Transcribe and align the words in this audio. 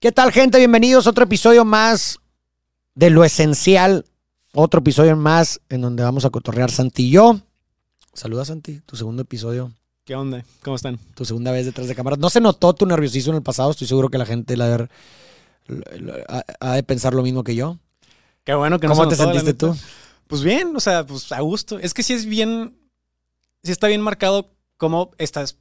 ¿Qué 0.00 0.12
tal, 0.12 0.32
gente? 0.32 0.58
Bienvenidos 0.58 1.06
a 1.06 1.10
otro 1.10 1.24
episodio 1.24 1.64
más 1.64 2.18
de 2.94 3.10
Lo 3.10 3.24
Esencial. 3.24 4.04
Otro 4.54 4.80
episodio 4.80 5.14
más 5.16 5.60
en 5.68 5.82
donde 5.82 6.02
vamos 6.02 6.24
a 6.24 6.30
cotorrear 6.30 6.70
Santi 6.70 7.06
y 7.06 7.10
yo. 7.10 7.40
Saluda, 8.14 8.44
Santi, 8.44 8.80
tu 8.80 8.96
segundo 8.96 9.22
episodio, 9.22 9.72
¿Qué 10.04 10.16
onda? 10.16 10.44
¿Cómo 10.62 10.74
están? 10.74 10.98
tu 11.14 11.24
segunda 11.24 11.52
vez 11.52 11.66
detrás 11.66 11.86
de 11.86 11.94
cámaras. 11.94 12.18
No 12.18 12.30
se 12.30 12.40
notó 12.40 12.72
tu 12.74 12.84
nerviosismo 12.86 13.32
en 13.32 13.36
el 13.36 13.42
pasado. 13.42 13.70
Estoy 13.70 13.86
seguro 13.86 14.08
que 14.08 14.18
la 14.18 14.26
gente 14.26 14.56
la 14.56 14.64
ha 14.64 14.68
de, 14.68 14.76
ver- 15.68 16.24
ha- 16.28 16.44
ha 16.58 16.74
de 16.74 16.82
pensar 16.82 17.14
lo 17.14 17.22
mismo 17.22 17.44
que 17.44 17.54
yo. 17.54 17.78
Qué 18.42 18.54
bueno 18.54 18.80
que 18.80 18.88
no 18.88 18.94
¿Cómo 18.94 19.08
se 19.08 19.16
te 19.16 19.22
notó, 19.22 19.34
sentiste 19.38 19.54
tú? 19.54 19.76
Pues 20.26 20.42
bien, 20.42 20.74
o 20.74 20.80
sea, 20.80 21.06
pues 21.06 21.30
a 21.30 21.40
gusto. 21.40 21.78
Es 21.78 21.94
que 21.94 22.02
sí 22.02 22.14
es 22.14 22.24
bien, 22.26 22.76
sí 23.62 23.70
está 23.70 23.86
bien 23.86 24.00
marcado 24.00 24.50
cómo 24.78 25.12
estás 25.18 25.58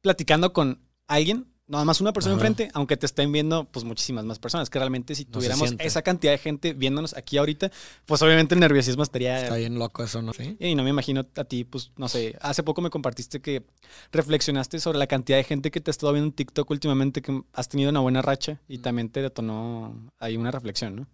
platicando 0.00 0.52
con 0.52 0.80
alguien, 1.06 1.49
nada 1.70 1.84
más 1.84 2.00
una 2.00 2.12
persona 2.12 2.34
Ajá. 2.34 2.46
enfrente, 2.46 2.70
aunque 2.74 2.96
te 2.96 3.06
estén 3.06 3.30
viendo 3.32 3.64
pues 3.64 3.84
muchísimas 3.84 4.24
más 4.24 4.38
personas, 4.38 4.68
que 4.68 4.78
realmente 4.78 5.14
si 5.14 5.24
No 5.24 5.30
tuviéramos 5.32 5.74
esa 5.78 6.02
cantidad 6.02 6.32
de 6.32 6.38
gente 6.38 6.74
viéndonos 6.74 7.16
aquí 7.16 7.38
ahorita, 7.38 7.70
pues 8.06 8.20
obviamente 8.22 8.54
el 8.54 8.60
nerviosismo 8.60 9.02
estaría... 9.02 9.42
Está 9.42 9.56
bien 9.56 9.78
loco 9.78 10.02
eso, 10.02 10.20
¿no? 10.20 10.32
Sí. 10.32 10.56
Y 10.58 10.74
no 10.74 10.82
me 10.82 10.90
imagino 10.90 11.26
a 11.36 11.44
ti, 11.44 11.64
pues, 11.64 11.92
no 11.96 12.08
sé, 12.08 12.36
hace 12.40 12.62
poco 12.62 12.80
me 12.82 12.90
compartiste 12.90 13.40
que 13.40 13.64
reflexionaste 14.10 14.80
sobre 14.80 14.98
la 14.98 15.06
cantidad 15.06 15.38
de 15.38 15.44
gente 15.44 15.70
que 15.70 15.80
te 15.80 15.90
ha 15.90 15.92
estado 15.92 16.12
viendo 16.12 16.26
en 16.26 16.32
TikTok 16.32 16.68
últimamente, 16.70 17.22
que 17.22 17.42
has 17.52 17.68
tenido 17.68 17.90
una 17.90 18.00
buena 18.00 18.20
racha 18.20 18.60
y 18.66 18.78
también 18.78 19.08
te 19.08 19.22
detonó 19.22 20.10
ahí 20.18 20.36
una 20.36 20.50
reflexión, 20.50 20.96
¿no? 20.96 21.06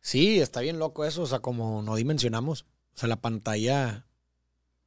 Sí, 0.00 0.38
está 0.38 0.60
bien 0.60 0.78
loco 0.78 1.04
eso. 1.04 1.22
O 1.22 1.26
sea, 1.26 1.40
como 1.40 1.82
no 1.82 1.96
dimensionamos. 1.96 2.66
O 2.94 2.98
sea, 2.98 3.08
la 3.08 3.16
pantalla 3.16 4.06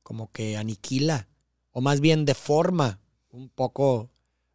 como 0.04 0.32
que 0.32 0.58
aniquila. 0.58 1.28
O 1.72 1.82
más 1.82 2.02
bien 2.02 2.26
deforma 2.26 3.00
un 3.30 3.50
poco 3.50 4.11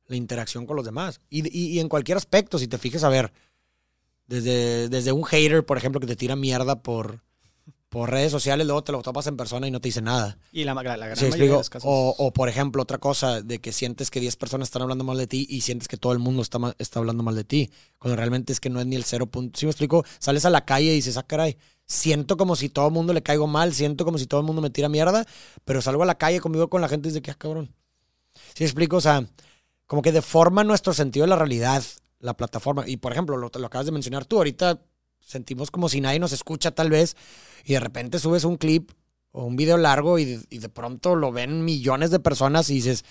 la 0.09 0.17
interacción 0.17 0.67
con 0.67 0.77
los 0.77 0.85
demás. 0.85 1.21
Y, 1.31 1.47
y- 1.49 1.73
y 1.77 1.81
en 1.81 1.89
cualquier 1.89 2.17
aspecto, 2.17 2.59
si 2.59 2.69
te 2.69 2.79
fijas, 2.79 3.05
a 3.05 3.09
ver, 3.09 3.33
desde, 4.27 4.89
desde 4.89 5.13
un 5.13 5.25
hater, 5.25 5.65
por 5.65 5.79
ejemplo, 5.79 6.01
que 6.01 6.07
te 6.07 6.17
tira 6.17 6.35
mierda 6.37 6.83
por, 6.83 7.23
por 7.89 8.11
redes 8.11 8.33
sociales, 8.33 8.67
luego 8.67 8.83
te 8.83 8.93
lo 8.93 9.01
topas 9.03 9.27
en 9.29 9.37
persona 9.37 9.67
y 9.69 9.71
no 9.71 9.81
te 9.81 9.89
dice 9.89 10.03
nada. 10.03 10.39
Y 10.53 10.65
la, 10.65 10.75
la 10.75 10.83
gran 10.97 11.17
¿Sí 11.17 11.25
me 11.25 11.31
mayoría 11.31 11.53
de 11.53 11.59
los 11.59 11.71
casos. 11.71 11.89
O, 11.91 12.15
o, 12.19 12.33
por 12.33 12.49
ejemplo, 12.49 12.83
otra 12.83 12.99
cosa, 12.99 13.41
de 13.43 13.61
que 13.61 13.73
sientes 13.73 14.11
que 14.11 14.21
10 14.21 14.37
personas 14.37 14.69
están 14.69 14.83
hablando 14.83 15.05
mal 15.05 15.17
de 15.17 15.27
ti 15.27 15.47
y 15.49 15.61
sientes 15.61 15.87
que 15.89 15.97
todo 15.97 16.13
el 16.13 16.19
mundo 16.19 16.43
está, 16.43 16.59
está 16.79 16.99
hablando 16.99 17.23
mal 17.23 17.37
de 17.37 17.45
ti, 17.45 17.71
cuando 17.99 18.17
realmente 18.17 18.53
es 18.53 18.61
que 18.61 18.71
no 18.71 18.81
es 18.81 18.87
ni 18.87 18.97
el 18.97 19.05
cero 19.05 19.27
punto. 19.27 19.59
¿Sí 19.59 19.67
me 19.67 19.71
explico? 19.71 20.05
Sales 20.19 20.45
a 20.45 20.51
la 20.51 20.65
calle 20.65 20.91
y 20.93 20.97
dices, 20.97 21.17
ah, 21.17 21.23
caray, 21.23 21.57
siento 21.87 22.37
como 22.37 22.57
si 22.57 22.69
todo 22.69 22.89
el 22.89 22.93
mundo 22.93 23.13
le 23.13 23.23
caigo 23.23 23.47
mal, 23.47 23.73
siento 23.73 24.05
como 24.05 24.19
si 24.19 24.27
todo 24.27 24.41
el 24.41 24.47
mundo 24.47 24.61
me 24.61 24.71
tira 24.71 24.89
mierda, 24.89 25.25
pero 25.65 25.81
salgo 25.81 26.03
a 26.03 26.07
la 26.07 26.19
calle, 26.19 26.41
convivo 26.41 26.69
con 26.69 26.81
la 26.81 26.89
gente 26.89 27.09
y 27.09 27.13
dice, 27.13 27.23
que 27.23 27.31
ah, 27.31 27.37
cabrón. 27.39 27.73
¿Sí 28.55 28.65
me 28.65 28.67
explico? 28.67 28.97
O 28.97 29.01
sea, 29.01 29.25
como 29.87 30.03
que 30.03 30.13
deforma 30.13 30.65
nuestro 30.65 30.93
sentido 30.93 31.25
de 31.25 31.31
la 31.31 31.37
realidad, 31.37 31.83
la 32.19 32.37
plataforma. 32.37 32.85
Y, 32.87 32.97
por 32.97 33.13
ejemplo, 33.13 33.37
lo, 33.37 33.51
lo 33.53 33.67
acabas 33.67 33.87
de 33.87 33.93
mencionar 33.93 34.25
tú, 34.25 34.37
ahorita 34.39 34.81
sentimos 35.21 35.71
como 35.71 35.89
si 35.89 36.01
nadie 36.01 36.19
nos 36.19 36.33
escucha 36.33 36.71
tal 36.71 36.91
vez 36.91 37.17
y 37.65 37.73
de 37.73 37.81
repente 37.81 38.19
subes 38.19 38.45
un 38.45 38.57
clip 38.57 38.93
o 39.33 39.45
un 39.45 39.57
video 39.57 39.77
largo 39.77 40.19
y 40.19 40.41
y 40.51 40.59
de 40.59 40.69
pronto 40.69 41.17
lo 41.17 41.33
ven 41.33 41.65
millones 41.65 42.11
de 42.11 42.21
personas 42.21 42.71
y 42.71 42.75
dices, 42.75 43.05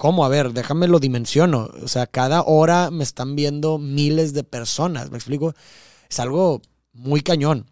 ¿cómo? 0.00 0.24
A 0.24 0.28
ver, 0.28 0.52
déjame 0.54 0.88
lo 0.88 0.98
dimensiono. 0.98 1.70
O 1.82 1.88
sea, 1.88 2.06
cada 2.06 2.42
hora 2.42 2.90
me 2.90 3.04
están 3.04 3.36
viendo 3.36 3.78
miles 3.78 4.32
de 4.32 4.44
personas, 4.44 5.10
¿me 5.10 5.18
explico? 5.18 5.54
Es 6.08 6.18
algo 6.18 6.62
muy 6.92 7.20
cañón. 7.20 7.66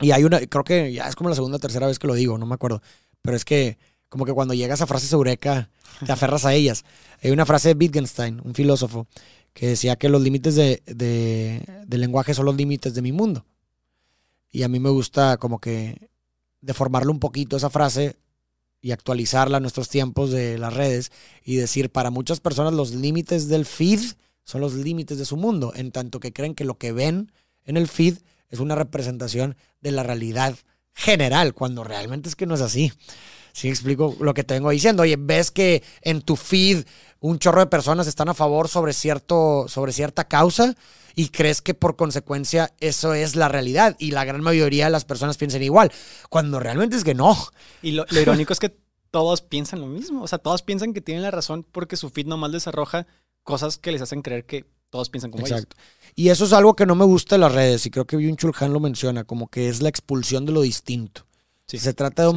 Y 0.00 0.12
hay 0.12 0.24
una, 0.24 0.40
creo 0.40 0.64
que 0.64 0.92
ya 0.92 1.06
es 1.06 1.14
como 1.16 1.28
la 1.28 1.36
segunda 1.36 1.58
o 1.58 1.60
tercera 1.60 1.86
vez 1.86 1.98
que 1.98 2.06
lo 2.06 2.14
digo, 2.14 2.38
no 2.38 2.46
me 2.46 2.54
acuerdo. 2.54 2.80
Pero 3.20 3.36
es 3.36 3.44
que 3.44 3.78
como 4.14 4.24
que 4.26 4.32
cuando 4.32 4.54
llegas 4.54 4.80
a 4.80 4.86
frases 4.86 5.12
eureka, 5.12 5.70
te 6.06 6.12
aferras 6.12 6.44
a 6.44 6.54
ellas. 6.54 6.84
Hay 7.20 7.32
una 7.32 7.44
frase 7.44 7.74
de 7.74 7.84
Wittgenstein, 7.84 8.40
un 8.44 8.54
filósofo, 8.54 9.08
que 9.52 9.66
decía 9.66 9.96
que 9.96 10.08
los 10.08 10.22
límites 10.22 10.54
de, 10.54 10.84
de- 10.86 11.66
del 11.84 12.00
lenguaje 12.00 12.32
son 12.32 12.44
los 12.44 12.54
límites 12.54 12.94
de 12.94 13.02
mi 13.02 13.10
mundo. 13.10 13.44
Y 14.52 14.62
a 14.62 14.68
mí 14.68 14.78
me 14.78 14.88
gusta 14.90 15.36
como 15.38 15.58
que 15.58 16.10
deformarlo 16.60 17.10
un 17.10 17.18
poquito 17.18 17.56
esa 17.56 17.70
frase 17.70 18.14
y 18.80 18.92
actualizarla 18.92 19.56
a 19.56 19.60
nuestros 19.60 19.88
tiempos 19.88 20.30
de 20.30 20.58
las 20.58 20.72
redes 20.72 21.10
y 21.44 21.56
decir, 21.56 21.90
para 21.90 22.10
muchas 22.10 22.38
personas 22.38 22.72
los 22.72 22.92
límites 22.94 23.48
del 23.48 23.64
feed 23.66 24.00
son 24.44 24.60
los 24.60 24.74
límites 24.74 25.18
de 25.18 25.24
su 25.24 25.36
mundo, 25.36 25.72
en 25.74 25.90
tanto 25.90 26.20
que 26.20 26.32
creen 26.32 26.54
que 26.54 26.62
lo 26.64 26.78
que 26.78 26.92
ven 26.92 27.32
en 27.64 27.76
el 27.76 27.88
feed 27.88 28.18
es 28.48 28.60
una 28.60 28.76
representación 28.76 29.56
de 29.80 29.90
la 29.90 30.04
realidad 30.04 30.54
general, 30.92 31.52
cuando 31.52 31.82
realmente 31.82 32.28
es 32.28 32.36
que 32.36 32.46
no 32.46 32.54
es 32.54 32.60
así. 32.60 32.92
Sí, 33.54 33.68
explico 33.68 34.16
lo 34.18 34.34
que 34.34 34.42
te 34.42 34.54
vengo 34.54 34.70
diciendo. 34.70 35.04
Oye, 35.04 35.16
ves 35.16 35.52
que 35.52 35.84
en 36.02 36.22
tu 36.22 36.34
feed 36.34 36.84
un 37.20 37.38
chorro 37.38 37.60
de 37.60 37.68
personas 37.68 38.08
están 38.08 38.28
a 38.28 38.34
favor 38.34 38.68
sobre, 38.68 38.92
cierto, 38.92 39.66
sobre 39.68 39.92
cierta 39.92 40.24
causa 40.24 40.74
y 41.14 41.28
crees 41.28 41.62
que 41.62 41.72
por 41.72 41.94
consecuencia 41.94 42.72
eso 42.80 43.14
es 43.14 43.36
la 43.36 43.48
realidad 43.48 43.94
y 44.00 44.10
la 44.10 44.24
gran 44.24 44.42
mayoría 44.42 44.86
de 44.86 44.90
las 44.90 45.04
personas 45.04 45.38
piensan 45.38 45.62
igual, 45.62 45.92
cuando 46.28 46.58
realmente 46.58 46.96
es 46.96 47.04
que 47.04 47.14
no. 47.14 47.36
Y 47.80 47.92
lo, 47.92 48.04
lo 48.10 48.20
irónico 48.20 48.52
es 48.52 48.58
que 48.58 48.76
todos 49.12 49.40
piensan 49.40 49.80
lo 49.80 49.86
mismo. 49.86 50.22
O 50.22 50.26
sea, 50.26 50.38
todos 50.38 50.62
piensan 50.62 50.92
que 50.92 51.00
tienen 51.00 51.22
la 51.22 51.30
razón 51.30 51.64
porque 51.70 51.96
su 51.96 52.10
feed 52.10 52.26
nomás 52.26 52.50
les 52.50 52.66
arroja 52.66 53.06
cosas 53.44 53.78
que 53.78 53.92
les 53.92 54.02
hacen 54.02 54.20
creer 54.20 54.46
que 54.46 54.66
todos 54.90 55.10
piensan 55.10 55.30
como 55.30 55.46
ellos. 55.46 55.60
Exacto. 55.60 55.76
Y 56.16 56.30
eso 56.30 56.44
es 56.44 56.52
algo 56.52 56.74
que 56.74 56.86
no 56.86 56.96
me 56.96 57.04
gusta 57.04 57.36
de 57.36 57.40
las 57.40 57.52
redes 57.52 57.86
y 57.86 57.90
creo 57.90 58.04
que 58.04 58.16
Byung 58.16 58.36
Chul 58.36 58.52
Han 58.58 58.72
lo 58.72 58.80
menciona, 58.80 59.22
como 59.22 59.46
que 59.46 59.68
es 59.68 59.80
la 59.80 59.88
expulsión 59.88 60.44
de 60.44 60.50
lo 60.50 60.62
distinto. 60.62 61.24
Sí. 61.68 61.78
Se 61.78 61.94
trata 61.94 62.24
de 62.24 62.30
Sí. 62.30 62.36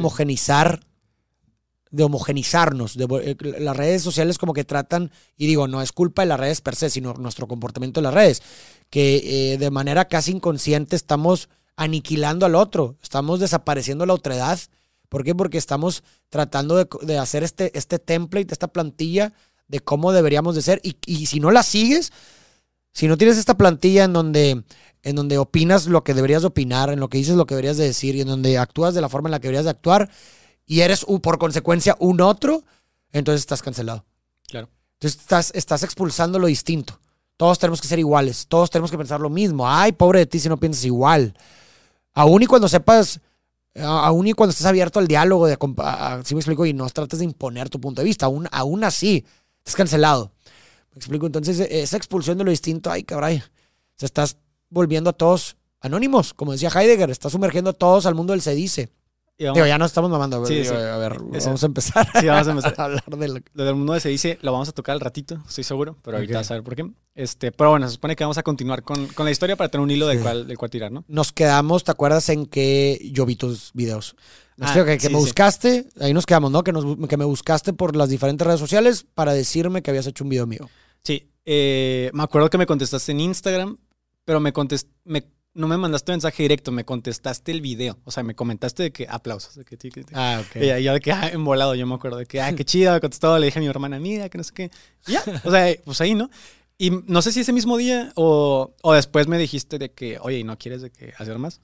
De 1.90 2.04
homogenizarnos. 2.04 2.96
de 2.96 3.06
eh, 3.22 3.36
las 3.60 3.76
redes 3.76 4.02
sociales 4.02 4.38
como 4.38 4.52
que 4.52 4.64
tratan, 4.64 5.10
y 5.36 5.46
digo, 5.46 5.68
no 5.68 5.82
es 5.82 5.92
culpa 5.92 6.22
de 6.22 6.26
las 6.26 6.40
redes 6.40 6.60
per 6.60 6.76
se, 6.76 6.90
sino 6.90 7.14
nuestro 7.14 7.48
comportamiento 7.48 8.00
en 8.00 8.04
las 8.04 8.14
redes, 8.14 8.42
que 8.90 9.52
eh, 9.52 9.58
de 9.58 9.70
manera 9.70 10.06
casi 10.06 10.32
inconsciente 10.32 10.96
estamos 10.96 11.48
aniquilando 11.76 12.46
al 12.46 12.54
otro, 12.54 12.96
estamos 13.02 13.40
desapareciendo 13.40 14.04
la 14.06 14.14
otredad. 14.14 14.58
¿Por 15.08 15.24
qué? 15.24 15.34
Porque 15.34 15.58
estamos 15.58 16.02
tratando 16.28 16.76
de, 16.76 16.88
de 17.02 17.18
hacer 17.18 17.42
este, 17.42 17.76
este 17.78 17.98
template, 17.98 18.52
esta 18.52 18.68
plantilla 18.68 19.32
de 19.68 19.80
cómo 19.80 20.12
deberíamos 20.12 20.54
de 20.54 20.62
ser. 20.62 20.80
Y, 20.82 20.96
y 21.06 21.26
si 21.26 21.40
no 21.40 21.50
la 21.50 21.62
sigues, 21.62 22.12
si 22.92 23.06
no 23.06 23.16
tienes 23.16 23.38
esta 23.38 23.56
plantilla 23.56 24.04
en 24.04 24.12
donde, 24.12 24.64
en 25.02 25.16
donde 25.16 25.38
opinas 25.38 25.86
lo 25.86 26.02
que 26.02 26.14
deberías 26.14 26.42
de 26.42 26.48
opinar, 26.48 26.90
en 26.90 27.00
lo 27.00 27.08
que 27.08 27.18
dices 27.18 27.36
lo 27.36 27.46
que 27.46 27.54
deberías 27.54 27.76
de 27.76 27.84
decir 27.84 28.16
y 28.16 28.22
en 28.22 28.28
donde 28.28 28.58
actúas 28.58 28.94
de 28.94 29.00
la 29.00 29.08
forma 29.08 29.28
en 29.28 29.32
la 29.32 29.40
que 29.40 29.48
deberías 29.48 29.64
de 29.64 29.70
actuar 29.70 30.10
y 30.68 30.82
eres 30.82 31.04
por 31.22 31.38
consecuencia 31.38 31.96
un 31.98 32.20
otro, 32.20 32.62
entonces 33.10 33.40
estás 33.40 33.62
cancelado. 33.62 34.04
Claro. 34.46 34.68
Entonces 35.00 35.20
estás, 35.20 35.50
estás 35.54 35.82
expulsando 35.82 36.38
lo 36.38 36.46
distinto. 36.46 37.00
Todos 37.38 37.58
tenemos 37.58 37.80
que 37.80 37.88
ser 37.88 37.98
iguales, 37.98 38.46
todos 38.46 38.68
tenemos 38.68 38.90
que 38.90 38.98
pensar 38.98 39.18
lo 39.18 39.30
mismo. 39.30 39.68
Ay, 39.68 39.92
pobre 39.92 40.20
de 40.20 40.26
ti 40.26 40.38
si 40.38 40.48
no 40.48 40.58
piensas 40.58 40.84
igual. 40.84 41.34
Aún 42.12 42.42
y 42.42 42.46
cuando 42.46 42.68
sepas, 42.68 43.20
aún 43.82 44.26
y 44.26 44.34
cuando 44.34 44.50
estés 44.50 44.66
abierto 44.66 44.98
al 44.98 45.08
diálogo, 45.08 45.46
de, 45.46 45.56
¿sí 46.24 46.34
me 46.34 46.40
explico? 46.40 46.66
Y 46.66 46.74
no 46.74 46.88
trates 46.90 47.20
de 47.20 47.24
imponer 47.24 47.70
tu 47.70 47.80
punto 47.80 48.02
de 48.02 48.04
vista, 48.04 48.26
aún, 48.26 48.46
aún 48.52 48.84
así, 48.84 49.24
estás 49.58 49.74
cancelado. 49.74 50.32
¿Me 50.92 50.98
explico? 50.98 51.24
Entonces, 51.24 51.60
e- 51.60 51.80
esa 51.80 51.96
expulsión 51.96 52.36
de 52.36 52.44
lo 52.44 52.50
distinto, 52.50 52.90
ay, 52.90 53.04
cabrón, 53.04 53.42
se 53.96 54.04
estás 54.04 54.36
volviendo 54.68 55.10
a 55.10 55.12
todos 55.14 55.56
anónimos, 55.80 56.34
como 56.34 56.52
decía 56.52 56.70
Heidegger, 56.74 57.10
estás 57.10 57.32
sumergiendo 57.32 57.70
a 57.70 57.72
todos 57.72 58.04
al 58.04 58.14
mundo 58.14 58.32
del 58.32 58.42
se 58.42 58.54
dice. 58.54 58.90
Vamos- 59.40 59.54
Digo, 59.54 59.66
ya 59.66 59.78
no 59.78 59.84
estamos 59.84 60.10
mamando. 60.10 60.44
Sí, 60.46 60.54
digo, 60.56 60.70
sí. 60.74 60.80
a 60.80 60.96
ver, 60.96 61.16
Ese- 61.32 61.46
vamos 61.46 61.62
a 61.62 61.66
empezar 61.66 62.08
Sí, 62.20 62.26
vamos 62.26 62.48
a 62.48 62.50
empezar. 62.50 62.74
a 62.78 62.84
hablar 62.84 63.04
de 63.04 63.28
lo 63.28 63.40
Lo 63.54 63.64
del 63.64 63.74
mundo 63.76 63.92
de 63.92 64.00
se 64.00 64.08
dice, 64.08 64.38
lo 64.42 64.50
vamos 64.52 64.68
a 64.68 64.72
tocar 64.72 64.94
al 64.94 65.00
ratito, 65.00 65.38
estoy 65.48 65.62
seguro, 65.64 65.96
pero 66.02 66.16
ahorita 66.16 66.34
Ok. 66.34 66.38
vas 66.40 66.50
a 66.50 66.54
ver 66.54 66.62
por 66.64 66.74
qué. 66.74 66.90
Este, 67.14 67.52
pero 67.52 67.70
bueno, 67.70 67.86
se 67.86 67.94
supone 67.94 68.16
que 68.16 68.24
vamos 68.24 68.38
a 68.38 68.42
continuar 68.42 68.82
con, 68.82 69.06
con 69.08 69.24
la 69.26 69.30
historia 69.30 69.54
para 69.56 69.68
tener 69.70 69.82
un 69.84 69.90
hilo 69.90 70.06
del, 70.08 70.20
cual, 70.20 70.46
del 70.46 70.58
cual 70.58 70.70
tirar, 70.70 70.90
¿no? 70.90 71.04
Nos 71.08 71.32
quedamos, 71.32 71.84
¿te 71.84 71.90
acuerdas 71.90 72.28
en 72.30 72.46
que 72.46 73.00
yo 73.12 73.26
vi 73.26 73.36
tus 73.36 73.70
videos? 73.74 74.16
Ah, 74.60 74.72
que, 74.74 74.84
que 74.84 74.98
sí, 75.00 75.06
me 75.06 75.14
sí. 75.20 75.24
buscaste, 75.24 75.86
ahí 76.00 76.12
nos 76.12 76.26
quedamos, 76.26 76.50
¿no? 76.50 76.64
Que, 76.64 76.72
nos, 76.72 76.84
que 77.08 77.16
me 77.16 77.24
buscaste 77.24 77.72
por 77.72 77.94
las 77.94 78.08
diferentes 78.08 78.44
redes 78.44 78.58
sociales 78.58 79.06
para 79.14 79.32
decirme 79.32 79.82
que 79.82 79.90
habías 79.90 80.06
hecho 80.08 80.24
un 80.24 80.30
video 80.30 80.48
mío. 80.48 80.68
Sí, 81.04 81.30
eh, 81.44 82.10
me 82.12 82.24
acuerdo 82.24 82.50
que 82.50 82.58
me 82.58 82.66
contestaste 82.66 83.12
en 83.12 83.20
Instagram, 83.20 83.76
pero 84.24 84.40
me 84.40 84.52
contest, 84.52 84.88
me, 85.04 85.24
no 85.54 85.66
me 85.66 85.76
mandaste 85.76 86.12
mensaje 86.12 86.42
directo, 86.42 86.70
me 86.70 86.84
contestaste 86.84 87.50
el 87.52 87.60
video. 87.60 87.98
O 88.04 88.10
sea, 88.10 88.22
me 88.22 88.34
comentaste 88.34 88.84
de 88.84 88.92
que 88.92 89.06
aplausos. 89.08 89.56
De 89.56 89.64
que, 89.64 89.76
que- 89.76 89.90
que- 89.90 90.04
Ah, 90.14 90.42
ok. 90.46 90.56
Y 90.62 90.66
ya- 90.66 90.78
yo 90.78 90.92
de 90.92 91.00
que, 91.00 91.10
ah, 91.12 91.28
embolado, 91.32 91.74
yo 91.74 91.86
me 91.86 91.94
acuerdo 91.94 92.18
de 92.18 92.26
que, 92.26 92.40
ah, 92.40 92.52
qué 92.54 92.64
chido, 92.64 92.92
me 92.92 93.00
contestó, 93.00 93.38
le 93.38 93.46
dije 93.46 93.58
a 93.58 93.62
mi 93.62 93.66
hermana, 93.68 93.98
mira, 93.98 94.28
que 94.28 94.38
no 94.38 94.44
sé 94.44 94.52
qué. 94.54 94.70
Y 95.06 95.12
ya, 95.12 95.22
o 95.44 95.50
sea, 95.50 95.74
pues 95.84 96.00
ahí, 96.00 96.14
¿no? 96.14 96.30
Y 96.78 96.90
no 97.06 97.22
sé 97.22 97.32
si 97.32 97.40
ese 97.40 97.52
mismo 97.52 97.76
día 97.76 98.12
o, 98.14 98.72
o 98.82 98.92
después 98.92 99.26
me 99.26 99.36
dijiste 99.38 99.78
de 99.78 99.90
que, 99.90 100.18
oye, 100.20 100.38
¿y 100.38 100.44
no 100.44 100.56
quieres 100.58 100.80
de 100.82 100.90
que 100.90 101.12
hacer 101.18 101.36
más? 101.38 101.60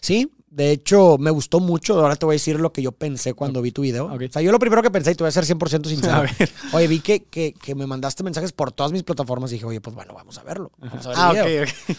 Sí, 0.00 0.32
de 0.48 0.70
hecho, 0.72 1.16
me 1.18 1.30
gustó 1.30 1.60
mucho. 1.60 2.00
Ahora 2.00 2.16
te 2.16 2.24
voy 2.26 2.34
a 2.34 2.36
decir 2.36 2.58
lo 2.58 2.72
que 2.72 2.80
yo 2.82 2.92
pensé 2.92 3.34
cuando 3.34 3.60
vi 3.62 3.70
tu 3.72 3.82
video. 3.82 4.06
O 4.06 4.18
sea, 4.30 4.40
yo 4.42 4.50
lo 4.52 4.58
primero 4.58 4.82
que 4.82 4.90
pensé, 4.90 5.10
y 5.10 5.14
te 5.14 5.22
voy 5.24 5.28
a 5.28 5.32
ser 5.32 5.44
100% 5.44 5.84
sincero. 5.88 6.14
A 6.14 6.20
ver. 6.22 6.50
Oye, 6.72 6.86
vi 6.88 7.00
que, 7.00 7.24
que, 7.24 7.52
que 7.52 7.74
me 7.74 7.86
mandaste 7.86 8.22
mensajes 8.22 8.52
por 8.52 8.72
todas 8.72 8.92
mis 8.92 9.02
plataformas 9.02 9.50
y 9.50 9.54
dije, 9.54 9.66
oye, 9.66 9.80
pues 9.80 9.94
bueno, 9.94 10.14
vamos 10.14 10.38
a 10.38 10.42
verlo. 10.42 10.70
Vamos 10.78 11.04
a 11.06 11.08
ver 11.10 11.18
el 11.18 11.24
Ah, 11.24 11.32
video. 11.44 11.64
ok, 11.64 11.68
ok. 11.90 11.96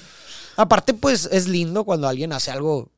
Aparte, 0.57 0.94
pues 0.94 1.27
es 1.31 1.48
lindo 1.48 1.83
cuando 1.83 2.07
alguien 2.07 2.33
hace 2.33 2.51
algo 2.51 2.89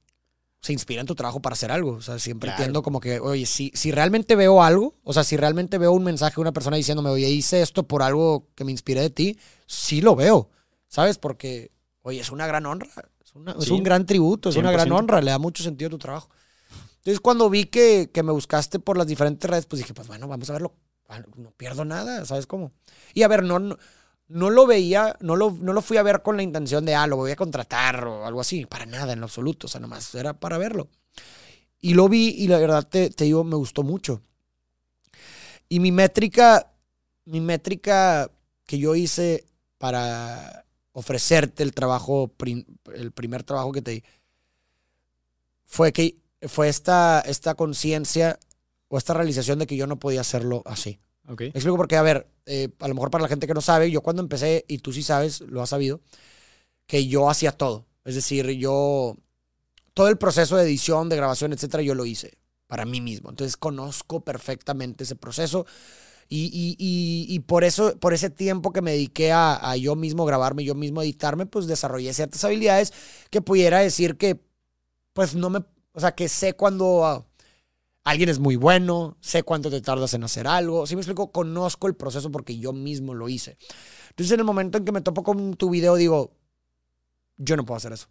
se 0.61 0.71
inspira 0.71 1.01
en 1.01 1.07
tu 1.07 1.15
trabajo 1.15 1.41
para 1.41 1.53
hacer 1.53 1.71
algo. 1.71 1.91
O 1.91 2.01
sea, 2.01 2.19
siempre 2.19 2.47
Claro. 2.47 2.61
entiendo 2.61 2.83
como 2.83 2.99
que, 3.01 3.19
oye, 3.19 3.45
si, 3.45 3.71
si 3.75 3.91
realmente 3.91 4.35
veo 4.35 4.63
algo, 4.63 4.95
o 5.03 5.11
sea, 5.13 5.23
si 5.25 5.35
realmente 5.35 5.77
veo 5.77 5.91
un 5.91 6.03
mensaje 6.05 6.35
de 6.35 6.41
una 6.41 6.53
persona 6.53 6.77
diciéndome, 6.77 7.09
oye, 7.09 7.29
hice 7.29 7.61
esto 7.61 7.83
por 7.83 8.01
algo 8.01 8.47
que 8.55 8.63
me 8.63 8.71
inspiré 8.71 9.01
de 9.01 9.09
ti, 9.09 9.37
sí 9.67 9.99
lo 10.01 10.15
veo, 10.15 10.49
¿sabes? 10.87 11.17
Porque, 11.17 11.71
oye, 12.01 12.21
es 12.21 12.31
una 12.31 12.47
gran 12.47 12.65
honra, 12.65 12.87
es, 13.23 13.35
una- 13.35 13.55
es 13.59 13.69
un 13.71 13.83
gran 13.83 14.05
tributo, 14.05 14.49
es 14.49 14.55
una 14.55 14.71
gran 14.71 14.87
100%. 14.87 14.97
honra, 14.99 15.21
le 15.21 15.31
da 15.31 15.37
mucho 15.37 15.63
sentido 15.63 15.87
a 15.87 15.91
tu 15.91 15.97
trabajo. 15.97 16.29
Entonces, 16.99 17.19
cuando 17.19 17.49
vi 17.49 17.65
que, 17.65 18.09
que 18.13 18.23
me 18.23 18.31
buscaste 18.31 18.79
por 18.79 18.97
las 18.97 19.07
diferentes 19.07 19.49
redes, 19.49 19.65
pues 19.65 19.79
dije, 19.81 19.93
pues 19.93 20.07
bueno, 20.07 20.29
vamos 20.29 20.49
a 20.49 20.53
verlo. 20.53 20.73
No 21.35 21.51
pierdo 21.51 21.83
nada, 21.83 22.23
¿sabes 22.25 22.47
cómo? 22.47 22.71
Y 23.13 23.23
a 23.23 23.27
ver, 23.27 23.43
no, 23.43 23.59
no, 23.59 23.77
no 24.27 24.49
lo 24.49 24.65
veía, 24.65 25.15
no 25.19 25.35
lo, 25.35 25.51
no 25.51 25.73
lo 25.73 25.81
fui 25.81 25.97
a 25.97 26.03
ver 26.03 26.21
con 26.21 26.37
la 26.37 26.43
intención 26.43 26.85
de, 26.85 26.95
ah, 26.95 27.07
lo 27.07 27.17
voy 27.17 27.31
a 27.31 27.35
contratar 27.35 28.05
o 28.07 28.25
algo 28.25 28.41
así. 28.41 28.65
Para 28.65 28.85
nada, 28.85 29.13
en 29.13 29.19
lo 29.19 29.25
absoluto. 29.25 29.67
O 29.67 29.69
sea, 29.69 29.81
nomás 29.81 30.13
era 30.15 30.33
para 30.33 30.57
verlo. 30.57 30.89
Y 31.79 31.93
lo 31.93 32.09
vi 32.09 32.29
y 32.29 32.47
la 32.47 32.57
verdad 32.57 32.87
te, 32.87 33.09
te 33.09 33.25
digo, 33.25 33.43
me 33.43 33.55
gustó 33.55 33.83
mucho. 33.83 34.21
Y 35.69 35.79
mi 35.79 35.91
métrica, 35.91 36.71
mi 37.25 37.41
métrica 37.41 38.31
que 38.65 38.77
yo 38.77 38.95
hice 38.95 39.45
para 39.77 40.65
ofrecerte 40.93 41.63
el 41.63 41.73
trabajo, 41.73 42.31
el 42.93 43.11
primer 43.11 43.43
trabajo 43.43 43.71
que 43.71 43.81
te 43.81 43.91
di, 43.91 44.03
fue 45.65 45.91
que 45.91 46.17
fue 46.47 46.69
esta, 46.69 47.21
esta 47.21 47.55
conciencia 47.55 48.39
o 48.87 48.97
esta 48.97 49.13
realización 49.13 49.59
de 49.59 49.67
que 49.67 49.75
yo 49.75 49.87
no 49.87 49.99
podía 49.99 50.21
hacerlo 50.21 50.61
así. 50.65 50.99
Ok. 51.27 51.41
Me 51.41 51.47
explico 51.49 51.77
porque, 51.77 51.95
a 51.95 52.01
ver, 52.01 52.27
eh, 52.45 52.69
a 52.79 52.87
lo 52.87 52.93
mejor 52.95 53.09
para 53.11 53.21
la 53.23 53.27
gente 53.29 53.47
que 53.47 53.53
no 53.53 53.61
sabe, 53.61 53.89
yo 53.91 54.01
cuando 54.01 54.21
empecé, 54.21 54.65
y 54.67 54.79
tú 54.79 54.91
sí 54.93 55.03
sabes, 55.03 55.41
lo 55.41 55.61
has 55.61 55.69
sabido, 55.69 56.01
que 56.87 57.07
yo 57.07 57.29
hacía 57.29 57.51
todo. 57.53 57.85
Es 58.05 58.15
decir, 58.15 58.49
yo, 58.51 59.17
todo 59.93 60.09
el 60.09 60.17
proceso 60.17 60.57
de 60.57 60.63
edición, 60.65 61.09
de 61.09 61.17
grabación, 61.17 61.53
etcétera, 61.53 61.83
yo 61.83 61.95
lo 61.95 62.05
hice 62.05 62.37
para 62.67 62.85
mí 62.85 63.01
mismo. 63.01 63.29
Entonces 63.29 63.57
conozco 63.57 64.21
perfectamente 64.23 65.03
ese 65.05 65.15
proceso. 65.15 65.65
Y, 66.29 66.45
y- 66.53 66.75
y- 66.79 67.33
y 67.35 67.39
por 67.41 67.63
eso, 67.63 67.97
por 67.99 68.13
ese 68.13 68.29
tiempo 68.29 68.73
que 68.73 68.81
me 68.81 68.91
dediqué 68.91 69.31
a, 69.31 69.69
a 69.71 69.77
yo 69.77 69.95
mismo 69.95 70.25
grabarme, 70.25 70.63
yo 70.63 70.75
mismo 70.75 71.01
editarme, 71.01 71.45
pues 71.45 71.67
desarrollé 71.67 72.13
ciertas 72.13 72.43
habilidades 72.45 72.93
que 73.29 73.41
pudiera 73.41 73.79
decir 73.79 74.17
que, 74.17 74.41
pues 75.13 75.35
no 75.35 75.49
me, 75.49 75.59
o 75.93 75.99
sea, 75.99 76.13
que 76.15 76.29
sé 76.29 76.53
cuando 76.53 77.05
ah, 77.05 77.25
alguien 78.03 78.29
es 78.29 78.39
muy 78.39 78.55
bueno, 78.55 79.17
sé 79.21 79.43
cuánto 79.43 79.69
te 79.69 79.81
tardas 79.81 80.13
en 80.13 80.23
hacer 80.23 80.47
algo. 80.47 80.85
Si 80.87 80.95
me 80.95 81.01
explico, 81.01 81.31
conozco 81.31 81.87
el 81.87 81.95
proceso 81.95 82.31
porque 82.31 82.57
yo 82.57 82.73
mismo 82.73 83.13
lo 83.13 83.29
hice. 83.29 83.57
Entonces, 84.09 84.33
en 84.33 84.39
el 84.39 84.45
momento 84.45 84.77
en 84.77 84.85
que 84.85 84.91
me 84.91 85.01
topo 85.01 85.23
con 85.23 85.55
tu 85.55 85.69
video, 85.69 85.95
digo, 85.95 86.31
yo 87.37 87.57
no 87.57 87.65
puedo 87.65 87.77
hacer 87.77 87.93
eso. 87.93 88.07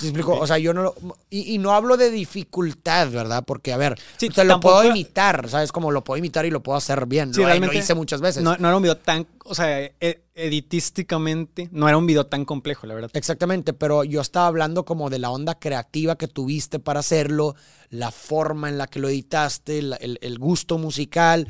¿Sí 0.00 0.06
me 0.06 0.08
explico? 0.08 0.38
O 0.38 0.46
sea, 0.46 0.58
yo 0.58 0.72
no 0.74 0.82
lo. 0.82 0.94
Y, 1.30 1.54
y 1.54 1.58
no 1.58 1.72
hablo 1.72 1.96
de 1.96 2.10
dificultad, 2.10 3.10
¿verdad? 3.10 3.44
Porque, 3.46 3.72
a 3.72 3.76
ver, 3.76 3.98
Sí, 4.16 4.28
te 4.28 4.44
lo 4.44 4.60
puedo 4.60 4.84
imitar, 4.84 5.48
¿sabes? 5.48 5.72
Como 5.72 5.90
lo 5.90 6.04
puedo 6.04 6.18
imitar 6.18 6.46
y 6.46 6.50
lo 6.50 6.62
puedo 6.62 6.76
hacer 6.78 7.06
bien. 7.06 7.32
Sí, 7.34 7.40
lo, 7.40 7.46
realmente 7.46 7.76
lo 7.76 7.82
hice 7.82 7.94
muchas 7.94 8.20
veces. 8.20 8.42
No, 8.42 8.56
no 8.56 8.68
era 8.68 8.76
un 8.76 8.82
video 8.82 8.96
tan, 8.96 9.26
o 9.44 9.54
sea, 9.54 9.80
e- 9.80 10.22
editísticamente, 10.34 11.68
no 11.72 11.88
era 11.88 11.96
un 11.96 12.06
video 12.06 12.26
tan 12.26 12.44
complejo, 12.44 12.86
la 12.86 12.94
verdad. 12.94 13.10
Exactamente, 13.14 13.72
pero 13.72 14.04
yo 14.04 14.20
estaba 14.20 14.46
hablando 14.46 14.84
como 14.84 15.10
de 15.10 15.18
la 15.18 15.30
onda 15.30 15.58
creativa 15.58 16.16
que 16.16 16.28
tuviste 16.28 16.78
para 16.78 17.00
hacerlo, 17.00 17.54
la 17.90 18.10
forma 18.10 18.68
en 18.68 18.78
la 18.78 18.86
que 18.86 18.98
lo 19.00 19.08
editaste, 19.08 19.82
la- 19.82 19.96
el, 19.96 20.18
el 20.22 20.38
gusto 20.38 20.78
musical, 20.78 21.48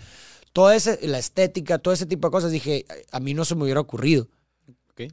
toda 0.52 0.74
ese, 0.76 0.98
la 1.06 1.18
estética, 1.18 1.78
todo 1.78 1.92
ese 1.94 2.06
tipo 2.06 2.28
de 2.28 2.32
cosas. 2.32 2.50
Dije, 2.50 2.86
a 3.10 3.20
mí 3.20 3.34
no 3.34 3.44
se 3.44 3.54
me 3.54 3.64
hubiera 3.64 3.80
ocurrido. 3.80 4.28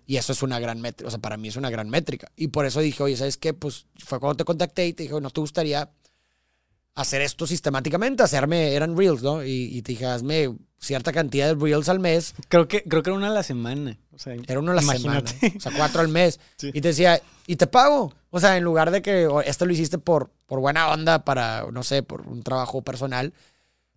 Y 0.05 0.17
eso 0.17 0.31
es 0.33 0.43
una 0.43 0.59
gran 0.59 0.81
métrica, 0.81 1.07
o 1.07 1.11
sea, 1.11 1.19
para 1.19 1.37
mí 1.37 1.47
es 1.47 1.55
una 1.55 1.69
gran 1.69 1.89
métrica. 1.89 2.31
Y 2.35 2.47
por 2.49 2.65
eso 2.65 2.79
dije, 2.79 3.03
oye, 3.03 3.17
¿sabes 3.17 3.37
qué? 3.37 3.53
Pues 3.53 3.85
fue 3.97 4.19
cuando 4.19 4.37
te 4.37 4.45
contacté 4.45 4.87
y 4.87 4.93
te 4.93 5.03
dije, 5.03 5.19
¿no 5.19 5.29
te 5.29 5.41
gustaría 5.41 5.89
hacer 6.95 7.21
esto 7.21 7.47
sistemáticamente? 7.47 8.23
Hacerme, 8.23 8.73
eran 8.73 8.97
reels, 8.97 9.23
¿no? 9.23 9.43
Y, 9.43 9.69
y 9.75 9.81
te 9.81 9.93
dije, 9.93 10.05
hazme 10.05 10.55
cierta 10.79 11.11
cantidad 11.13 11.47
de 11.47 11.55
reels 11.55 11.89
al 11.89 11.99
mes. 11.99 12.35
Creo 12.49 12.67
que, 12.67 12.83
creo 12.83 13.01
que 13.03 13.09
era 13.09 13.17
una 13.17 13.27
a 13.27 13.31
la 13.31 13.43
semana. 13.43 13.97
O 14.11 14.19
sea, 14.19 14.33
Era 14.33 14.59
uno 14.59 14.73
a 14.73 14.75
la 14.75 14.81
imagínate. 14.83 15.31
semana. 15.31 15.57
O 15.57 15.61
sea, 15.61 15.71
cuatro 15.75 16.01
al 16.01 16.09
mes. 16.09 16.39
Sí. 16.57 16.69
Y 16.73 16.81
te 16.81 16.89
decía, 16.89 17.21
y 17.47 17.55
te 17.55 17.67
pago. 17.67 18.13
O 18.29 18.39
sea, 18.39 18.57
en 18.57 18.63
lugar 18.63 18.91
de 18.91 19.01
que 19.01 19.27
o, 19.27 19.41
esto 19.41 19.65
lo 19.65 19.73
hiciste 19.73 19.97
por, 19.97 20.31
por 20.45 20.59
buena 20.59 20.89
onda, 20.91 21.23
para, 21.23 21.65
no 21.71 21.83
sé, 21.83 22.03
por 22.03 22.21
un 22.27 22.43
trabajo 22.43 22.81
personal. 22.81 23.33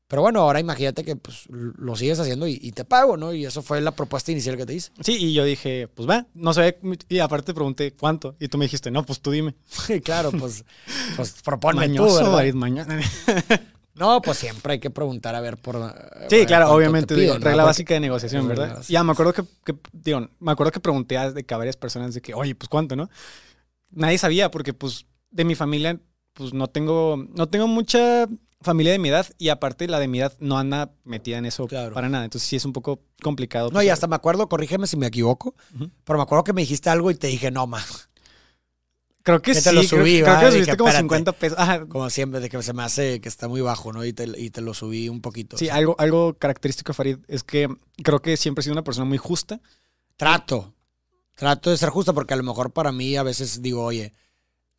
Pero 0.09 0.23
bueno, 0.23 0.41
ahora 0.41 0.61
imagínate 0.61 1.05
que 1.05 1.17
pues, 1.17 1.45
lo 1.49 1.97
sigues 1.97 2.21
haciendo 2.21 2.47
y, 2.47 2.59
y 2.63 2.71
te 2.73 2.85
pago, 2.85 3.17
¿no? 3.17 3.33
Y 3.33 3.45
eso 3.45 3.61
fue 3.63 3.81
la 3.81 3.91
propuesta 3.91 4.31
inicial 4.31 4.57
que 4.57 4.65
te 4.65 4.75
hice. 4.75 4.93
Sí, 5.01 5.17
y 5.17 5.33
yo 5.33 5.45
dije, 5.45 5.89
pues 5.89 6.09
va, 6.09 6.27
no 6.35 6.55
sé, 6.55 6.79
y 7.09 7.19
aparte 7.19 7.47
te 7.47 7.55
pregunté 7.55 7.93
cuánto, 7.93 8.37
y 8.39 8.47
tú 8.49 8.57
me 8.57 8.67
dijiste, 8.67 8.91
no, 8.93 9.05
pues 9.05 9.21
tú 9.21 9.33
dime. 9.33 9.57
Y 9.89 10.01
claro, 10.03 10.31
pues, 10.31 10.65
pues 11.17 11.35
proponme 11.43 11.87
tú, 11.89 12.03
Mañoso. 12.03 12.31
David, 12.31 12.55
mañoso. 12.55 12.91
No, 13.99 14.21
pues 14.21 14.37
siempre 14.37 14.75
hay 14.75 14.79
que 14.79 14.91
preguntar 14.91 15.35
a 15.35 15.41
ver 15.41 15.57
por. 15.57 15.77
Sí, 16.29 16.37
por 16.41 16.47
claro, 16.47 16.71
obviamente, 16.71 17.15
te 17.15 17.21
digo, 17.23 17.33
¿no? 17.33 17.39
regla 17.39 17.63
Porque- 17.63 17.67
básica 17.67 17.95
de 17.95 18.01
negociación, 18.01 18.47
¿verdad? 18.47 18.83
Ya, 18.89 19.03
me 19.03 19.13
acuerdo 19.13 19.33
que, 19.33 19.43
que, 19.65 19.75
digo, 19.95 20.29
me 20.39 20.53
acuerdo 20.53 20.71
que 20.71 20.81
pregunté 20.81 21.17
a, 21.17 21.33
de 21.33 21.45
que 21.47 21.55
a 21.55 21.57
varias 21.57 21.79
personas 21.79 22.13
de 22.13 22.21
que, 22.21 22.35
oye, 22.35 22.55
pues 22.55 22.69
cuánto, 22.69 22.95
¿no? 22.95 23.09
Nadie 23.91 24.19
sabía 24.19 24.51
porque, 24.51 24.75
pues, 24.75 25.07
de 25.31 25.47
mi 25.47 25.55
familia, 25.55 25.99
pues 26.35 26.53
no 26.53 26.67
tengo, 26.69 27.17
no 27.35 27.49
tengo 27.49 27.69
mucha 27.69 28.29
familia 28.67 28.93
de 28.93 28.99
mi 28.99 29.09
edad 29.09 29.27
y 29.39 29.49
aparte 29.49 29.89
la 29.89 29.99
de 29.99 30.09
mi 30.09 30.19
edad 30.21 30.35
no 30.41 30.59
anda 30.59 30.93
metida 31.05 31.39
en 31.39 31.47
eso 31.47 31.67
Claro. 31.67 31.95
para 31.95 32.11
nada. 32.11 32.25
Entonces 32.25 32.47
sí 32.47 32.57
es 32.57 32.65
un 32.67 32.75
poco 32.75 33.01
complicado. 33.23 33.71
No, 33.71 33.83
y 33.83 33.89
hasta 33.89 34.07
me 34.07 34.15
acuerdo, 34.17 34.47
corrígeme 34.49 34.87
si 34.87 34.99
me 34.99 35.07
equivoco, 35.07 35.55
pero 36.05 36.19
me 36.19 36.23
acuerdo 36.25 36.45
que 36.45 36.53
me 36.53 36.61
dijiste 36.61 36.91
algo 36.91 37.11
y 37.11 37.15
te 37.15 37.29
dije, 37.29 37.51
no, 37.51 37.67
más. 37.67 38.11
Creo 39.23 39.43
que 39.43 39.53
que 39.53 39.59
sí, 39.61 39.65
te 39.65 39.73
lo 39.73 39.81
creo- 39.81 40.01
subí, 40.03 40.21
creo, 40.21 40.33
va, 40.35 40.39
que 40.39 40.45
lo 40.47 40.53
subiste 40.53 40.77
como 40.77 40.89
espérate. 40.91 41.03
50 41.05 41.33
pesos. 41.33 41.59
Ajá, 41.59 41.87
Como 41.87 42.09
siempre, 42.11 42.39
de 42.39 42.49
que 42.49 42.63
se 42.63 42.73
me 42.73 42.85
hace 42.85 43.21
que 43.21 43.29
está 43.29 43.49
muy 43.49 43.61
bajo, 43.61 43.93
¿no? 43.93 44.05
Y 44.05 44.13
te, 44.13 44.25
y 44.39 44.51
te 44.51 44.61
lo 44.61 44.73
subí 44.73 45.09
un 45.09 45.21
poquito. 45.21 45.59
Sí, 45.59 45.69
algo, 45.69 45.97
algo 45.99 46.35
característico 46.39 46.91
de 46.93 46.95
Farid 46.95 47.19
es 47.27 47.43
que 47.43 47.69
creo 48.05 48.21
que 48.23 48.37
siempre 48.37 48.61
he 48.61 48.63
sido 48.63 48.75
una 48.75 48.85
persona 48.85 49.05
muy 49.05 49.19
justa. 49.19 49.61
Trato. 50.17 50.75
Trato 51.35 51.71
de 51.71 51.77
ser 51.77 51.89
justo 51.89 52.15
porque 52.15 52.35
a 52.35 52.37
lo 52.37 52.45
mejor 52.45 52.73
para 52.73 52.93
mí 52.93 53.17
a 53.17 53.25
veces 53.25 53.61
digo, 53.63 53.83
oye, 53.85 54.15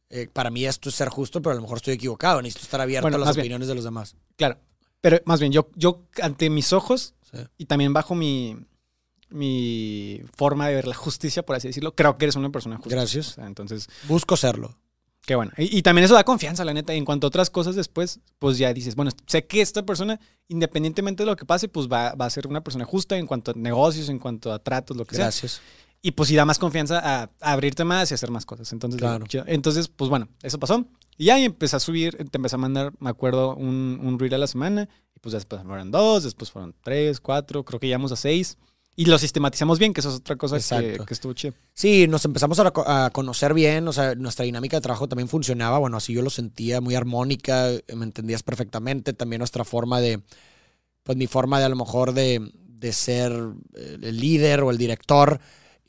eh, 0.09 0.27
para 0.31 0.49
mí 0.49 0.65
esto 0.65 0.89
es 0.89 0.95
ser 0.95 1.09
justo, 1.09 1.41
pero 1.41 1.51
a 1.53 1.55
lo 1.55 1.61
mejor 1.61 1.77
estoy 1.77 1.93
equivocado. 1.95 2.41
Necesito 2.41 2.63
estar 2.65 2.81
abierto 2.81 3.03
Bueno, 3.03 3.17
a 3.17 3.19
las 3.25 3.35
bien. 3.35 3.43
opiniones 3.45 3.67
de 3.67 3.75
los 3.75 3.83
demás. 3.83 4.15
Claro. 4.35 4.57
Pero 5.01 5.19
más 5.25 5.39
bien, 5.39 5.51
yo, 5.51 5.69
yo 5.75 6.03
ante 6.21 6.49
mis 6.49 6.73
ojos 6.73 7.13
Sí. 7.31 7.39
y 7.57 7.65
también 7.65 7.91
bajo 7.93 8.15
mi, 8.15 8.55
mi 9.29 10.21
forma 10.35 10.67
de 10.69 10.75
ver 10.75 10.87
la 10.87 10.95
justicia, 10.95 11.43
por 11.43 11.55
así 11.55 11.67
decirlo, 11.67 11.93
creo 11.95 12.17
que 12.17 12.25
eres 12.25 12.35
una 12.35 12.49
persona 12.51 12.77
justa. 12.77 12.95
Gracias. 12.95 13.29
O 13.29 13.33
sea, 13.33 13.47
entonces, 13.47 13.87
Busco 14.07 14.37
serlo. 14.37 14.75
qué 15.25 15.35
bueno. 15.35 15.51
Y, 15.57 15.77
y 15.77 15.81
también 15.81 16.05
eso 16.05 16.13
da 16.13 16.23
confianza, 16.23 16.63
la 16.63 16.73
neta. 16.73 16.93
Y 16.93 16.97
en 16.97 17.05
cuanto 17.05 17.27
a 17.27 17.29
otras 17.29 17.49
cosas 17.49 17.75
después, 17.75 18.21
pues 18.39 18.57
ya 18.57 18.73
dices, 18.73 18.95
bueno, 18.95 19.11
sé 19.27 19.45
que 19.45 19.61
esta 19.61 19.83
persona, 19.85 20.19
independientemente 20.47 21.23
de 21.23 21.27
lo 21.27 21.35
que 21.35 21.45
pase, 21.45 21.67
pues 21.67 21.87
va, 21.89 22.13
va 22.15 22.25
a 22.25 22.29
ser 22.29 22.47
una 22.47 22.63
persona 22.63 22.85
justa 22.85 23.17
en 23.17 23.27
cuanto 23.27 23.51
a 23.51 23.53
negocios, 23.55 24.07
en 24.09 24.19
cuanto 24.19 24.53
a 24.53 24.59
tratos, 24.59 24.95
lo 24.95 25.03
que 25.05 25.15
sea. 25.15 25.25
Gracias. 25.25 25.61
Y 26.07 26.11
pues 26.11 26.29
sí 26.29 26.35
da 26.37 26.45
más 26.45 26.57
confianza 26.57 26.99
a, 26.99 27.23
a 27.41 27.51
abrirte 27.51 27.83
más 27.83 28.09
y 28.11 28.13
hacer 28.13 28.31
más 28.31 28.45
cosas. 28.45 28.71
Entonces, 28.71 28.97
Claro. 28.97 29.25
entonces 29.45 29.89
pues 29.89 30.09
bueno, 30.09 30.29
eso 30.41 30.57
pasó. 30.57 30.85
Y 31.17 31.25
y 31.29 31.43
empecé 31.43 31.75
a 31.75 31.79
subir, 31.81 32.15
te 32.15 32.37
empecé 32.37 32.55
a 32.55 32.59
mandar, 32.59 32.93
me 32.99 33.09
acuerdo, 33.09 33.55
un, 33.57 33.99
un 34.01 34.17
reel 34.17 34.33
a 34.35 34.37
la 34.37 34.47
semana. 34.47 34.87
Y 35.13 35.19
pues 35.19 35.33
después 35.33 35.61
fueron 35.63 35.91
dos, 35.91 36.23
después 36.23 36.49
fueron 36.49 36.73
tres, 36.81 37.19
cuatro, 37.19 37.65
creo 37.65 37.81
que 37.81 37.87
llegamos 37.87 38.13
a 38.13 38.15
seis. 38.15 38.57
Y 38.95 39.03
lo 39.03 39.17
sistematizamos 39.17 39.79
bien, 39.79 39.93
que 39.93 39.99
eso 39.99 40.09
es 40.09 40.15
otra 40.15 40.37
cosa 40.37 40.59
que, 40.79 40.97
que 41.05 41.13
estuvo 41.13 41.33
chido. 41.33 41.53
Sí, 41.73 42.07
nos 42.07 42.23
empezamos 42.23 42.57
a, 42.59 42.71
a 42.85 43.09
conocer 43.09 43.53
bien, 43.53 43.85
o 43.89 43.91
sea, 43.91 44.15
nuestra 44.15 44.45
dinámica 44.45 44.77
de 44.77 44.81
trabajo 44.81 45.09
también 45.09 45.27
funcionaba, 45.27 45.77
bueno, 45.77 45.97
así 45.97 46.13
yo 46.13 46.21
lo 46.21 46.29
sentía, 46.29 46.79
muy 46.79 46.95
armónica, 46.95 47.67
me 47.93 48.05
entendías 48.05 48.43
perfectamente, 48.43 49.11
también 49.11 49.39
nuestra 49.39 49.65
forma 49.65 49.99
de, 49.99 50.21
pues 51.03 51.17
mi 51.17 51.27
forma 51.27 51.59
de 51.59 51.65
a 51.65 51.69
lo 51.69 51.75
mejor 51.75 52.13
de, 52.13 52.49
de 52.53 52.93
ser 52.93 53.33
eh, 53.75 53.97
el 54.01 54.17
líder 54.19 54.61
o 54.61 54.71
el 54.71 54.77
director 54.77 55.39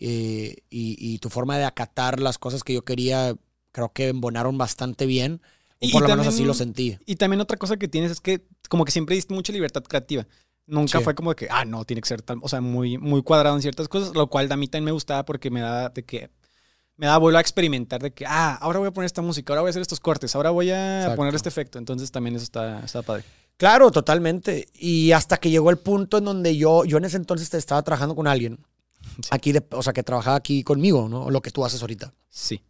eh, 0.00 0.56
y, 0.70 0.96
y 0.98 1.18
tu 1.18 1.28
forma 1.30 1.58
de 1.58 1.64
acatar 1.64 2.20
las 2.20 2.38
cosas 2.38 2.64
que 2.64 2.74
yo 2.74 2.84
quería, 2.84 3.34
creo 3.72 3.92
que 3.92 4.08
embonaron 4.08 4.56
bastante 4.58 5.06
bien, 5.06 5.40
Y- 5.80 5.92
por 5.92 6.00
y 6.00 6.02
lo 6.02 6.08
menos 6.08 6.26
también- 6.26 6.34
así 6.34 6.44
lo 6.44 6.54
sentí. 6.54 6.98
Y 7.06 7.16
también 7.16 7.40
otra 7.40 7.56
cosa 7.56 7.76
que 7.76 7.88
tienes 7.88 8.10
es 8.10 8.20
que 8.20 8.42
como 8.68 8.84
que 8.84 8.92
siempre 8.92 9.14
diste 9.16 9.34
mucha 9.34 9.52
libertad 9.52 9.82
creativa. 9.82 10.26
Nunca 10.66 10.98
Sí. 10.98 11.04
fue 11.04 11.14
como 11.14 11.30
de 11.30 11.36
que, 11.36 11.48
ah, 11.50 11.64
no, 11.64 11.84
tiene 11.84 12.02
que 12.02 12.08
ser 12.08 12.20
tal, 12.20 12.38
o 12.42 12.48
sea, 12.48 12.60
muy, 12.60 12.98
muy 12.98 13.22
cuadrado 13.22 13.56
en 13.56 13.62
ciertas 13.62 13.88
cosas, 13.88 14.14
lo 14.14 14.26
cual 14.28 14.50
a 14.52 14.56
mí 14.56 14.68
también 14.68 14.84
me 14.86 14.92
gustaba 14.92 15.24
porque 15.24 15.50
me 15.50 15.60
daba 15.60 15.88
de 15.88 16.04
que, 16.04 16.30
me 16.96 17.06
daba 17.06 17.18
vuelo 17.18 17.38
a 17.38 17.40
experimentar 17.40 18.02
de 18.02 18.12
que, 18.12 18.26
ah, 18.26 18.56
ahora 18.60 18.80
voy 18.80 18.88
a 18.88 18.90
poner 18.90 19.06
esta 19.06 19.22
música, 19.22 19.52
ahora 19.52 19.62
voy 19.62 19.68
a 19.68 19.70
hacer 19.70 19.82
estos 19.82 20.00
cortes, 20.00 20.34
ahora 20.34 20.50
voy 20.50 20.70
a 20.70 20.98
Exacto. 20.98 21.16
poner 21.16 21.34
este 21.34 21.48
efecto. 21.48 21.78
Entonces 21.78 22.10
también 22.10 22.34
eso 22.36 22.42
está, 22.44 22.80
está 22.84 23.02
padre. 23.02 23.24
Claro, 23.56 23.90
totalmente. 23.92 24.66
Y 24.74 25.12
hasta 25.12 25.36
que 25.38 25.48
llegó 25.50 25.70
el 25.70 25.78
punto 25.78 26.18
en 26.18 26.24
donde 26.24 26.56
yo, 26.56 26.84
yo 26.84 26.98
en 26.98 27.04
ese 27.04 27.16
entonces 27.16 27.54
estaba 27.54 27.82
trabajando 27.82 28.14
con 28.14 28.26
alguien, 28.26 28.58
Sí. 29.22 29.28
aquí, 29.30 29.52
de, 29.52 29.64
o 29.72 29.82
sea, 29.82 29.92
que 29.92 30.02
trabajaba 30.02 30.36
aquí 30.36 30.62
conmigo, 30.62 31.08
¿no? 31.08 31.30
Lo 31.30 31.40
que 31.42 31.50
tú 31.50 31.64
haces 31.64 31.80
ahorita. 31.80 32.14
Sí. 32.28 32.62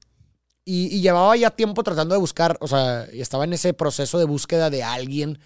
Y, 0.65 0.87
y 0.97 1.01
llevaba 1.01 1.37
ya 1.37 1.51
tiempo 1.51 1.83
tratando 1.83 2.15
de 2.15 2.21
buscar, 2.21 2.57
o 2.61 2.69
sea, 2.69 3.07
y 3.13 3.21
estaba 3.21 3.45
en 3.45 3.53
ese 3.55 3.73
proceso 3.75 4.19
de 4.19 4.25
búsqueda 4.27 4.69
de 4.71 4.83
alguien 4.83 5.39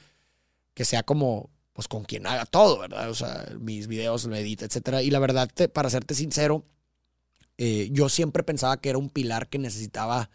que 0.75 0.85
sea 0.85 1.03
como, 1.03 1.51
pues 1.73 1.87
con 1.89 2.05
quien 2.05 2.27
haga 2.27 2.45
todo, 2.47 2.79
¿verdad? 2.79 3.09
O 3.11 3.15
sea, 3.15 3.47
mis 3.61 3.87
videos, 3.87 4.25
lo 4.25 4.35
edita, 4.37 4.65
etcétera. 4.65 5.03
Y 5.03 5.11
la 5.11 5.19
verdad, 5.19 5.49
te- 5.53 5.69
para 5.69 5.91
serte 5.91 6.15
sincero, 6.15 6.65
eh, 7.59 7.89
yo 7.93 8.09
siempre 8.09 8.43
pensaba 8.43 8.81
que 8.81 8.89
era 8.89 8.99
un 8.99 9.11
pilar 9.11 9.49
que 9.49 9.59
necesitaba 9.59 10.31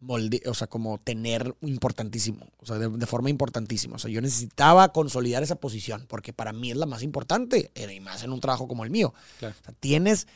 molde, 0.00 0.42
o 0.46 0.54
sea, 0.54 0.68
como 0.68 0.98
tener 0.98 1.54
importantísimo, 1.62 2.46
o 2.58 2.66
sea, 2.66 2.78
de, 2.78 2.88
de 2.88 3.06
forma 3.06 3.30
importantísima. 3.30 3.96
O 3.96 3.98
sea, 3.98 4.10
yo 4.10 4.20
necesitaba 4.20 4.92
consolidar 4.92 5.42
esa 5.42 5.56
posición, 5.56 6.06
porque 6.08 6.32
para 6.32 6.52
mí 6.52 6.70
es 6.70 6.76
la 6.76 6.86
más 6.86 7.02
importante, 7.02 7.70
eh, 7.74 7.92
y 7.92 8.00
más 8.00 8.22
en 8.22 8.32
un 8.32 8.40
trabajo 8.40 8.68
como 8.68 8.84
el 8.84 8.90
mío. 8.90 9.12
Claro. 9.38 9.54
O 9.60 9.64
sea, 9.64 9.74
tienes, 9.80 10.28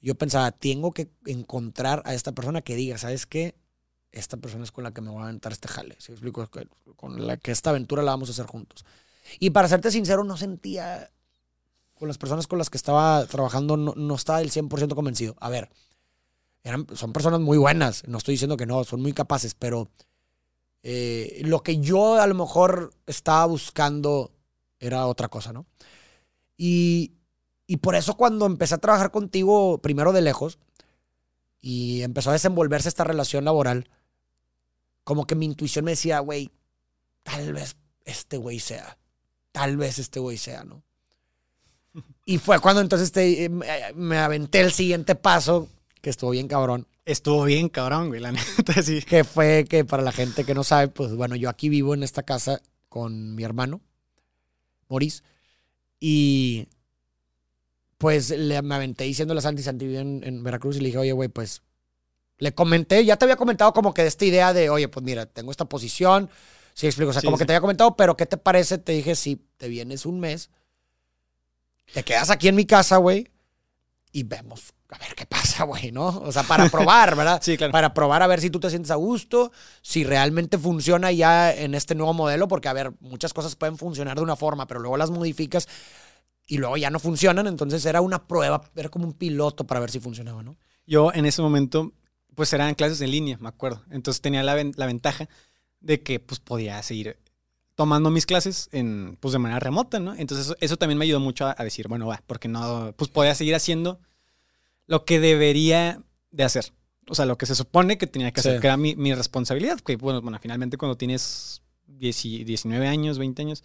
yo 0.00 0.14
pensaba, 0.14 0.50
tengo 0.50 0.92
que 0.92 1.10
encontrar 1.26 2.02
a 2.06 2.14
esta 2.14 2.32
persona 2.32 2.62
que 2.62 2.74
diga, 2.74 2.98
¿sabes 2.98 3.26
qué? 3.26 3.54
Esta 4.10 4.36
persona 4.36 4.64
es 4.64 4.72
con 4.72 4.84
la 4.84 4.92
que 4.92 5.00
me 5.00 5.10
voy 5.10 5.20
a 5.20 5.24
aventar 5.24 5.52
este 5.52 5.68
jale. 5.68 5.96
¿Sí 5.98 6.12
me 6.12 6.16
explico? 6.16 6.48
Con 6.96 7.26
la 7.26 7.36
que 7.36 7.50
esta 7.50 7.70
aventura 7.70 8.02
la 8.02 8.12
vamos 8.12 8.28
a 8.28 8.32
hacer 8.32 8.46
juntos. 8.46 8.84
Y 9.38 9.50
para 9.50 9.68
serte 9.68 9.90
sincero, 9.90 10.24
no 10.24 10.36
sentía, 10.36 11.10
con 11.94 12.08
las 12.08 12.18
personas 12.18 12.46
con 12.46 12.58
las 12.58 12.68
que 12.68 12.76
estaba 12.76 13.24
trabajando, 13.26 13.76
no, 13.76 13.94
no 13.96 14.14
estaba 14.14 14.40
del 14.40 14.50
100% 14.50 14.94
convencido. 14.94 15.36
A 15.40 15.48
ver, 15.48 15.70
eran, 16.64 16.86
son 16.94 17.12
personas 17.12 17.40
muy 17.40 17.58
buenas, 17.58 18.06
no 18.06 18.18
estoy 18.18 18.34
diciendo 18.34 18.56
que 18.56 18.66
no, 18.66 18.84
son 18.84 19.02
muy 19.02 19.12
capaces, 19.12 19.54
pero 19.54 19.88
eh, 20.82 21.42
lo 21.44 21.62
que 21.62 21.78
yo 21.78 22.20
a 22.20 22.26
lo 22.26 22.34
mejor 22.34 22.92
estaba 23.06 23.44
buscando 23.46 24.32
era 24.80 25.06
otra 25.06 25.28
cosa, 25.28 25.52
¿no? 25.52 25.66
Y, 26.56 27.12
y 27.66 27.78
por 27.78 27.94
eso 27.94 28.16
cuando 28.16 28.46
empecé 28.46 28.74
a 28.74 28.78
trabajar 28.78 29.10
contigo, 29.10 29.78
primero 29.78 30.12
de 30.12 30.22
lejos, 30.22 30.58
y 31.60 32.02
empezó 32.02 32.30
a 32.30 32.34
desenvolverse 32.34 32.88
esta 32.88 33.04
relación 33.04 33.44
laboral, 33.44 33.88
como 35.04 35.26
que 35.26 35.34
mi 35.34 35.46
intuición 35.46 35.84
me 35.84 35.92
decía, 35.92 36.18
güey, 36.20 36.50
tal 37.22 37.52
vez 37.52 37.76
este 38.04 38.36
güey 38.36 38.58
sea, 38.58 38.98
tal 39.52 39.76
vez 39.76 39.98
este 39.98 40.18
güey 40.20 40.36
sea, 40.36 40.64
¿no? 40.64 40.82
Y 42.26 42.38
fue 42.38 42.58
cuando 42.60 42.80
entonces 42.80 43.12
te- 43.12 43.48
me, 43.48 43.66
me 43.94 44.18
aventé 44.18 44.60
el 44.60 44.72
siguiente 44.72 45.14
paso, 45.14 45.68
que 46.02 46.10
estuvo 46.10 46.30
bien 46.30 46.48
cabrón, 46.48 46.86
Estuvo 47.04 47.44
bien 47.44 47.68
cabrón, 47.68 48.08
güey, 48.08 48.20
la 48.20 48.30
neta, 48.32 48.80
sí. 48.82 49.02
que 49.08 49.24
fue 49.24 49.64
que 49.68 49.84
para 49.84 50.02
la 50.02 50.12
gente 50.12 50.44
que 50.44 50.54
no 50.54 50.62
sabe, 50.62 50.88
pues 50.88 51.14
bueno, 51.14 51.34
yo 51.34 51.48
aquí 51.48 51.68
vivo 51.68 51.94
en 51.94 52.02
esta 52.02 52.22
casa 52.22 52.60
con 52.88 53.34
mi 53.34 53.42
hermano, 53.42 53.80
Maurice, 54.88 55.22
y 55.98 56.68
pues 57.98 58.30
le, 58.30 58.60
me 58.62 58.74
aventé 58.74 59.04
diciéndole 59.04 59.38
a 59.38 59.42
Santi, 59.42 59.62
Santi 59.62 59.86
vive 59.86 60.00
en, 60.00 60.22
en 60.24 60.44
Veracruz, 60.44 60.76
y 60.76 60.80
le 60.80 60.86
dije, 60.86 60.98
oye, 60.98 61.12
güey, 61.12 61.28
pues 61.28 61.62
le 62.38 62.52
comenté, 62.54 63.04
ya 63.04 63.16
te 63.16 63.24
había 63.24 63.36
comentado 63.36 63.72
como 63.72 63.94
que 63.94 64.02
de 64.02 64.08
esta 64.08 64.24
idea 64.24 64.52
de, 64.52 64.68
oye, 64.70 64.88
pues 64.88 65.04
mira, 65.04 65.26
tengo 65.26 65.50
esta 65.50 65.64
posición, 65.64 66.28
sí 66.74 66.86
explico, 66.86 67.10
o 67.10 67.12
sea, 67.12 67.20
Sí, 67.20 67.26
como 67.26 67.36
sí. 67.36 67.42
que 67.42 67.46
te 67.46 67.52
había 67.52 67.60
comentado, 67.60 67.96
pero 67.96 68.16
¿qué 68.16 68.26
te 68.26 68.36
parece? 68.36 68.78
Te 68.78 68.92
dije, 68.92 69.14
si 69.14 69.36
te 69.56 69.68
vienes 69.68 70.06
un 70.06 70.20
mes, 70.20 70.50
te 71.94 72.02
quedas 72.04 72.30
aquí 72.30 72.48
en 72.48 72.56
mi 72.56 72.64
casa, 72.64 72.96
güey, 72.98 73.28
y 74.12 74.22
vemos 74.24 74.72
a 74.92 74.98
ver 74.98 75.14
qué 75.14 75.26
pasa, 75.26 75.64
güey, 75.64 75.92
¿no? 75.92 76.08
O 76.08 76.32
sea, 76.32 76.42
para 76.44 76.66
probar, 76.66 77.16
¿verdad? 77.16 77.40
Sí, 77.42 77.56
claro. 77.56 77.72
para 77.72 77.94
probar 77.94 78.22
a 78.22 78.26
ver 78.26 78.40
si 78.40 78.50
tú 78.50 78.60
te 78.60 78.70
sientes 78.70 78.90
a 78.90 78.96
gusto, 78.96 79.52
si 79.82 80.04
realmente 80.04 80.58
funciona 80.58 81.12
ya 81.12 81.52
en 81.52 81.74
este 81.74 81.94
nuevo 81.94 82.12
modelo, 82.14 82.48
porque 82.48 82.68
a 82.68 82.72
ver, 82.72 82.92
muchas 83.00 83.32
cosas 83.32 83.56
pueden 83.56 83.78
funcionar 83.78 84.16
de 84.16 84.22
una 84.22 84.36
forma, 84.36 84.66
pero 84.66 84.80
luego 84.80 84.96
las 84.96 85.10
modificas 85.10 85.68
y 86.46 86.58
luego 86.58 86.76
ya 86.76 86.90
no 86.90 86.98
funcionan, 86.98 87.46
entonces 87.46 87.84
era 87.86 88.00
una 88.00 88.26
prueba, 88.26 88.62
era 88.76 88.88
como 88.88 89.06
un 89.06 89.14
piloto 89.14 89.66
para 89.66 89.80
ver 89.80 89.90
si 89.90 90.00
funcionaba, 90.00 90.42
¿no? 90.42 90.56
Yo 90.86 91.12
en 91.14 91.24
ese 91.24 91.40
momento, 91.40 91.92
pues 92.34 92.52
eran 92.52 92.74
clases 92.74 93.00
en 93.00 93.10
línea, 93.10 93.38
me 93.40 93.48
acuerdo. 93.48 93.82
Entonces 93.90 94.20
tenía 94.20 94.42
la, 94.42 94.54
ven- 94.54 94.74
la 94.76 94.86
ventaja 94.86 95.28
de 95.80 96.02
que 96.02 96.20
pues 96.20 96.40
podía 96.40 96.82
seguir 96.82 97.18
tomando 97.74 98.10
mis 98.10 98.26
clases 98.26 98.68
en, 98.72 99.16
pues 99.20 99.32
de 99.32 99.38
manera 99.38 99.60
remota, 99.60 99.98
¿no? 100.00 100.14
Entonces 100.14 100.46
eso, 100.46 100.56
eso 100.60 100.76
también 100.76 100.98
me 100.98 101.04
ayudó 101.04 101.20
mucho 101.20 101.46
a, 101.46 101.54
a 101.56 101.64
decir, 101.64 101.88
bueno, 101.88 102.06
va, 102.06 102.22
porque 102.26 102.48
no, 102.48 102.92
pues 102.96 103.10
podía 103.10 103.34
seguir 103.34 103.54
haciendo 103.54 104.00
lo 104.92 105.06
que 105.06 105.20
debería 105.20 106.02
de 106.30 106.44
hacer. 106.44 106.70
O 107.08 107.14
sea, 107.14 107.24
lo 107.24 107.38
que 107.38 107.46
se 107.46 107.54
supone 107.54 107.96
que 107.96 108.06
tenía 108.06 108.30
que 108.30 108.40
hacer, 108.40 108.56
Sí. 108.56 108.60
que 108.60 108.66
era 108.66 108.76
mi, 108.76 108.94
mi 108.94 109.14
responsabilidad. 109.14 109.80
Que 109.80 109.96
bueno, 109.96 110.20
bueno, 110.20 110.38
finalmente 110.38 110.76
cuando 110.76 110.96
tienes 110.98 111.62
10 111.86 112.24
y 112.26 112.44
19 112.44 112.86
años, 112.86 113.18
20 113.18 113.40
años, 113.40 113.64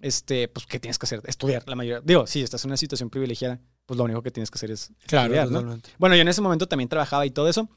este, 0.00 0.48
pues, 0.48 0.66
¿qué 0.66 0.80
tienes 0.80 0.98
que 0.98 1.06
hacer? 1.06 1.22
Estudiar, 1.24 1.62
la 1.68 1.76
mayoría. 1.76 2.02
Digo, 2.04 2.26
si 2.26 2.42
estás 2.42 2.64
en 2.64 2.70
una 2.70 2.76
situación 2.76 3.10
privilegiada, 3.10 3.60
pues 3.86 3.96
lo 3.96 4.02
único 4.04 4.22
que 4.22 4.32
tienes 4.32 4.50
que 4.50 4.56
hacer 4.56 4.72
es 4.72 4.90
estudiar, 5.02 5.50
¿no? 5.52 5.78
Bueno, 5.98 6.16
yo 6.16 6.22
en 6.22 6.28
ese 6.28 6.40
momento 6.40 6.66
también 6.66 6.88
trabajaba 6.88 7.24
y 7.24 7.30
todo 7.30 7.48
eso, 7.48 7.68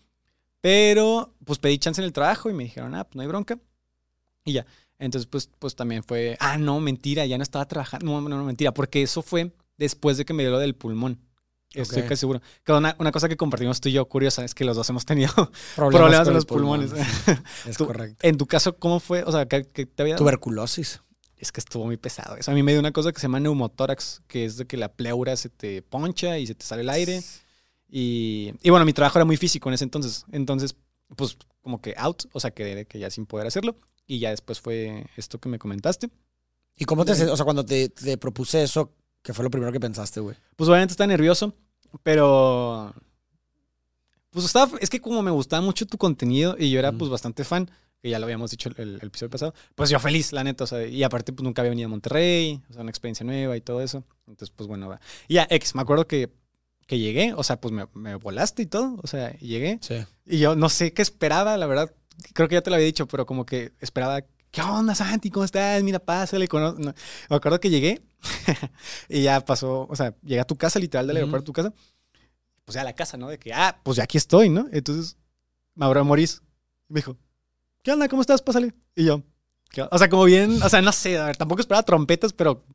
pero 0.61 1.33
pues 1.45 1.59
pedí 1.59 1.77
chance 1.77 2.01
en 2.01 2.05
el 2.05 2.11
trabajo 2.13 2.49
y 2.49 2.53
me 2.53 2.63
dijeron, 2.63 2.95
ah, 2.95 3.03
pues 3.03 3.15
no 3.15 3.21
hay 3.21 3.27
bronca. 3.27 3.59
Y 4.43 4.53
ya. 4.53 4.65
Entonces, 4.97 5.27
pues, 5.27 5.49
pues 5.59 5.75
también 5.75 6.03
fue, 6.03 6.35
ah, 6.39 6.57
no, 6.57 6.79
mentira, 6.79 7.25
ya 7.27 7.37
no 7.37 7.43
estaba 7.43 7.67
trabajando. 7.67 8.05
No, 8.05 8.19
no, 8.27 8.35
no, 8.37 8.43
mentira, 8.43 8.73
porque 8.73 9.03
eso 9.03 9.21
fue 9.21 9.51
después 9.77 10.17
de 10.17 10.25
que 10.25 10.33
me 10.33 10.41
dio 10.43 10.51
lo 10.51 10.59
del 10.59 10.73
pulmón. 10.75 11.19
Estoy 11.73 12.01
Ok. 12.01 12.07
casi 12.09 12.19
seguro. 12.21 12.41
Que 12.63 12.71
una, 12.71 12.95
una 12.99 13.11
cosa 13.11 13.29
que 13.29 13.37
compartimos 13.37 13.79
tú 13.79 13.89
y 13.89 13.91
yo, 13.91 14.05
curiosa, 14.07 14.43
es 14.43 14.55
que 14.55 14.65
los 14.65 14.75
dos 14.75 14.89
hemos 14.89 15.05
tenido 15.05 15.31
Problemas, 15.75 15.99
problemas 15.99 16.19
con 16.23 16.27
en 16.29 16.33
los 16.33 16.45
pulmones. 16.45 16.91
Es 17.67 17.77
Tú- 17.77 17.85
correcto. 17.85 18.17
en 18.27 18.37
tu 18.37 18.45
caso, 18.47 18.75
¿cómo 18.77 18.99
fue? 18.99 19.23
O 19.23 19.31
sea, 19.31 19.45
¿qué, 19.47 19.65
qué 19.71 19.85
te 19.85 20.01
había 20.03 20.15
dado? 20.15 20.23
Tuberculosis. 20.23 21.01
Es 21.37 21.51
que 21.51 21.59
estuvo 21.61 21.85
muy 21.85 21.95
pesado. 21.97 22.35
Eso 22.35 22.51
a 22.51 22.53
mí 22.53 22.63
me 22.63 22.71
dio 22.73 22.79
una 22.81 22.91
cosa 22.91 23.11
que 23.13 23.19
se 23.19 23.27
llama 23.27 23.39
neumotórax, 23.39 24.23
que 24.27 24.43
es 24.45 24.57
de 24.57 24.65
que 24.65 24.75
la 24.77 24.91
pleura 24.91 25.35
se 25.37 25.47
te 25.49 25.81
poncha 25.81 26.37
y 26.37 26.47
se 26.47 26.55
te 26.55 26.65
sale 26.65 26.81
el 26.81 26.89
aire. 26.89 27.21
Y, 27.87 28.53
y 28.61 28.69
bueno, 28.69 28.85
mi 28.85 28.93
trabajo 28.93 29.17
era 29.19 29.25
muy 29.25 29.37
físico 29.37 29.69
en 29.69 29.75
ese 29.75 29.83
entonces. 29.83 30.25
Entonces, 30.31 30.75
pues 31.15 31.37
como 31.61 31.81
que 31.81 31.93
out, 31.97 32.23
o 32.33 32.39
sea, 32.39 32.51
quedé 32.51 32.75
de 32.75 32.85
que 32.85 32.99
ya 32.99 33.09
sin 33.09 33.25
poder 33.25 33.47
hacerlo. 33.47 33.77
Y 34.05 34.19
ya 34.19 34.31
después 34.31 34.59
fue 34.59 35.05
esto 35.17 35.39
que 35.39 35.49
me 35.49 35.59
comentaste. 35.59 36.09
¿Y 36.75 36.85
cómo 36.85 37.05
te, 37.05 37.11
o 37.11 37.35
sea, 37.37 37.45
cuando 37.45 37.63
te, 37.65 37.89
te 37.89 38.17
propuse 38.17 38.63
eso, 38.63 38.91
qué 39.21 39.33
fue 39.33 39.43
lo 39.43 39.51
primero 39.51 39.71
que 39.71 39.79
pensaste, 39.79 40.19
güey? 40.19 40.35
Pues 40.55 40.69
obviamente 40.69 40.93
estaba 40.93 41.07
nervioso, 41.07 41.53
pero... 42.03 42.93
Pues 44.31 44.45
estaba, 44.45 44.77
es 44.79 44.89
que 44.89 45.01
como 45.01 45.21
me 45.23 45.31
gustaba 45.31 45.61
mucho 45.61 45.87
tu 45.87 45.97
contenido 45.97 46.55
y 46.57 46.69
yo 46.69 46.79
era 46.79 46.91
Mm. 46.91 46.97
pues 46.99 47.09
bastante 47.09 47.43
fan, 47.43 47.69
que 48.01 48.09
ya 48.11 48.19
lo 48.19 48.25
habíamos 48.25 48.51
dicho 48.51 48.69
el, 48.69 48.75
el- 48.77 48.99
el 49.01 49.07
episodio 49.07 49.29
pasado, 49.31 49.53
pues 49.75 49.89
yo 49.89 49.99
feliz, 49.99 50.31
la 50.33 50.43
neta, 50.43 50.63
o 50.65 50.67
sea, 50.67 50.85
y 50.85 51.01
aparte 51.03 51.33
pues 51.33 51.43
nunca 51.43 51.61
había 51.61 51.71
venido 51.71 51.87
a 51.87 51.89
Monterrey, 51.89 52.61
o 52.69 52.73
sea, 52.73 52.83
una 52.83 52.91
experiencia 52.91 53.25
nueva 53.25 53.57
y 53.57 53.61
todo 53.61 53.81
eso. 53.81 54.03
Entonces 54.27 54.53
pues 54.55 54.67
bueno, 54.67 54.87
va. 54.87 55.01
Y 55.27 55.33
ya, 55.35 55.47
ex, 55.49 55.73
me 55.73 55.81
acuerdo 55.81 56.05
que, 56.07 56.29
que 56.85 56.99
llegué, 56.99 57.33
o 57.33 57.43
sea, 57.43 57.59
pues 57.59 57.73
me, 57.73 57.87
me 57.95 58.15
volaste 58.15 58.61
y 58.61 58.65
todo, 58.67 58.99
o 59.01 59.07
sea, 59.07 59.35
llegué 59.39 59.79
Sí. 59.81 59.95
y 60.27 60.37
yo 60.37 60.55
no 60.55 60.69
sé 60.69 60.93
qué 60.93 61.01
esperaba, 61.01 61.57
la 61.57 61.65
verdad, 61.65 61.91
creo 62.33 62.47
que 62.47 62.53
ya 62.55 62.61
te 62.61 62.69
lo 62.69 62.75
había 62.75 62.85
dicho, 62.85 63.07
pero 63.07 63.25
como 63.25 63.45
que 63.47 63.71
esperaba, 63.79 64.21
¿qué 64.51 64.61
onda, 64.61 64.95
Santi? 64.95 65.29
¿Cómo 65.29 65.45
estás? 65.45 65.81
Mira, 65.83 65.99
pásale. 65.99 66.47
cono-". 66.47 66.73
No, 66.77 66.93
Me 67.29 67.35
acuerdo 67.35 67.59
que 67.59 67.69
llegué 67.69 68.01
y 69.09 69.23
ya 69.23 69.43
pasó, 69.43 69.87
o 69.89 69.95
sea, 69.95 70.13
llegué 70.23 70.39
a 70.41 70.45
tu 70.45 70.55
casa, 70.55 70.79
literal, 70.79 71.07
del 71.07 71.17
Ujú. 71.17 71.21
aeropuerto 71.25 71.43
a 71.43 71.45
tu 71.45 71.53
casa, 71.53 71.73
pues 72.65 72.75
ya 72.75 72.81
a 72.81 72.85
la 72.85 72.93
casa, 72.93 73.17
¿no? 73.17 73.29
De 73.29 73.37
que, 73.39 73.53
ah, 73.53 73.79
pues 73.83 73.97
ya 73.97 74.03
aquí 74.03 74.17
estoy, 74.17 74.49
¿no? 74.49 74.67
Entonces, 74.71 75.17
Mauro 75.75 76.03
Morís 76.05 76.41
me 76.87 76.99
dijo, 76.99 77.17
¿qué 77.83 77.91
onda? 77.91 78.07
¿Cómo 78.07 78.21
estás? 78.21 78.41
Pásale. 78.41 78.73
Y 78.95 79.05
yo, 79.05 79.23
"¿Qué 79.71 79.81
onda?". 79.81 79.95
o 79.95 79.97
sea, 79.99 80.09
como 80.09 80.25
bien, 80.25 80.61
o 80.61 80.69
sea, 80.69 80.81
no 80.81 80.91
sé, 80.91 81.17
a 81.17 81.25
ver, 81.25 81.37
tampoco 81.37 81.61
esperaba 81.61 81.83
trompetas, 81.83 82.33
pero 82.33 82.65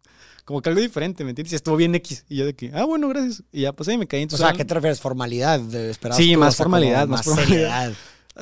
como 0.44 0.60
que 0.62 0.68
algo 0.68 0.80
diferente, 0.80 1.24
¿me 1.24 1.30
entiendes? 1.30 1.52
Y 1.52 1.56
estuvo 1.56 1.76
bien 1.76 1.94
X. 1.94 2.24
Y 2.28 2.36
yo 2.36 2.44
de 2.46 2.54
que, 2.54 2.70
ah, 2.74 2.84
bueno, 2.84 3.08
gracias. 3.08 3.42
Y 3.52 3.62
ya 3.62 3.72
pasé 3.72 3.94
y 3.94 3.98
me 3.98 4.06
caí 4.06 4.22
en 4.22 4.28
tu 4.28 4.34
O 4.34 4.38
sea, 4.38 4.46
¿a 4.46 4.48
salón. 4.50 4.58
qué 4.58 4.64
te 4.66 4.74
refieres? 4.74 5.00
¿Formalidad? 5.00 5.74
Esperabas 5.74 6.22
Sí, 6.22 6.34
tú, 6.34 6.40
más 6.40 6.54
o 6.54 6.56
sea, 6.56 6.64
formalidad, 6.64 7.08
más 7.08 7.24
formalidad. 7.24 7.48
seriedad. 7.50 7.92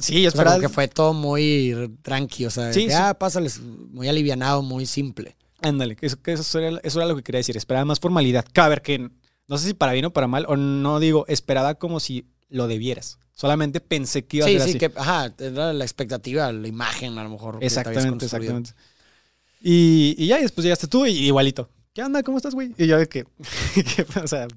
Sí, 0.00 0.14
yo 0.14 0.18
O 0.18 0.20
sea, 0.20 0.28
esperaba. 0.28 0.56
como 0.56 0.68
que 0.68 0.75
fue 0.75 0.88
todo 0.88 1.12
muy 1.12 1.96
tranqui, 2.02 2.46
o 2.46 2.50
sea, 2.50 2.72
Sí, 2.72 2.84
que, 2.87 2.90
sí. 2.92 2.96
ah, 2.99 3.14
pásales, 3.18 3.61
muy 3.61 4.08
alivianado, 4.08 4.62
muy 4.62 4.87
simple. 4.87 5.37
Ándale, 5.61 5.96
eso, 6.00 6.16
eso, 6.25 6.58
era, 6.58 6.80
eso 6.82 6.99
era 7.00 7.08
lo 7.08 7.14
que 7.16 7.22
quería 7.22 7.38
decir. 7.38 7.56
Esperaba 7.56 7.84
más 7.84 8.00
formalidad. 8.00 8.44
Ver, 8.54 8.82
que 8.82 9.11
no 9.49 9.58
sé 9.58 9.68
si 9.68 9.75
para 9.75 9.92
bien 9.92 10.06
o 10.06 10.12
para 10.12 10.26
mal, 10.26 10.44
o 10.49 10.56
no 10.56 10.99
digo, 10.99 11.25
esperaba 11.28 11.75
como 11.75 12.00
si 12.00 12.26
lo 12.49 12.66
debieras. 12.68 13.18
Solamente 13.34 13.80
pensé 13.80 14.25
que 14.25 14.38
iba 14.38 14.46
Sí, 14.46 14.56
a 14.56 14.58
ser 14.61 14.68
sí, 14.68 14.70
así. 14.70 14.78
que, 14.78 14.92
ajá, 14.99 15.32
era 15.38 15.72
la 15.72 15.84
expectativa, 15.84 16.50
la 16.52 16.68
imagen 16.68 17.18
a 17.18 17.25
lo 17.25 17.30
mejor. 17.30 17.58
que 17.58 17.61
te 17.61 17.66
habías 17.66 17.76
exactamente, 17.78 18.25
exactamente. 18.25 18.70
Y, 19.61 20.14
y 20.18 20.26
ya, 20.26 20.38
y 20.38 20.42
después 20.42 20.64
llegaste 20.64 20.88
tú 20.88 21.06
y 21.06 21.12
igualito. 21.26 21.68
¿Qué 21.94 22.02
onda? 22.02 22.22
¿Cómo 22.22 22.38
estás, 22.38 22.54
güey? 22.54 22.72
Y 22.78 22.87
yo 22.87 22.96
de 22.96 23.06
que, 23.06 23.26
o 24.22 24.26
sea, 24.26 24.49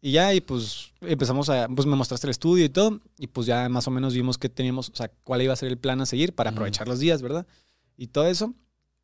y 0.00 0.12
ya, 0.12 0.34
y 0.34 0.40
pues 0.40 0.92
empezamos 1.00 1.48
a, 1.48 1.68
pues 1.68 1.86
me 1.86 1.94
mostraste 1.94 2.26
el 2.26 2.32
estudio 2.32 2.64
y 2.64 2.68
todo, 2.68 3.00
y 3.18 3.28
pues 3.28 3.46
ya 3.46 3.68
más 3.68 3.86
o 3.86 3.92
menos 3.92 4.14
vimos 4.14 4.36
que 4.36 4.48
teníamos, 4.48 4.90
o 4.90 4.96
sea, 4.96 5.08
cuál 5.22 5.42
iba 5.42 5.52
a 5.52 5.56
ser 5.56 5.68
el 5.68 5.78
plan 5.78 6.00
a 6.00 6.06
seguir 6.06 6.34
para 6.34 6.50
aprovechar 6.50 6.88
los 6.88 6.98
días, 6.98 7.22
¿verdad? 7.22 7.46
Y 7.96 8.08
todo 8.08 8.26
eso. 8.26 8.52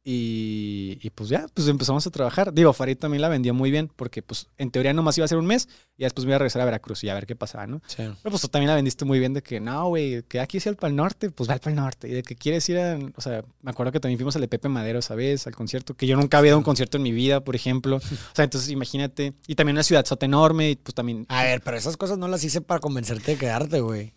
Y, 0.05 0.99
y 1.01 1.11
pues 1.11 1.29
ya, 1.29 1.47
pues 1.55 1.69
empezamos 1.69 2.05
a 2.07 2.11
trabajar. 2.11 2.53
Digo, 2.53 2.73
Farid 2.73 2.99
también 2.99 3.23
la 3.23 3.29
vendió 3.29 3.55
muy 3.55 3.71
bien, 3.71 3.89
porque 3.95 4.21
pues 4.21 4.49
en 4.59 4.71
teoría 4.73 4.93
nomás 4.93 5.17
iba 5.17 5.25
a 5.25 5.29
ser 5.29 5.39
un 5.39 5.47
mes, 5.47 5.69
y 5.97 6.03
después 6.03 6.25
me 6.25 6.31
iba 6.31 6.37
a 6.37 6.39
regresar 6.41 6.63
a 6.63 6.65
Veracruz 6.65 7.05
y 7.05 7.09
a 7.09 7.15
ver 7.15 7.27
qué 7.27 7.37
pasaba, 7.37 7.67
¿no? 7.69 7.81
Sí. 7.87 7.99
Pero 7.99 8.31
pues 8.31 8.41
tú 8.41 8.49
también 8.49 8.69
la 8.69 8.75
vendiste 8.75 9.05
muy 9.05 9.21
bien 9.21 9.33
de 9.33 9.43
que 9.43 9.61
no, 9.61 9.89
güey, 9.89 10.23
que 10.25 10.41
aquí 10.41 10.57
es 10.57 10.67
el 10.67 10.75
Pal 10.75 10.97
Norte, 10.97 11.31
pues 11.31 11.49
va 11.49 11.55
al 11.55 11.61
Pal 11.61 11.77
Norte. 11.77 12.09
Y 12.09 12.13
de 12.13 12.23
que 12.25 12.35
quieres 12.35 12.69
ir 12.69 12.79
a. 12.79 12.99
O 13.15 13.21
sea, 13.21 13.45
me 13.61 13.71
acuerdo 13.71 13.93
que 13.93 14.01
también 14.01 14.19
fuimos 14.19 14.35
al 14.35 14.43
de 14.43 14.49
Pepe 14.49 14.69
Madero 14.69 14.99
esa 14.99 15.15
vez, 15.15 15.47
al 15.47 15.55
concierto, 15.55 15.95
que 15.95 16.07
yo 16.09 16.17
nunca 16.17 16.39
había 16.39 16.51
dado 16.51 16.59
un 16.59 16.65
concierto 16.65 16.97
en 16.97 17.05
mi 17.05 17.13
vida, 17.13 17.41
por 17.41 17.55
ejemplo. 17.55 18.01
O 18.33 18.35
sea, 18.35 18.45
entonces 18.45 18.71
imagínate. 18.71 19.35
Y 19.47 19.55
también 19.55 19.77
una 19.77 19.83
ciudad 19.83 20.05
sota 20.07 20.25
enorme, 20.27 20.71
y 20.71 20.77
pues 20.77 20.95
también. 20.95 21.27
A 21.29 21.43
ver, 21.45 21.61
pero 21.61 21.77
esas 21.77 21.97
cosas 21.97 22.19
no 22.19 22.29
las 22.29 22.43
hice 22.45 22.61
para 22.61 22.81
convencerte 22.81 23.33
de 23.33 23.39
quedarte, 23.39 23.81
güey. 23.81 24.15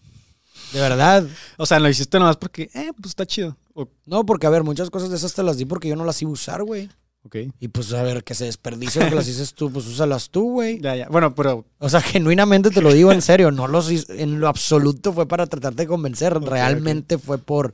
De 0.74 0.80
verdad. 0.80 1.26
O 1.58 1.66
sea, 1.66 1.80
lo 1.80 1.90
hiciste 1.90 2.20
nomás 2.20 2.38
porque, 2.38 2.70
eh, 2.74 2.92
pues 2.96 3.08
está 3.12 3.26
chido. 3.26 3.58
O- 3.74 3.88
No, 4.06 4.26
porque 4.26 4.48
a 4.48 4.50
ver, 4.50 4.64
muchas 4.64 4.90
cosas 4.90 5.10
de 5.10 5.16
esas 5.18 5.34
te 5.34 5.44
las 5.44 5.58
di 5.58 5.66
porque 5.66 5.88
yo 5.90 5.96
no 5.96 6.06
las 6.06 6.22
iba 6.22 6.30
a 6.30 6.34
usar, 6.34 6.64
güey. 6.64 6.90
Ok. 7.24 7.38
Y 7.60 7.68
pues 7.70 7.92
a 7.94 8.04
ver, 8.04 8.24
que 8.24 8.36
se 8.36 8.46
desperdicie 8.46 9.02
lo 9.04 9.10
que 9.10 9.16
las 9.16 9.26
dices 9.26 9.54
tú, 9.56 9.72
pues 9.72 9.88
úsalas 9.88 10.30
tú, 10.30 10.52
güey. 10.52 10.80
Ya, 10.80 10.96
ya. 10.96 11.08
Bueno, 11.10 11.34
pero 11.34 11.66
O 11.80 11.90
sea, 11.90 12.00
genuinamente 12.02 12.70
te 12.70 12.82
lo 12.82 12.94
digo 12.94 13.12
en 13.12 13.22
serio, 13.24 13.52
no 13.52 13.68
los 13.68 13.90
hice- 13.92 14.22
en 14.22 14.40
lo 14.40 14.48
absoluto 14.48 15.12
fue 15.12 15.28
para 15.28 15.48
tratarte 15.48 15.84
de 15.84 15.88
convencer, 15.88 16.40
realmente 16.40 17.18
fue 17.18 17.38
por 17.40 17.74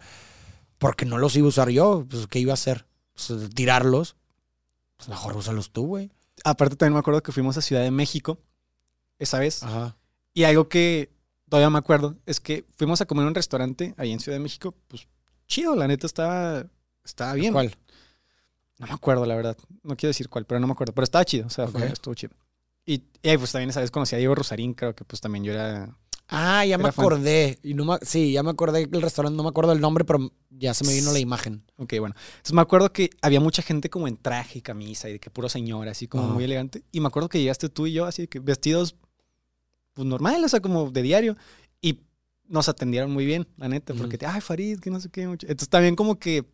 porque 0.77 1.05
no 1.05 1.17
los 1.17 1.35
iba 1.35 1.45
a 1.45 1.49
usar 1.49 1.69
yo, 1.69 2.05
pues 2.09 2.25
qué 2.27 2.39
iba 2.39 2.51
a 2.51 2.55
hacer? 2.55 2.85
Pues, 3.13 3.49
tirarlos. 3.53 4.15
Pues 4.97 5.09
mejor 5.09 5.35
úsalos 5.37 5.71
tú, 5.71 5.85
güey. 5.85 6.11
aparte 6.43 6.75
también 6.75 6.93
me 6.93 6.99
acuerdo 6.99 7.21
que 7.21 7.31
fuimos 7.31 7.55
a 7.57 7.61
Ciudad 7.61 7.81
de 7.83 7.91
México 7.91 8.39
esa 9.19 9.37
vez. 9.39 9.61
Ajá. 9.63 9.95
Y 10.33 10.43
algo 10.45 10.69
que 10.69 11.11
todavía 11.51 11.69
me 11.69 11.79
acuerdo 11.79 12.15
es 12.25 12.39
que 12.39 12.63
fuimos 12.77 13.01
a 13.01 13.05
comer 13.05 13.23
en 13.23 13.27
un 13.27 13.35
restaurante 13.35 13.93
ahí 13.97 14.13
en 14.13 14.21
Ciudad 14.21 14.37
de 14.37 14.43
México. 14.43 14.73
Pues 14.87 15.05
chido, 15.47 15.75
la 15.75 15.85
neta 15.85 16.07
estaba, 16.07 16.65
estaba 17.03 17.33
bien. 17.33 17.51
¿Cuál? 17.51 17.75
No 18.79 18.87
me 18.87 18.93
acuerdo, 18.93 19.25
la 19.25 19.35
verdad. 19.35 19.57
No 19.83 19.97
quiero 19.97 20.11
decir 20.11 20.29
cuál, 20.29 20.45
pero 20.45 20.61
no 20.61 20.67
me 20.67 20.71
acuerdo. 20.73 20.93
Pero 20.93 21.03
estaba 21.03 21.25
chido, 21.25 21.47
o 21.47 21.49
sea, 21.49 21.67
fue- 21.67 21.83
Ok. 21.83 21.91
estuvo 21.91 22.13
chido. 22.13 22.33
Y, 22.85 23.03
y 23.21 23.29
ahí, 23.29 23.37
pues 23.37 23.51
también 23.51 23.69
esa 23.69 23.81
vez 23.81 23.91
conocí 23.91 24.15
a 24.15 24.17
Diego 24.17 24.33
Rosarín, 24.33 24.73
creo 24.73 24.95
que 24.95 25.03
pues 25.03 25.19
también 25.21 25.43
yo 25.43 25.51
era... 25.51 25.93
Ah, 26.33 26.65
ya 26.65 26.77
me 26.77 26.85
fan. 26.93 27.03
acordé. 27.05 27.59
Y 27.63 27.73
no 27.73 27.83
me- 27.83 27.99
sí, 28.01 28.31
ya 28.31 28.41
me 28.43 28.49
acordé 28.51 28.87
del 28.87 29.01
restaurante, 29.01 29.35
no 29.35 29.43
me 29.43 29.49
acuerdo 29.49 29.73
el 29.73 29.81
nombre, 29.81 30.05
pero 30.05 30.31
ya 30.49 30.73
se 30.73 30.85
me 30.85 30.93
vino 30.93 31.11
la 31.11 31.19
imagen. 31.19 31.65
Ok, 31.75 31.95
bueno. 31.99 32.15
Entonces 32.37 32.53
me 32.53 32.61
acuerdo 32.61 32.93
que 32.93 33.09
había 33.21 33.41
mucha 33.41 33.61
gente 33.61 33.89
como 33.89 34.07
en 34.07 34.15
traje 34.15 34.59
y 34.59 34.61
camisa 34.61 35.09
y 35.09 35.13
de 35.13 35.19
que 35.19 35.29
puro 35.29 35.49
señor, 35.49 35.89
así 35.89 36.07
como 36.07 36.23
Ajá. 36.23 36.33
muy 36.33 36.45
elegante. 36.45 36.83
Y 36.93 37.01
me 37.01 37.07
acuerdo 37.07 37.27
que 37.27 37.39
llegaste 37.41 37.67
tú 37.67 37.85
y 37.87 37.91
yo 37.91 38.05
así 38.05 38.27
que 38.27 38.39
vestidos 38.39 38.95
pues 39.93 40.07
normales, 40.07 40.45
o 40.45 40.49
sea, 40.49 40.59
como 40.61 40.89
de 40.91 41.01
diario. 41.01 41.37
Y 41.81 41.99
nos 42.47 42.67
atendieron 42.69 43.11
muy 43.11 43.25
bien, 43.25 43.47
la 43.57 43.69
neta, 43.69 43.93
porque 43.93 44.17
te, 44.17 44.25
ay, 44.25 44.41
Farid, 44.41 44.79
que 44.79 44.89
no 44.91 44.99
sé 44.99 45.09
qué. 45.09 45.27
mucho". 45.27 45.47
Entonces 45.47 45.69
también 45.69 45.95
como 45.95 46.19
que, 46.19 46.45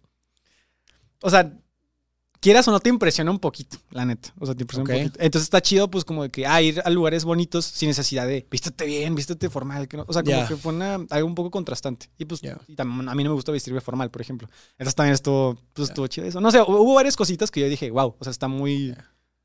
o 1.22 1.30
sea, 1.30 1.52
quieras 2.40 2.68
o 2.68 2.72
no 2.72 2.80
te 2.80 2.90
impresiona 2.90 3.32
un 3.32 3.40
poquito, 3.40 3.78
la 3.90 4.06
neta. 4.06 4.32
O 4.40 4.46
sea, 4.46 4.54
te 4.54 4.62
impresiona 4.64 4.84
Ok. 4.94 4.96
un 4.98 5.04
poquito. 5.08 5.24
Entonces 5.26 5.46
está 5.48 5.60
chido, 5.62 5.90
pues 5.90 6.06
como 6.06 6.22
de 6.24 6.30
que, 6.30 6.46
ah, 6.46 6.62
ir 6.62 6.82
a 6.86 6.90
lugares 6.92 7.26
bonitos 7.26 7.66
sin 7.66 7.90
necesidad 7.90 8.28
de, 8.28 8.46
vístete 8.50 8.86
bien, 8.86 9.16
vístete 9.16 9.50
formal. 9.50 9.88
Que 9.88 9.98
no, 9.98 10.06
o 10.08 10.14
sea, 10.14 10.22
como 10.24 10.38
Ya. 10.38 10.48
que 10.48 10.56
fue 10.56 10.72
una- 10.74 11.00
algo 11.10 11.28
un 11.28 11.34
poco 11.36 11.50
contrastante. 11.50 12.10
Y 12.20 12.26
pues 12.26 12.42
Ya. 12.42 12.60
y 12.68 12.76
tam- 12.76 13.10
a 13.10 13.16
mí 13.16 13.24
no 13.24 13.32
me 13.32 13.36
gusta 13.36 13.52
vestirme 13.52 13.82
formal, 13.82 14.12
por 14.12 14.22
ejemplo. 14.22 14.48
Entonces 14.74 14.94
también 14.94 15.16
estuvo, 15.16 15.56
pues 15.74 15.88
Ya. 15.88 15.92
estuvo 15.94 16.08
chido 16.08 16.28
eso. 16.28 16.40
No 16.40 16.52
sé, 16.52 16.62
hubo 16.62 16.94
varias 16.94 17.16
cositas 17.16 17.50
que 17.50 17.60
yo 17.62 17.68
dije, 17.70 17.90
wow, 17.90 18.16
o 18.20 18.24
sea, 18.24 18.30
está 18.32 18.48
muy, 18.48 18.96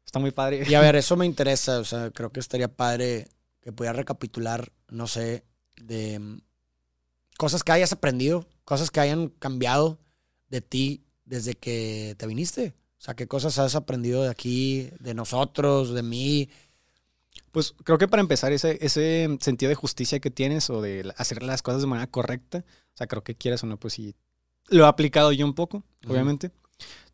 está 0.04 0.18
muy 0.18 0.30
padre. 0.32 0.62
Y 0.68 0.74
a 0.74 0.80
ver, 0.82 0.94
eso 0.96 1.16
me 1.16 1.24
interesa, 1.24 1.78
o 1.78 1.84
sea, 1.84 2.10
creo 2.10 2.30
que 2.30 2.40
estaría 2.40 2.68
padre 2.68 3.26
que 3.62 3.72
pudiera 3.72 3.94
recapitular, 3.94 4.72
no 4.88 5.06
sé, 5.06 5.44
de 5.76 6.18
mm, 6.18 6.40
cosas 7.38 7.64
que 7.64 7.72
hayas 7.72 7.92
aprendido, 7.92 8.46
cosas 8.64 8.90
que 8.90 9.00
hayan 9.00 9.28
cambiado 9.28 9.98
de 10.48 10.60
ti 10.60 11.04
desde 11.24 11.54
que 11.54 12.14
te 12.18 12.26
viniste. 12.26 12.74
O 12.98 13.04
sea, 13.04 13.14
qué 13.14 13.26
cosas 13.26 13.58
has 13.58 13.74
aprendido 13.74 14.22
de 14.22 14.30
aquí, 14.30 14.90
de 15.00 15.14
nosotros, 15.14 15.92
de 15.92 16.02
mí. 16.02 16.50
Pues 17.50 17.74
creo 17.84 17.98
que 17.98 18.08
para 18.08 18.20
empezar, 18.20 18.52
ese, 18.52 18.78
ese 18.80 19.36
sentido 19.40 19.70
de 19.70 19.74
justicia 19.74 20.20
que 20.20 20.30
tienes 20.30 20.70
o 20.70 20.80
de 20.80 21.12
hacer 21.16 21.42
las 21.42 21.62
cosas 21.62 21.80
de 21.80 21.88
manera 21.88 22.06
correcta, 22.06 22.64
o 22.68 22.96
sea, 22.96 23.06
creo 23.06 23.24
que 23.24 23.34
quieras 23.34 23.62
o 23.64 23.66
no, 23.66 23.78
pues 23.78 23.94
sí, 23.94 24.14
lo 24.68 24.84
he 24.84 24.86
aplicado 24.86 25.32
yo 25.32 25.44
un 25.46 25.54
poco, 25.54 25.82
obviamente. 26.06 26.50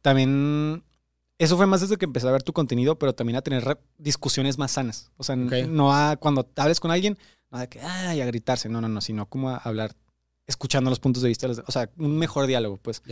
También, 0.02 0.84
eso 1.38 1.56
fue 1.56 1.66
más 1.66 1.80
desde 1.80 1.96
que 1.96 2.04
empecé 2.04 2.28
a 2.28 2.32
ver 2.32 2.42
tu 2.42 2.52
contenido, 2.52 2.98
pero 2.98 3.14
también 3.14 3.36
a 3.36 3.42
tener 3.42 3.78
discusiones 3.96 4.58
más 4.58 4.72
sanas. 4.72 5.10
O 5.16 5.24
sea, 5.24 5.36
no 5.68 5.92
a 5.94 6.16
cuando 6.16 6.48
hables 6.56 6.80
con 6.80 6.90
alguien, 6.90 7.16
no 7.50 7.58
de 7.58 7.68
que, 7.68 7.80
ay, 7.80 8.20
a 8.20 8.26
gritarse, 8.26 8.68
no, 8.68 8.80
no, 8.80 8.88
no, 8.88 9.00
sino 9.00 9.26
como 9.26 9.50
a 9.50 9.56
hablar, 9.56 9.94
escuchando 10.46 10.90
los 10.90 11.00
puntos 11.00 11.22
de 11.22 11.28
vista, 11.28 11.46
o 11.66 11.72
sea, 11.72 11.90
un 11.96 12.16
mejor 12.18 12.46
diálogo, 12.46 12.76
pues. 12.78 13.02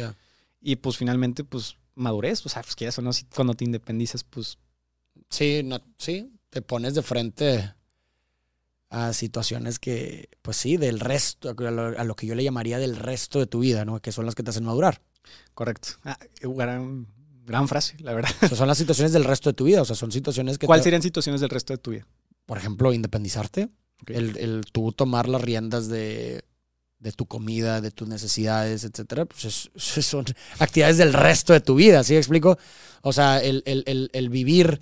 Y 0.61 0.77
pues 0.77 0.97
finalmente, 0.97 1.45
pues, 1.45 1.77
madurez, 1.95 2.45
o 2.45 2.49
sea, 2.49 2.63
pues 2.63 2.75
quieras 2.75 2.99
o 2.99 3.03
no, 3.03 3.13
si- 3.13 3.25
cuando 3.27 3.55
te 3.55 3.65
independizas, 3.65 4.25
pues, 4.25 4.59
Sí, 5.31 5.63
no, 5.65 5.81
sí, 5.97 6.31
te 6.51 6.61
pones 6.63 6.95
de 6.95 7.03
frente 7.03 7.73
a 8.91 9.13
situaciones 9.13 9.79
que, 9.79 10.29
pues 10.43 10.57
sí, 10.57 10.77
del 10.77 11.01
resto, 11.01 11.51
a 11.51 11.71
lo, 11.71 11.99
a 11.99 12.05
lo 12.05 12.15
que 12.17 12.27
yo 12.27 12.35
le 12.35 12.45
llamaría 12.45 12.79
del 12.79 12.97
resto 12.97 13.39
de 13.39 13.47
tu 13.47 13.61
vida, 13.61 13.85
¿no? 13.85 14.01
Que 14.01 14.13
son 14.13 14.27
las 14.27 14.35
que 14.35 14.43
te 14.43 14.51
hacen 14.51 14.65
madurar. 14.65 15.01
correcto. 15.55 15.89
Ah, 16.05 16.19
gran, 16.43 17.07
gran 17.47 17.69
frase, 17.69 17.97
la 18.01 18.13
verdad. 18.13 18.31
O 18.43 18.49
sea, 18.49 18.57
son 18.57 18.69
las 18.69 18.77
situaciones 18.79 19.13
del 19.13 19.25
resto 19.25 19.49
de 19.51 19.55
tu 19.55 19.65
vida, 19.65 19.81
o 19.83 19.85
sea, 19.85 19.97
son 19.97 20.13
situaciones 20.13 20.59
que... 20.59 20.67
¿Cuáles 20.67 20.83
te- 20.83 20.89
serían 20.89 21.03
situaciones 21.03 21.41
del 21.41 21.51
resto 21.51 21.73
de 21.73 21.79
tu 21.79 21.91
vida? 21.93 22.07
por 22.45 22.59
ejemplo, 22.59 22.93
independizarte, 22.93 23.71
el, 24.07 24.37
el 24.37 24.65
tú 24.73 24.93
tomar 24.93 25.29
las 25.29 25.41
riendas 25.43 25.89
de, 25.89 26.45
de 27.01 27.13
tu 27.13 27.27
comida, 27.27 27.81
de 27.81 27.91
tus 27.91 28.07
necesidades, 28.07 28.85
etcétera, 28.85 29.25
pues 29.27 29.45
es- 29.47 29.71
son 30.07 30.25
actividades 30.61 30.97
del 30.99 31.13
resto 31.13 31.53
de 31.53 31.61
tu 31.61 31.75
vida, 31.75 32.05
¿sí 32.05 32.15
explico? 32.17 32.57
O 33.03 33.13
sea, 33.13 33.43
el, 33.43 33.63
el- 33.67 34.11
el- 34.13 34.29
vivir 34.29 34.81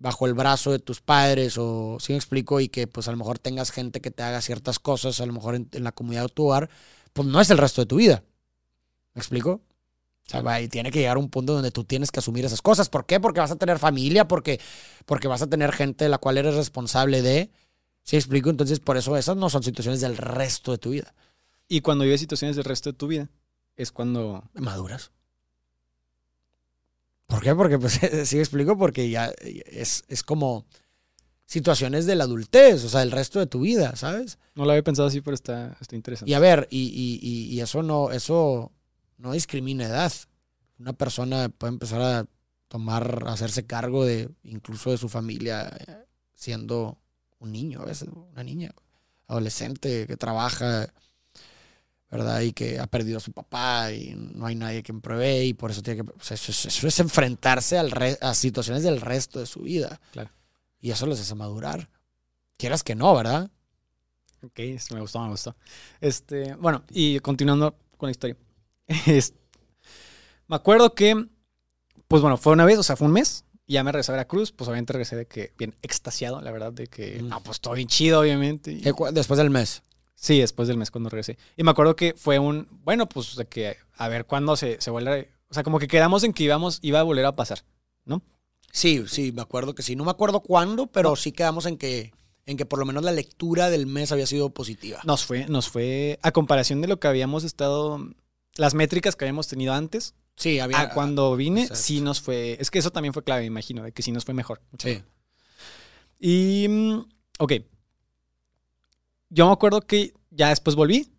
bajo 0.00 0.26
el 0.26 0.34
brazo 0.34 0.72
de 0.72 0.78
tus 0.80 1.00
padres, 1.00 1.56
o 1.58 1.98
¿sí 2.00 2.12
me 2.12 2.16
explico? 2.18 2.60
Y 2.60 2.68
que 2.68 2.86
pues 2.88 3.06
a 3.08 3.10
lo 3.12 3.16
mejor 3.16 3.38
tengas 3.38 3.70
gente 3.70 4.00
que 4.00 4.10
te 4.10 4.22
haga 4.24 4.40
ciertas 4.40 4.78
cosas, 4.80 5.20
a 5.20 5.26
lo 5.26 5.32
mejor 5.32 5.54
en, 5.54 5.68
en 5.72 5.84
la 5.84 5.92
comunidad 5.92 6.22
de 6.22 6.28
tu 6.30 6.46
hogar, 6.46 6.68
pues 7.12 7.28
no 7.28 7.40
es 7.40 7.50
el 7.50 7.58
resto 7.58 7.82
de 7.82 7.86
tu 7.86 7.96
vida. 7.96 8.22
¿Me 9.14 9.20
explico? 9.20 9.60
O 10.28 10.30
sea, 10.30 10.42
va, 10.42 10.60
y 10.60 10.68
tiene 10.68 10.90
que 10.90 10.98
llegar 10.98 11.16
a 11.16 11.20
un 11.20 11.30
punto 11.30 11.54
donde 11.54 11.70
tú 11.70 11.84
tienes 11.84 12.10
que 12.10 12.20
asumir 12.20 12.44
esas 12.44 12.60
cosas. 12.60 12.90
¿Por 12.90 13.06
qué? 13.06 13.18
Porque 13.18 13.40
vas 13.40 13.50
a 13.50 13.56
tener 13.56 13.78
familia, 13.78 14.28
porque, 14.28 14.60
porque 15.06 15.26
vas 15.26 15.40
a 15.40 15.46
tener 15.46 15.72
gente 15.72 16.04
de 16.04 16.10
la 16.10 16.18
cual 16.18 16.36
eres 16.36 16.54
responsable 16.54 17.22
de. 17.22 17.50
¿Sí 18.04 18.16
explico? 18.16 18.50
Entonces, 18.50 18.78
por 18.78 18.98
eso 18.98 19.16
esas 19.16 19.36
no 19.38 19.48
son 19.48 19.62
situaciones 19.62 20.02
del 20.02 20.18
resto 20.18 20.70
de 20.70 20.78
tu 20.78 20.90
vida. 20.90 21.14
Y 21.66 21.80
cuando 21.80 22.04
vives 22.04 22.20
situaciones 22.20 22.56
del 22.56 22.66
resto 22.66 22.90
de 22.92 22.98
tu 22.98 23.06
vida, 23.06 23.30
es 23.76 23.90
cuando... 23.90 24.44
Maduras. 24.54 25.12
¿Por 27.26 27.42
qué? 27.42 27.54
Porque, 27.54 27.78
pues, 27.78 27.98
sí 28.24 28.38
explico, 28.38 28.76
porque 28.78 29.10
ya 29.10 29.32
es, 29.40 30.04
es 30.08 30.22
como 30.22 30.66
situaciones 31.46 32.04
de 32.06 32.14
la 32.14 32.24
adultez, 32.24 32.84
o 32.84 32.88
sea, 32.88 33.00
del 33.00 33.10
resto 33.10 33.38
de 33.38 33.46
tu 33.46 33.60
vida, 33.60 33.96
¿sabes? 33.96 34.38
No 34.54 34.64
lo 34.64 34.70
había 34.72 34.82
pensado 34.82 35.08
así, 35.08 35.20
pero 35.22 35.34
está, 35.34 35.76
está 35.80 35.96
interesante. 35.96 36.30
Y 36.30 36.34
a 36.34 36.38
ver, 36.38 36.68
y, 36.70 36.78
y- 36.88 37.18
y- 37.26 37.54
y 37.54 37.60
eso 37.60 37.82
no, 37.82 38.10
eso 38.10 38.72
no 39.18 39.32
discrimina 39.32 39.84
edad. 39.84 40.12
Una 40.78 40.92
persona 40.92 41.48
puede 41.48 41.72
empezar 41.74 42.00
a 42.00 42.26
tomar, 42.68 43.24
a 43.26 43.32
hacerse 43.32 43.66
cargo 43.66 44.04
de, 44.04 44.30
incluso 44.44 44.90
de 44.90 44.98
su 44.98 45.08
familia, 45.08 45.68
eh, 45.86 46.04
siendo 46.34 46.98
un 47.38 47.52
niño, 47.52 47.80
a 47.82 47.84
veces, 47.84 48.08
una 48.32 48.42
niña, 48.44 48.72
adolescente 49.26 50.06
que 50.06 50.16
trabaja, 50.16 50.92
¿verdad? 52.10 52.40
Y 52.40 52.52
que 52.52 52.78
ha 52.78 52.86
perdido 52.86 53.18
a 53.18 53.20
su 53.20 53.32
papá 53.32 53.92
y 53.92 54.14
no 54.14 54.46
hay 54.46 54.54
nadie 54.54 54.82
que 54.82 54.94
provee 54.94 55.48
y 55.48 55.54
por 55.54 55.70
eso 55.70 55.82
tiene 55.82 56.04
que, 56.04 56.12
eso, 56.20 56.34
es, 56.52 56.66
eso 56.66 56.88
es 56.88 57.00
enfrentarse 57.00 57.76
al 57.76 57.90
re- 57.90 58.18
a 58.20 58.34
situaciones 58.34 58.82
del 58.82 59.00
resto 59.00 59.40
de 59.40 59.46
su 59.46 59.60
vida. 59.60 60.00
Claro. 60.12 60.30
Y 60.80 60.90
eso 60.90 61.06
les 61.06 61.20
hace 61.20 61.34
madurar. 61.34 61.90
Quieras 62.56 62.82
que 62.82 62.94
no, 62.94 63.14
¿verdad? 63.14 63.50
Ok, 64.42 64.58
me 64.92 65.00
gustó, 65.00 65.20
me 65.20 65.30
gustó. 65.30 65.56
Este, 66.00 66.54
bueno, 66.54 66.84
y 66.90 67.18
continuando 67.20 67.76
con 67.96 68.06
la 68.06 68.12
historia. 68.12 68.36
Es- 69.06 69.34
me 70.46 70.56
acuerdo 70.56 70.94
que, 70.94 71.26
pues 72.08 72.22
bueno, 72.22 72.36
fue 72.36 72.52
una 72.52 72.64
vez, 72.64 72.78
o 72.78 72.82
sea, 72.82 72.96
fue 72.96 73.06
un 73.06 73.12
mes, 73.12 73.44
y 73.66 73.74
ya 73.74 73.84
me 73.84 73.92
regresé 73.92 74.12
a 74.12 74.14
Veracruz, 74.14 74.50
pues 74.52 74.66
obviamente 74.68 74.94
regresé 74.94 75.14
de 75.16 75.26
que 75.26 75.52
bien 75.58 75.76
extasiado, 75.82 76.40
la 76.40 76.50
verdad, 76.50 76.72
de 76.72 76.86
que, 76.86 77.22
Mm. 77.22 77.28
no, 77.28 77.42
pues 77.42 77.60
todo 77.60 77.74
bien 77.74 77.88
chido, 77.88 78.20
obviamente. 78.20 78.72
y- 78.72 78.80
Después 79.12 79.36
del 79.38 79.50
mes. 79.50 79.82
Sí, 80.14 80.40
después 80.40 80.66
del 80.66 80.78
mes 80.78 80.90
cuando 80.90 81.10
regresé. 81.10 81.38
Y 81.56 81.62
me 81.62 81.70
acuerdo 81.70 81.94
que 81.94 82.14
fue 82.16 82.38
un, 82.40 82.66
bueno, 82.82 83.08
pues 83.08 83.36
de 83.36 83.44
que 83.46 83.76
a 83.96 84.08
ver 84.08 84.24
cuándo 84.24 84.56
se, 84.56 84.80
se 84.80 84.90
vuelve, 84.90 85.30
o 85.48 85.54
sea, 85.54 85.62
como 85.62 85.78
que 85.78 85.86
quedamos 85.86 86.24
en 86.24 86.32
que 86.32 86.42
íbamos, 86.44 86.78
iba 86.82 86.98
a 86.98 87.04
volver 87.04 87.24
a 87.26 87.36
pasar. 87.36 87.62
Sí, 88.70 89.02
sí, 89.08 89.32
me 89.32 89.40
acuerdo 89.40 89.74
que 89.74 89.82
sí. 89.82 89.96
No 89.96 90.04
me 90.04 90.10
acuerdo 90.10 90.40
cuándo, 90.40 90.88
pero 90.88 91.16
sí 91.16 91.32
quedamos 91.32 91.64
en 91.64 91.78
que, 91.78 92.12
en 92.44 92.58
que 92.58 92.66
por 92.66 92.78
lo 92.78 92.84
menos 92.84 93.02
la 93.02 93.12
lectura 93.12 93.70
del 93.70 93.86
mes 93.86 94.12
había 94.12 94.26
sido 94.26 94.50
positiva. 94.50 95.00
Nos 95.04 95.24
fue, 95.24 95.46
nos 95.46 95.70
fue, 95.70 96.18
a 96.22 96.32
comparación 96.32 96.82
de 96.82 96.88
lo 96.88 97.00
que 97.00 97.08
habíamos 97.08 97.44
estado, 97.44 97.98
las 98.58 98.74
métricas 98.74 99.16
que 99.16 99.24
habíamos 99.24 99.48
tenido 99.48 99.72
antes, 99.72 100.14
Sí, 100.36 100.58
había. 100.60 100.80
a 100.80 100.90
cuando 100.90 101.34
vine, 101.36 101.62
exacto. 101.62 101.82
sí 101.82 102.00
nos 102.00 102.20
fue, 102.20 102.56
es 102.60 102.70
que 102.70 102.78
eso 102.78 102.90
también 102.90 103.14
fue 103.14 103.24
clave, 103.24 103.44
imagino, 103.44 103.82
de 103.82 103.92
que 103.92 104.02
sí 104.02 104.12
nos 104.12 104.24
fue 104.24 104.34
mejor. 104.34 104.60
Sí. 104.78 105.02
Y, 106.20 106.66
mm, 106.68 106.98
ok. 107.38 107.52
Yo 109.30 109.46
me 109.46 109.52
acuerdo 109.52 109.80
que 109.80 110.12
ya 110.30 110.50
después 110.50 110.76
volví. 110.76 111.10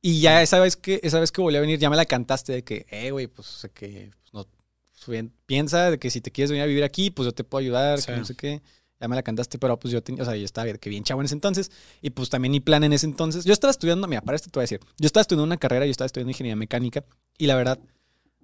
Y 0.00 0.20
ya 0.20 0.42
esa 0.42 0.60
vez 0.60 0.76
que, 0.76 1.00
esa 1.02 1.18
vez 1.18 1.32
que 1.32 1.40
volví 1.40 1.56
a 1.56 1.60
venir, 1.60 1.78
ya 1.78 1.90
me 1.90 1.96
la 1.96 2.04
cantaste 2.06 2.52
de 2.52 2.62
que, 2.64 2.86
eh, 2.88 3.10
güey, 3.10 3.26
pues, 3.26 3.48
o 3.48 3.58
sea, 3.58 3.70
que 3.70 4.12
pues, 4.20 4.32
no, 4.32 4.46
pues, 4.92 5.08
bien, 5.08 5.32
piensa 5.44 5.90
de 5.90 5.98
que 5.98 6.08
si 6.10 6.20
te 6.20 6.30
quieres 6.30 6.50
venir 6.50 6.62
a 6.62 6.66
vivir 6.66 6.84
aquí, 6.84 7.10
pues 7.10 7.26
yo 7.26 7.32
te 7.32 7.42
puedo 7.44 7.60
ayudar, 7.60 8.02
que 8.02 8.16
no 8.16 8.24
sé 8.24 8.36
qué. 8.36 8.62
Ya 9.00 9.08
me 9.08 9.16
la 9.16 9.22
cantaste, 9.22 9.58
pero 9.58 9.78
pues 9.78 9.92
yo 9.92 10.02
tenía, 10.02 10.22
o 10.22 10.26
sea, 10.26 10.34
yo 10.34 10.44
estaba 10.44 10.72
que 10.72 10.90
bien 10.90 11.04
chavo 11.04 11.20
en 11.20 11.26
ese 11.26 11.34
entonces. 11.34 11.70
Y 12.02 12.10
pues 12.10 12.30
también 12.30 12.52
mi 12.52 12.60
plan 12.60 12.82
en 12.84 12.92
ese 12.92 13.06
entonces. 13.06 13.44
Yo 13.44 13.52
estaba 13.52 13.70
estudiando, 13.70 14.08
mira, 14.08 14.22
para 14.22 14.36
esto 14.36 14.50
te 14.50 14.58
voy 14.58 14.62
a 14.62 14.64
decir. 14.64 14.80
Yo 14.98 15.06
estaba 15.06 15.22
estudiando 15.22 15.44
una 15.44 15.56
carrera, 15.56 15.84
yo 15.86 15.90
estaba 15.90 16.06
estudiando 16.06 16.30
ingeniería 16.30 16.56
mecánica. 16.56 17.04
Y 17.38 17.46
la 17.46 17.54
verdad, 17.54 17.78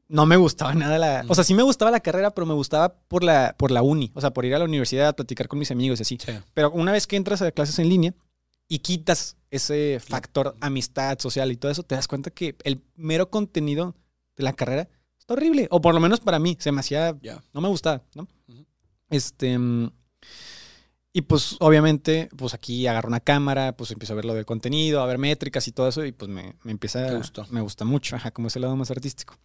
no 0.08 0.26
me 0.26 0.36
gustaba 0.36 0.74
nada 0.74 0.98
la. 0.98 1.24
O 1.28 1.34
sea, 1.34 1.44
sí 1.44 1.54
me 1.54 1.62
gustaba 1.62 1.90
la 1.90 2.00
carrera, 2.00 2.30
pero 2.30 2.46
me 2.46 2.54
gustaba 2.54 2.94
por 3.08 3.24
la, 3.24 3.54
por 3.58 3.70
la 3.70 3.82
uni. 3.82 4.12
O 4.14 4.20
sea, 4.20 4.32
por 4.32 4.44
ir 4.44 4.54
a 4.54 4.58
la 4.58 4.64
universidad 4.64 5.08
a 5.08 5.12
platicar 5.16 5.48
con 5.48 5.58
mis 5.58 5.70
amigos 5.70 5.98
y 5.98 6.02
así. 6.02 6.18
Sí. 6.24 6.32
Pero 6.54 6.70
una 6.70 6.92
vez 6.92 7.06
que 7.06 7.16
entras 7.16 7.42
a 7.42 7.50
clases 7.50 7.78
en 7.78 7.88
línea 7.88 8.14
y 8.68 8.78
quitas 8.78 9.36
ese 9.50 10.00
factor 10.00 10.56
amistad 10.60 11.18
social 11.18 11.50
y 11.52 11.56
todo 11.56 11.72
eso, 11.72 11.82
te 11.82 11.94
das 11.94 12.08
cuenta 12.08 12.30
que 12.30 12.56
el 12.64 12.82
mero 12.96 13.30
contenido 13.30 13.94
de 14.36 14.44
la 14.44 14.52
carrera 14.52 14.88
está 15.18 15.34
horrible. 15.34 15.68
O 15.70 15.80
por 15.80 15.94
lo 15.94 16.00
menos 16.00 16.20
para 16.20 16.38
mí, 16.38 16.56
se 16.60 16.72
me 16.72 16.80
hacía, 16.80 17.16
no 17.52 17.60
me 17.60 17.68
gustaba, 17.68 18.02
¿no? 18.14 18.28
Este, 19.10 19.58
mm, 19.58 19.90
y 21.12 21.22
pues 21.22 21.56
obviamente, 21.60 22.28
pues 22.36 22.54
aquí 22.54 22.86
agarro 22.86 23.08
una 23.08 23.20
cámara, 23.20 23.76
pues 23.76 23.90
empiezo 23.92 24.14
a 24.14 24.16
ver 24.16 24.24
lo 24.24 24.34
del 24.34 24.44
contenido, 24.46 25.00
a 25.00 25.06
ver 25.06 25.18
métricas 25.18 25.68
y 25.68 25.72
todo 25.72 25.88
eso, 25.88 26.04
y 26.04 26.12
pues 26.12 26.28
me, 26.30 26.54
me 26.64 26.72
empieza, 26.72 27.14
gustó. 27.16 27.46
me 27.50 27.60
gusta 27.60 27.84
mucho, 27.84 28.16
ajá, 28.16 28.30
como 28.32 28.48
ese 28.48 28.58
lado 28.60 28.74
más 28.76 28.90
artístico. 28.90 29.36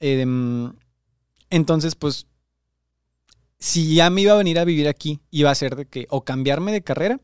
Em, 0.00 0.72
entonces, 1.50 1.94
pues, 1.94 2.26
si 3.58 3.94
ya 3.94 4.10
me 4.10 4.22
iba 4.22 4.32
a 4.32 4.36
venir 4.38 4.58
a 4.58 4.64
vivir 4.64 4.88
aquí, 4.88 5.20
iba 5.30 5.50
a 5.50 5.54
ser 5.54 5.76
de 5.76 5.86
que 5.86 6.06
o 6.10 6.24
cambiarme 6.24 6.72
de 6.72 6.82
carrera 6.82 7.20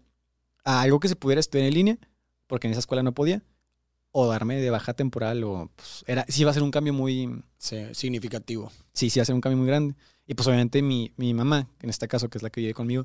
a 0.64 0.82
algo 0.82 1.00
que 1.00 1.08
se 1.08 1.16
pudiera 1.16 1.40
estudiar 1.40 1.68
en 1.68 1.74
línea, 1.74 1.98
porque 2.46 2.66
en 2.66 2.72
esa 2.72 2.80
escuela 2.80 3.02
no 3.02 3.12
podía, 3.12 3.42
o 4.12 4.26
darme 4.28 4.56
de 4.56 4.70
baja 4.70 4.94
temporal, 4.94 5.44
o 5.44 5.70
pues, 5.76 6.04
era, 6.06 6.24
sí 6.28 6.42
iba 6.42 6.50
a 6.50 6.54
ser 6.54 6.62
un 6.62 6.70
cambio 6.70 6.92
muy, 6.92 7.42
Sí, 7.58 7.76
significativo. 7.92 8.70
sí, 8.92 9.10
sí, 9.10 9.18
iba 9.18 9.22
a 9.22 9.26
ser 9.26 9.34
un 9.34 9.40
cambio 9.40 9.58
muy 9.58 9.66
grande. 9.66 9.94
Y 10.26 10.34
pues 10.34 10.46
obviamente 10.48 10.82
mi, 10.82 11.12
mi 11.16 11.34
mamá, 11.34 11.68
en 11.80 11.90
este 11.90 12.08
caso, 12.08 12.28
que 12.28 12.38
es 12.38 12.42
la 12.42 12.50
que 12.50 12.60
vive 12.60 12.74
conmigo, 12.74 13.04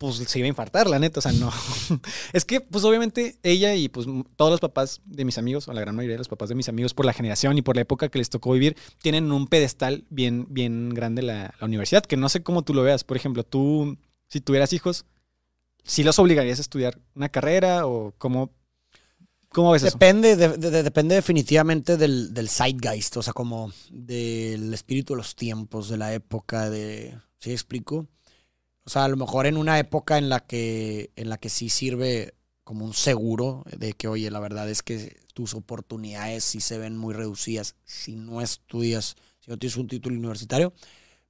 pues 0.00 0.16
se 0.16 0.38
iba 0.38 0.46
a 0.46 0.48
infartar, 0.48 0.88
la 0.88 0.98
neta, 0.98 1.18
o 1.18 1.22
sea, 1.22 1.32
no. 1.32 1.52
es 2.32 2.46
que, 2.46 2.62
pues 2.62 2.84
obviamente 2.84 3.36
ella 3.42 3.74
y 3.74 3.90
pues 3.90 4.06
todos 4.34 4.50
los 4.50 4.58
papás 4.58 5.02
de 5.04 5.26
mis 5.26 5.36
amigos, 5.36 5.68
o 5.68 5.74
la 5.74 5.82
gran 5.82 5.94
mayoría 5.94 6.14
de 6.14 6.20
los 6.20 6.28
papás 6.28 6.48
de 6.48 6.54
mis 6.54 6.70
amigos, 6.70 6.94
por 6.94 7.04
la 7.04 7.12
generación 7.12 7.58
y 7.58 7.62
por 7.62 7.76
la 7.76 7.82
época 7.82 8.08
que 8.08 8.16
les 8.16 8.30
tocó 8.30 8.52
vivir, 8.52 8.78
tienen 9.02 9.30
un 9.30 9.46
pedestal 9.46 10.04
bien, 10.08 10.46
bien 10.48 10.88
grande 10.88 11.20
la, 11.20 11.54
la 11.60 11.66
universidad, 11.66 12.02
que 12.02 12.16
no 12.16 12.30
sé 12.30 12.42
cómo 12.42 12.62
tú 12.62 12.72
lo 12.72 12.82
veas. 12.82 13.04
Por 13.04 13.18
ejemplo, 13.18 13.44
tú, 13.44 13.98
si 14.28 14.40
tuvieras 14.40 14.72
hijos, 14.72 15.04
¿sí 15.84 16.02
los 16.02 16.18
obligarías 16.18 16.60
a 16.60 16.62
estudiar 16.62 16.98
una 17.14 17.28
carrera 17.28 17.86
o 17.86 18.14
cómo, 18.16 18.54
cómo 19.50 19.72
ves 19.72 19.84
eso? 19.84 19.98
Depende, 19.98 20.36
de- 20.36 20.58
de- 20.58 20.70
de- 20.70 20.82
depende 20.82 21.14
definitivamente 21.14 21.96
del, 21.96 22.34
del 22.34 22.48
zeitgeist, 22.50 23.16
o 23.16 23.22
sea, 23.22 23.32
como 23.32 23.72
del 23.90 24.74
espíritu 24.74 25.14
de 25.14 25.18
los 25.18 25.34
tiempos, 25.36 25.88
de 25.88 25.96
la 25.96 26.12
época, 26.12 26.68
de... 26.68 27.18
¿Sí 27.38 27.50
explico? 27.52 28.06
O 28.84 28.90
sea, 28.90 29.04
a 29.04 29.08
lo 29.08 29.16
mejor 29.16 29.46
en 29.46 29.56
una 29.56 29.78
época 29.78 30.18
en 30.18 30.28
la 30.28 30.40
que, 30.40 31.12
en 31.16 31.28
la 31.30 31.38
que 31.38 31.48
sí 31.50 31.70
sirve 31.70 32.34
como 32.64 32.84
un 32.84 32.94
seguro 32.94 33.64
de 33.76 33.94
que, 33.94 34.08
oye, 34.08 34.30
la 34.30 34.40
verdad 34.40 34.68
es 34.70 34.82
que 34.82 35.18
tus 35.34 35.54
oportunidades 35.54 36.44
sí 36.44 36.60
se 36.60 36.78
ven 36.78 36.96
muy 36.98 37.14
reducidas 37.14 37.76
si 37.84 38.16
no 38.16 38.40
estudias, 38.42 39.16
si 39.40 39.50
no 39.50 39.58
tienes 39.58 39.76
un 39.76 39.88
título 39.88 40.16
universitario, 40.16 40.72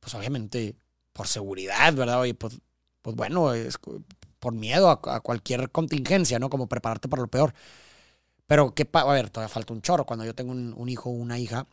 pues 0.01 0.15
obviamente 0.15 0.77
por 1.13 1.29
seguridad, 1.29 1.95
¿verdad? 1.95 2.21
Oye, 2.21 2.35
pues, 2.35 2.61
pues 3.03 3.17
bueno, 3.17 3.53
es 3.55 3.79
por 4.41 4.55
miedo 4.55 4.91
a, 4.91 5.01
a 5.17 5.21
cualquier 5.21 5.71
contingencia, 5.71 6.39
¿no? 6.39 6.51
Como 6.51 6.69
prepararte 6.69 7.09
para 7.09 7.23
lo 7.23 7.29
peor. 7.29 7.55
Pero, 8.51 8.75
¿qué 8.75 8.85
A 8.93 9.05
ver, 9.05 9.31
todavía 9.31 9.49
falta 9.49 9.73
un 9.73 9.81
chorro. 9.81 10.05
Cuando 10.05 10.25
yo 10.25 10.35
tengo 10.35 10.51
un, 10.51 10.75
un 10.77 10.89
hijo 10.89 11.09
o 11.09 11.13
una 11.13 11.39
hija, 11.39 11.69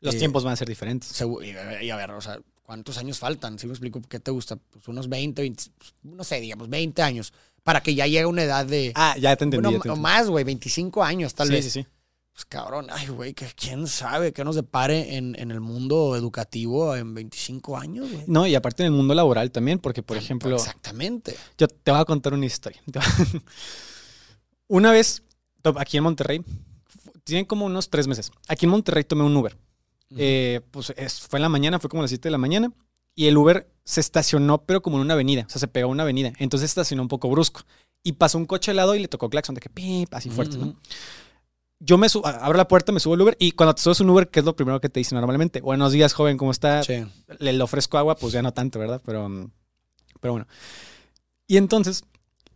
Los 0.00 0.16
eh, 0.16 0.18
tiempos 0.18 0.42
van 0.42 0.54
a 0.54 0.56
ser 0.56 0.66
diferentes. 0.66 1.20
y, 1.20 1.84
y 1.84 1.90
a 1.90 1.94
ver, 1.94 2.10
o 2.10 2.20
sea, 2.20 2.40
¿cuántos 2.64 2.98
años 2.98 3.20
faltan? 3.20 3.60
Si 3.60 3.68
me 3.68 3.74
explico, 3.74 4.02
¿qué 4.08 4.18
te 4.18 4.32
gusta? 4.32 4.56
Pues 4.56 4.88
unos 4.88 5.08
20, 5.08 5.40
20, 5.40 5.62
pues, 5.78 5.94
no 6.02 6.24
sé, 6.24 6.40
digamos, 6.40 6.68
20 6.68 7.00
años. 7.00 7.32
Para 7.62 7.80
que 7.80 7.94
ya 7.94 8.08
llegue 8.08 8.26
una 8.26 8.42
edad 8.42 8.66
de... 8.66 8.90
Ah, 8.96 9.14
ya 9.20 9.36
te 9.36 9.44
entendí. 9.44 9.62
bueno, 9.62 9.78
ya 9.78 9.82
te 9.84 9.88
o 9.88 9.92
entendí. 9.92 10.02
más, 10.02 10.28
güey, 10.28 10.42
25 10.42 11.04
años 11.04 11.32
tal 11.32 11.46
sí, 11.46 11.52
vez. 11.54 11.64
sí, 11.66 11.70
sí. 11.70 11.86
Pues 12.32 12.44
cabrón, 12.46 12.88
ay, 12.90 13.06
güey, 13.06 13.32
que 13.32 13.46
quién 13.54 13.86
sabe 13.86 14.32
qué 14.32 14.42
nos 14.42 14.56
depare 14.56 15.14
en, 15.14 15.36
en 15.38 15.52
el 15.52 15.60
mundo 15.60 16.16
educativo 16.16 16.96
en 16.96 17.14
25 17.14 17.76
años, 17.78 18.10
güey. 18.10 18.24
No, 18.26 18.48
y 18.48 18.56
aparte 18.56 18.82
en 18.82 18.86
el 18.88 18.92
mundo 18.94 19.14
laboral 19.14 19.52
también, 19.52 19.78
porque 19.78 20.02
por 20.02 20.16
ejemplo, 20.16 20.56
Exactamente. 20.56 21.36
yo 21.56 21.68
te 21.68 21.92
voy 21.92 22.00
a 22.00 22.04
contar 22.04 22.34
una 22.34 22.46
historia. 22.46 22.82
Una 24.66 24.90
vez, 24.90 25.22
aquí 25.76 25.96
en 25.96 26.02
Monterrey, 26.04 26.42
tienen 27.24 27.44
como 27.46 27.66
unos 27.66 27.90
tres 27.90 28.06
meses, 28.06 28.30
aquí 28.48 28.66
en 28.66 28.70
Monterrey 28.70 29.04
tomé 29.04 29.22
un 29.24 29.36
Uber. 29.36 29.56
Eh, 30.16 30.60
pues 30.70 30.92
es- 30.96 31.20
fue 31.20 31.38
en 31.38 31.42
la 31.42 31.48
mañana, 31.48 31.78
fue 31.80 31.90
como 31.90 32.02
a 32.02 32.04
las 32.04 32.10
7 32.10 32.28
de 32.28 32.32
la 32.32 32.38
mañana, 32.38 32.72
y 33.16 33.26
el 33.26 33.36
Uber 33.36 33.68
se 33.84 34.00
estacionó, 34.00 34.58
pero 34.64 34.82
como 34.82 34.96
en 34.96 35.02
una 35.02 35.14
avenida, 35.14 35.44
o 35.46 35.50
sea, 35.50 35.58
se 35.58 35.68
pegó 35.68 35.88
a 35.88 35.92
una 35.92 36.02
avenida, 36.04 36.32
entonces 36.38 36.70
estacionó 36.70 37.02
un 37.02 37.08
poco 37.08 37.28
brusco. 37.30 37.62
Y 38.02 38.12
pasó 38.12 38.36
un 38.38 38.44
coche 38.44 38.70
al 38.70 38.76
lado 38.76 38.94
y 38.94 38.98
le 39.00 39.08
tocó 39.08 39.30
claxon 39.30 39.54
de 39.54 39.60
que 39.62 39.70
pip, 39.70 40.12
así 40.12 40.28
fuerte, 40.30 40.58
¿no? 40.58 40.76
Yo 41.80 41.96
me 41.98 42.08
subo, 42.08 42.26
abro 42.26 42.56
la 42.56 42.68
puerta, 42.68 42.92
me 42.92 43.00
subo 43.00 43.14
al 43.14 43.20
Uber 43.22 43.36
y 43.38 43.52
cuando 43.52 43.74
te 43.74 43.82
subes 43.82 44.00
un 44.00 44.10
Uber, 44.10 44.28
¿qué 44.28 44.40
es 44.40 44.46
lo 44.46 44.54
primero 44.56 44.80
que 44.80 44.88
te 44.88 45.00
dicen 45.00 45.16
normalmente? 45.16 45.60
Buenos 45.60 45.92
días, 45.92 46.12
joven, 46.12 46.36
¿cómo 46.36 46.50
está? 46.50 46.82
Sí. 46.82 47.04
le, 47.38 47.52
le 47.52 47.62
ofrezco 47.62 47.96
agua, 47.98 48.14
pues 48.16 48.32
ya 48.32 48.42
no 48.42 48.52
tanto, 48.52 48.78
¿verdad? 48.78 49.00
Pero, 49.04 49.28
mm, 49.28 49.50
pero 50.20 50.32
bueno. 50.32 50.46
Y 51.46 51.56
entonces, 51.56 52.04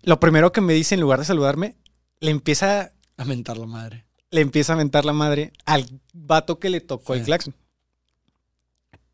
lo 0.03 0.21
primero 0.21 0.53
que 0.53 0.61
me 0.61 0.73
dice, 0.75 0.95
en 0.95 1.01
lugar 1.01 1.19
de 1.19 1.25
saludarme, 1.25 1.77
le 2.21 2.31
empieza, 2.31 2.93
A 3.19 3.25
mentar 3.27 3.59
la 3.59 3.67
madre. 3.67 4.05
le 4.31 4.41
empieza 4.41 4.73
a 4.73 4.77
mentar 4.77 5.05
la 5.05 5.13
madre 5.13 5.53
al 5.67 5.87
vato 6.15 6.59
que 6.59 6.71
le 6.71 6.81
tocó 6.81 7.13
Sí. 7.15 7.21
el 7.21 7.25
claxon. 7.27 7.55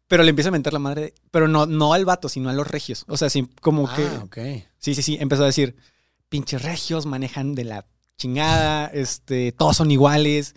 Pero 0.06 0.22
le 0.22 0.30
empieza 0.30 0.48
a 0.48 0.52
mentar 0.52 0.72
la 0.72 0.78
madre, 0.78 1.14
pero 1.30 1.48
no, 1.48 1.66
no 1.66 1.92
al 1.94 2.04
vato, 2.04 2.28
sino 2.28 2.50
a 2.50 2.52
los 2.52 2.66
regios. 2.68 3.04
O 3.08 3.16
sea, 3.16 3.30
sí, 3.30 3.48
como 3.60 3.92
que. 3.92 4.04
Ah, 4.04 4.22
ok. 4.24 4.36
Sí, 4.78 4.94
sí, 4.94 5.02
sí. 5.02 5.16
Empezó 5.20 5.42
a 5.42 5.46
decir: 5.46 5.76
pinches 6.28 6.62
regios, 6.62 7.06
manejan 7.06 7.54
de 7.54 7.64
la 7.64 7.86
chingada, 8.18 8.86
este, 8.88 9.52
todos 9.52 9.76
son 9.76 9.90
iguales. 9.90 10.54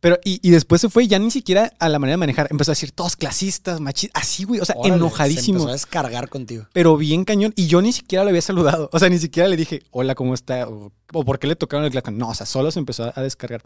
Pero, 0.00 0.18
y, 0.24 0.40
y 0.46 0.50
después 0.50 0.80
se 0.80 0.88
fue 0.88 1.06
ya 1.06 1.18
ni 1.18 1.30
siquiera 1.30 1.72
a 1.78 1.88
la 1.90 1.98
manera 1.98 2.14
de 2.14 2.18
manejar. 2.18 2.48
Empezó 2.50 2.70
a 2.70 2.74
decir 2.74 2.90
todos 2.92 3.16
clasistas, 3.16 3.80
machistas, 3.80 4.22
así, 4.22 4.44
güey. 4.44 4.58
O 4.60 4.64
sea, 4.64 4.74
Órale, 4.78 4.94
Se 4.94 4.96
enojadísimo. 4.98 5.58
empezó 5.58 5.68
a 5.68 5.72
descargar 5.72 6.28
contigo. 6.30 6.66
pero 6.72 6.96
bien 6.96 7.24
cañón. 7.26 7.52
Y 7.54 7.66
yo 7.66 7.82
ni 7.82 7.92
siquiera 7.92 8.24
le 8.24 8.30
había 8.30 8.40
saludado. 8.42 8.88
O 8.92 8.98
sea, 8.98 9.10
ni 9.10 9.18
siquiera 9.18 9.46
le 9.48 9.56
dije, 9.58 9.82
hola, 9.90 10.14
¿cómo 10.14 10.32
está? 10.32 10.66
O, 10.68 10.90
o 11.12 11.24
por 11.24 11.38
qué 11.38 11.46
le 11.46 11.54
tocaron 11.56 11.84
el 11.84 11.90
claxon. 11.90 12.16
No, 12.16 12.30
o 12.30 12.34
sea, 12.34 12.46
solo 12.46 12.70
se 12.70 12.78
empezó 12.78 13.04
a, 13.04 13.12
a 13.14 13.22
descargar. 13.22 13.62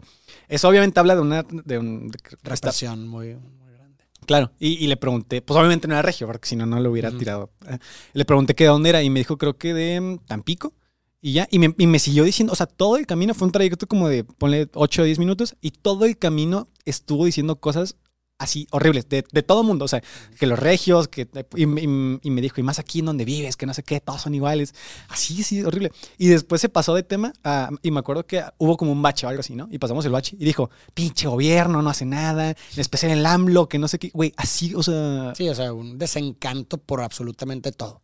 Eso 0.49 0.67
obviamente 0.67 0.99
habla 0.99 1.15
de 1.15 1.21
una... 1.21 1.43
De 1.43 1.77
un, 1.79 2.09
de- 2.09 2.17
Represión 2.43 3.07
muy, 3.07 3.35
muy 3.35 3.73
grande. 3.73 4.03
claro. 4.25 4.51
Y, 4.59 4.73
y 4.83 4.87
le 4.87 4.97
pregunté, 4.97 5.41
pues 5.41 5.57
obviamente 5.57 5.87
no 5.87 5.93
era 5.93 6.01
regio, 6.01 6.27
porque 6.27 6.49
si 6.49 6.55
no, 6.57 6.65
no 6.65 6.79
lo 6.81 6.91
hubiera 6.91 7.11
tirado. 7.17 7.51
Eh, 7.69 7.77
Le 8.13 8.25
pregunté 8.25 8.55
que 8.55 8.65
de 8.65 8.69
dónde 8.71 8.89
era 8.89 9.01
y 9.01 9.09
me 9.09 9.19
dijo, 9.21 9.37
creo 9.37 9.57
que 9.57 9.73
de 9.73 10.01
mm, 10.01 10.17
Tampico. 10.27 10.73
Y 11.21 11.33
ya, 11.33 11.47
y 11.49 11.57
me, 11.59 11.73
y 11.77 11.87
me 11.87 11.97
siguió 11.99 12.23
diciendo, 12.23 12.53
o 12.53 12.55
sea, 12.55 12.67
todo 12.67 12.97
el 12.97 13.07
camino 13.07 13.33
fue 13.33 13.47
un 13.47 13.51
trayecto 13.51 13.87
como 13.87 14.07
de, 14.09 14.23
ponle 14.23 14.69
8 14.75 15.01
o 15.01 15.05
10 15.05 15.17
minutos, 15.17 15.55
y 15.59 15.71
todo 15.71 16.05
el 16.05 16.17
camino 16.17 16.67
estuvo 16.85 17.25
diciendo 17.25 17.59
cosas 17.59 17.95
así 18.37 18.67
horribles, 18.71 19.07
de, 19.07 19.23
de 19.31 19.43
todo 19.43 19.63
mundo, 19.63 19.85
o 19.85 19.87
sea, 19.87 20.03
que 20.37 20.45
los 20.45 20.59
regios, 20.59 21.07
que, 21.07 21.27
y, 21.55 21.63
y- 21.63 22.19
y 22.21 22.29
me 22.29 22.41
dijo, 22.41 22.59
y 22.59 22.63
más 22.63 22.79
aquí 22.79 22.99
en 22.99 23.05
donde 23.05 23.23
vives, 23.25 23.55
que 23.55 23.65
no 23.65 23.73
sé 23.73 23.81
qué, 23.81 24.01
todos 24.01 24.21
son 24.21 24.35
iguales, 24.35 24.75
así, 25.07 25.41
sí, 25.41 25.63
horrible. 25.63 25.91
Y 26.17 26.27
después 26.27 26.59
se 26.61 26.67
pasó 26.69 26.93
de 26.93 27.03
tema, 27.03 27.31
a- 27.45 27.69
y 27.81 27.91
me 27.91 27.99
acuerdo 28.01 28.27
que 28.27 28.43
hubo 28.57 28.75
como 28.77 28.91
un 28.91 29.01
bache 29.01 29.25
o 29.25 29.29
algo 29.29 29.39
así, 29.39 29.55
¿no? 29.55 29.67
Y 29.71 29.79
pasamos 29.79 30.05
el 30.05 30.11
bache, 30.11 30.35
y 30.37 30.43
dijo, 30.45 30.69
pinche 30.93 31.27
gobierno, 31.27 31.81
no 31.81 31.89
hace 31.89 32.05
nada, 32.05 32.49
en 32.49 32.55
especial 32.79 33.13
el 33.13 33.25
AMLO, 33.25 33.67
que 33.69 33.79
no 33.79 33.87
sé 33.87 33.97
qué, 33.99 34.09
güey, 34.13 34.33
así, 34.35 34.75
o 34.75 34.83
sea, 34.83 35.33
Sí, 35.33 35.47
o 35.49 35.55
sea, 35.55 35.71
un 35.73 35.97
desencanto 35.97 36.77
por 36.77 37.01
absolutamente 37.01 37.71
todo. 37.71 38.01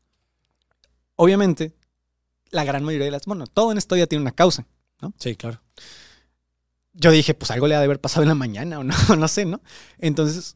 obviamente, 1.16 1.74
la 2.52 2.64
gran 2.64 2.84
mayoría 2.84 3.06
de 3.06 3.12
las, 3.12 3.26
bueno, 3.26 3.48
todo 3.48 3.72
en 3.72 3.78
esto 3.78 3.96
ya 3.96 4.08
tiene 4.08 4.22
una 4.22 4.32
causa. 4.34 4.66
Sí, 5.18 5.36
claro. 5.36 5.62
yo 6.94 7.12
dije, 7.12 7.34
pues 7.34 7.50
algo 7.52 7.68
le 7.68 7.76
ha 7.76 7.80
de 7.80 7.86
haber 7.86 8.00
pasado 8.02 8.24
en 8.24 8.30
la 8.30 8.36
mañana 8.36 8.80
o 8.80 8.84
no, 8.84 8.94
no 9.18 9.28
sé, 9.28 9.46
¿no? 9.46 9.62
Entonces 9.98 10.56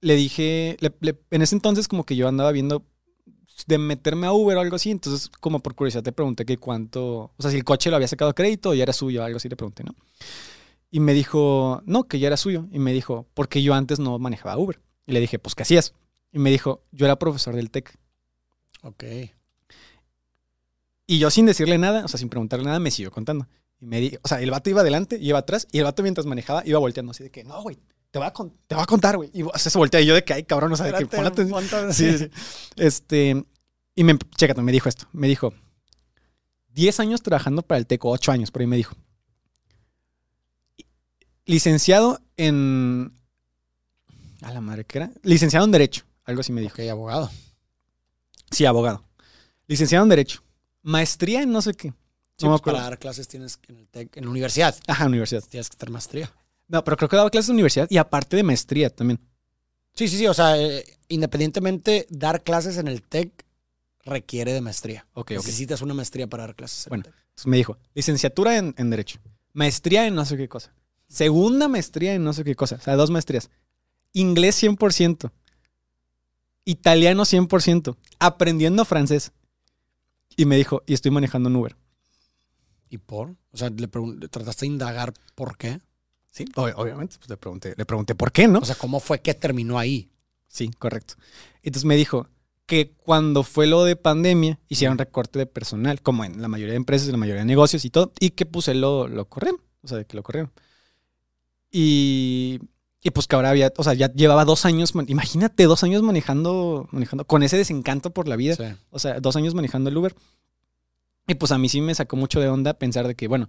le 0.00 0.14
dije, 0.14 0.76
le- 0.80 0.94
le- 1.00 1.18
en 1.30 1.42
ese 1.42 1.54
entonces 1.54 1.88
como 1.88 2.04
que 2.04 2.16
yo 2.16 2.28
andaba 2.28 2.52
viendo 2.52 2.84
de 3.66 3.78
meterme 3.78 4.26
a 4.26 4.32
Uber 4.32 4.56
o 4.58 4.60
algo 4.60 4.76
así, 4.76 4.90
entonces 4.90 5.30
como 5.40 5.60
por 5.60 5.74
curiosidad 5.74 6.02
te 6.02 6.12
pregunté 6.12 6.44
que 6.44 6.58
cuánto, 6.58 7.32
o 7.36 7.42
sea, 7.42 7.50
si 7.50 7.56
el 7.56 7.64
coche 7.64 7.90
lo 7.90 7.96
había 7.96 8.08
sacado 8.08 8.30
a 8.30 8.34
crédito 8.34 8.70
o 8.70 8.74
ya 8.74 8.82
era 8.82 8.92
suyo, 8.92 9.24
algo 9.24 9.38
así 9.38 9.48
le 9.48 9.56
pregunté, 9.56 9.82
¿no? 9.82 9.94
Y 10.90 11.00
me 11.00 11.14
dijo, 11.14 11.82
no, 11.84 12.04
que 12.04 12.18
ya 12.18 12.28
era 12.28 12.36
suyo. 12.36 12.66
Y 12.70 12.78
me 12.78 12.92
dijo, 12.92 13.26
porque 13.34 13.62
yo 13.62 13.74
antes 13.74 13.98
no 13.98 14.18
manejaba 14.18 14.56
Uber. 14.56 14.80
Y 15.06 15.12
le 15.12 15.20
dije, 15.20 15.38
pues, 15.38 15.54
¿qué 15.54 15.62
hacías? 15.64 15.92
Y 16.32 16.38
me 16.38 16.50
dijo, 16.50 16.84
yo 16.92 17.06
era 17.06 17.18
profesor 17.18 17.54
del 17.56 17.70
TEC. 17.70 17.98
Ok. 18.82 19.04
Y 21.06 21.18
yo 21.18 21.30
sin 21.30 21.46
decirle 21.46 21.78
nada, 21.78 22.04
o 22.04 22.08
sea, 22.08 22.18
sin 22.18 22.28
preguntarle 22.28 22.64
nada, 22.64 22.80
me 22.80 22.90
siguió 22.90 23.10
contando. 23.10 23.46
Y 23.80 23.86
me 23.86 24.00
di, 24.00 24.18
o 24.22 24.28
sea, 24.28 24.40
el 24.40 24.50
vato 24.50 24.70
iba 24.70 24.80
adelante 24.80 25.18
y 25.20 25.28
iba 25.28 25.38
atrás, 25.38 25.68
y 25.70 25.78
el 25.78 25.84
vato 25.84 26.02
mientras 26.02 26.26
manejaba 26.26 26.62
iba 26.66 26.78
volteando 26.78 27.10
así 27.12 27.22
de 27.24 27.30
que, 27.30 27.44
no, 27.44 27.62
güey, 27.62 27.78
te 28.10 28.18
voy 28.18 28.26
a, 28.26 28.32
con- 28.32 28.54
te 28.66 28.74
a 28.74 28.84
contar, 28.86 29.16
güey. 29.16 29.30
Y 29.32 29.42
o 29.42 29.50
sea, 29.56 29.70
se 29.70 29.78
voltea 29.78 30.00
y 30.00 30.06
yo 30.06 30.14
de 30.14 30.24
que, 30.24 30.32
ay, 30.32 30.44
cabrón, 30.44 30.72
o 30.72 30.76
sea, 30.76 30.86
de 30.86 30.92
que 30.98 31.06
pon 31.06 31.26
atención. 31.26 31.92
Sí, 31.92 32.12
sí, 32.12 32.18
sí. 32.18 32.30
Este, 32.76 33.44
y 33.94 34.04
me, 34.04 34.16
chécate, 34.36 34.62
me 34.62 34.72
dijo 34.72 34.88
esto. 34.88 35.06
Me 35.12 35.28
dijo, 35.28 35.52
10 36.70 37.00
años 37.00 37.22
trabajando 37.22 37.62
para 37.62 37.78
el 37.78 37.86
TECO, 37.86 38.10
8 38.10 38.32
años, 38.32 38.50
por 38.50 38.62
ahí 38.62 38.66
me 38.66 38.76
dijo. 38.76 38.96
Licenciado 41.44 42.20
en... 42.36 43.12
A 44.42 44.52
la 44.52 44.60
madre, 44.60 44.84
¿qué 44.84 44.98
era? 44.98 45.10
Licenciado 45.22 45.64
en 45.64 45.72
Derecho, 45.72 46.04
algo 46.24 46.40
así 46.40 46.52
me 46.52 46.60
dijo. 46.60 46.74
Ok, 46.74 46.88
abogado. 46.90 47.30
Sí, 48.50 48.64
abogado. 48.66 49.04
Licenciado 49.66 50.04
en 50.04 50.08
Derecho. 50.10 50.42
Maestría 50.86 51.42
en 51.42 51.50
no 51.50 51.60
sé 51.62 51.74
qué. 51.74 51.88
Sí, 52.38 52.46
No 52.46 52.50
pues, 52.58 52.62
para 52.62 52.82
dar 52.82 52.98
clases 52.98 53.26
tienes 53.26 53.56
que 53.56 53.72
en, 53.72 53.78
el 53.80 53.90
tec- 53.90 54.10
en 54.16 54.24
la 54.24 54.30
universidad. 54.30 54.76
Ajá, 54.86 55.06
universidad. 55.06 55.42
Tienes 55.48 55.68
que 55.68 55.76
tener 55.76 55.90
maestría. 55.92 56.32
No, 56.68 56.84
pero 56.84 56.96
creo 56.96 57.08
que 57.08 57.16
daba 57.16 57.30
clases 57.30 57.48
de 57.48 57.54
universidad 57.54 57.88
y 57.90 57.96
aparte 57.96 58.36
de 58.36 58.42
maestría 58.44 58.88
también. 58.90 59.18
Sí, 59.94 60.06
sí, 60.06 60.16
sí. 60.18 60.26
O 60.28 60.34
sea, 60.34 60.56
eh, 60.56 60.84
independientemente, 61.08 62.06
dar 62.08 62.42
clases 62.44 62.76
en 62.76 62.86
el 62.86 63.02
TEC 63.02 63.32
requiere 64.04 64.52
de 64.52 64.60
maestría. 64.60 65.06
Ok. 65.14 65.32
Necesitas 65.32 65.82
una 65.82 65.94
maestría 65.94 66.28
para 66.28 66.44
dar 66.46 66.54
clases 66.54 66.86
en 66.86 66.90
Bueno. 66.90 67.04
el. 67.06 67.12
Entonces 67.30 67.46
me 67.46 67.56
dijo, 67.56 67.78
licenciatura 67.94 68.56
en, 68.56 68.74
en 68.78 68.90
Derecho, 68.90 69.18
maestría 69.54 70.06
en 70.06 70.14
no 70.14 70.24
sé 70.24 70.36
qué 70.36 70.48
cosa, 70.48 70.72
segunda 71.08 71.66
maestría 71.68 72.14
en 72.14 72.22
no 72.22 72.32
sé 72.32 72.44
qué 72.44 72.54
cosa, 72.54 72.76
o 72.76 72.80
sea, 72.80 72.94
dos 72.96 73.10
maestrías. 73.10 73.50
inglés 74.12 74.62
100%, 74.62 75.30
italiano 76.64 77.24
100%, 77.24 77.96
aprendiendo 78.18 78.84
francés. 78.84 79.32
Y 80.36 80.44
me 80.44 80.56
dijo, 80.56 80.82
y 80.86 80.94
estoy 80.94 81.10
manejando 81.10 81.48
un 81.48 81.56
Uber. 81.56 81.76
¿Y 82.88 82.98
por? 82.98 83.30
O 83.52 83.56
sea, 83.56 83.70
le, 83.70 83.88
trataste 84.28 84.66
de 84.66 84.72
indagar 84.72 85.12
por 85.34 85.56
qué. 85.56 85.80
Sí, 86.30 86.44
ob- 86.54 86.74
obviamente, 86.76 87.16
pues 87.18 87.28
le 87.30 87.36
pregunté, 87.36 87.74
le 87.76 87.86
pregunté 87.86 88.14
por 88.14 88.30
qué, 88.30 88.46
¿no? 88.46 88.58
O 88.60 88.64
sea, 88.64 88.74
¿cómo 88.76 89.00
fue 89.00 89.20
que 89.20 89.34
terminó 89.34 89.78
ahí? 89.78 90.10
Sí, 90.48 90.70
correcto. 90.78 91.14
Entonces 91.62 91.84
me 91.86 91.96
dijo 91.96 92.28
que 92.66 92.92
cuando 92.92 93.42
fue 93.42 93.66
lo 93.66 93.84
de 93.84 93.96
pandemia, 93.96 94.58
hicieron 94.68 94.98
recorte 94.98 95.38
de 95.38 95.46
personal, 95.46 96.02
como 96.02 96.24
en 96.24 96.42
la 96.42 96.48
mayoría 96.48 96.72
de 96.72 96.76
empresas, 96.78 97.08
en 97.08 97.12
la 97.12 97.18
mayoría 97.18 97.40
de 97.40 97.46
negocios 97.46 97.84
y 97.84 97.90
todo, 97.90 98.12
y 98.20 98.30
que 98.30 98.46
él 98.68 98.80
lo, 98.80 99.08
lo 99.08 99.28
corrieron, 99.28 99.60
o 99.82 99.88
sea, 99.88 100.04
que 100.04 100.16
lo 100.16 100.22
corrieron. 100.22 100.52
Y, 101.70 102.60
y 103.06 103.10
pues 103.12 103.28
que 103.28 103.36
ahora 103.36 103.50
había, 103.50 103.72
o 103.76 103.84
sea, 103.84 103.94
ya 103.94 104.12
llevaba 104.12 104.44
dos 104.44 104.64
años, 104.64 104.92
imagínate, 105.06 105.62
dos 105.62 105.84
años 105.84 106.02
manejando, 106.02 106.88
manejando, 106.90 107.24
con 107.24 107.44
ese 107.44 107.56
desencanto 107.56 108.10
por 108.10 108.26
la 108.26 108.34
vida, 108.34 108.56
Sí. 108.56 108.64
o 108.90 108.98
sea, 108.98 109.20
dos 109.20 109.36
años 109.36 109.54
manejando 109.54 109.90
el 109.90 109.96
Uber. 109.96 110.12
Y 111.28 111.36
pues 111.36 111.52
a 111.52 111.58
mí 111.58 111.68
sí 111.68 111.80
me 111.80 111.94
sacó 111.94 112.16
mucho 112.16 112.40
de 112.40 112.48
onda 112.48 112.74
pensar 112.74 113.06
de 113.06 113.14
que, 113.14 113.28
bueno, 113.28 113.48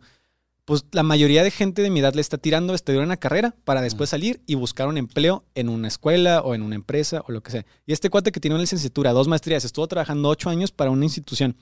pues 0.66 0.86
la 0.92 1.02
mayoría 1.02 1.42
de 1.42 1.50
gente 1.50 1.82
de 1.82 1.90
mi 1.90 2.02
edad 2.02 2.14
le 2.14 2.22
está 2.22 2.38
tirando 2.38 2.76
estudiar 2.76 3.02
una 3.02 3.18
carrera 3.18 3.56
para 3.64 3.82
después 3.82 4.12
salir 4.12 4.42
y 4.46 4.54
buscar 4.54 4.88
un 4.88 4.98
empleo 5.00 5.44
en 5.56 5.70
una 5.70 5.88
escuela 5.88 6.42
o 6.42 6.54
en 6.54 6.62
una 6.62 6.76
empresa 6.76 7.24
o 7.28 7.32
lo 7.32 7.42
que 7.42 7.50
sea. 7.50 7.66
Y 7.88 7.94
este 7.94 8.12
cuate 8.12 8.32
que 8.32 8.40
tiene 8.40 8.54
una 8.54 8.62
licenciatura, 8.62 9.12
dos 9.12 9.28
maestrías, 9.28 9.66
estuvo 9.66 9.88
trabajando 9.88 10.30
ocho 10.30 10.52
años 10.52 10.72
para 10.72 10.92
una 10.92 11.04
institución. 11.06 11.56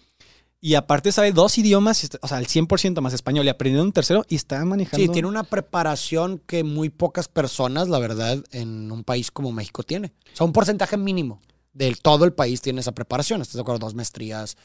Y 0.65 0.73
aparte 0.73 1.11
sabe 1.11 1.31
dos 1.31 1.59
idiomas, 1.59 2.09
o 2.23 2.27
sea, 2.27 2.37
al 2.37 2.47
100% 2.47 2.99
más 2.99 3.13
español 3.13 3.45
y 3.45 3.49
aprendió 3.49 3.83
un 3.83 3.91
tercero 3.91 4.25
y 4.27 4.33
está 4.33 4.65
manejando. 4.65 4.97
Sí, 4.97 5.11
tiene 5.11 5.27
una 5.27 5.43
preparación 5.43 6.39
que 6.39 6.63
muy 6.63 6.89
pocas 6.89 7.27
personas, 7.27 7.87
la 7.87 7.99
verdad, 7.99 8.43
en 8.49 8.91
un 8.91 9.03
país 9.03 9.29
como 9.29 9.51
México 9.51 9.83
tiene. 9.83 10.11
O 10.33 10.35
sea, 10.35 10.47
un 10.47 10.53
porcentaje 10.53 10.97
mínimo 10.97 11.39
de 11.71 11.93
todo 11.93 12.25
el 12.25 12.33
país 12.33 12.61
tiene 12.61 12.81
esa 12.81 12.93
preparación. 12.93 13.43
¿Estás 13.43 13.57
de 13.57 13.61
acuerdo? 13.61 13.77
Dos 13.77 13.93
maestrías, 13.93 14.57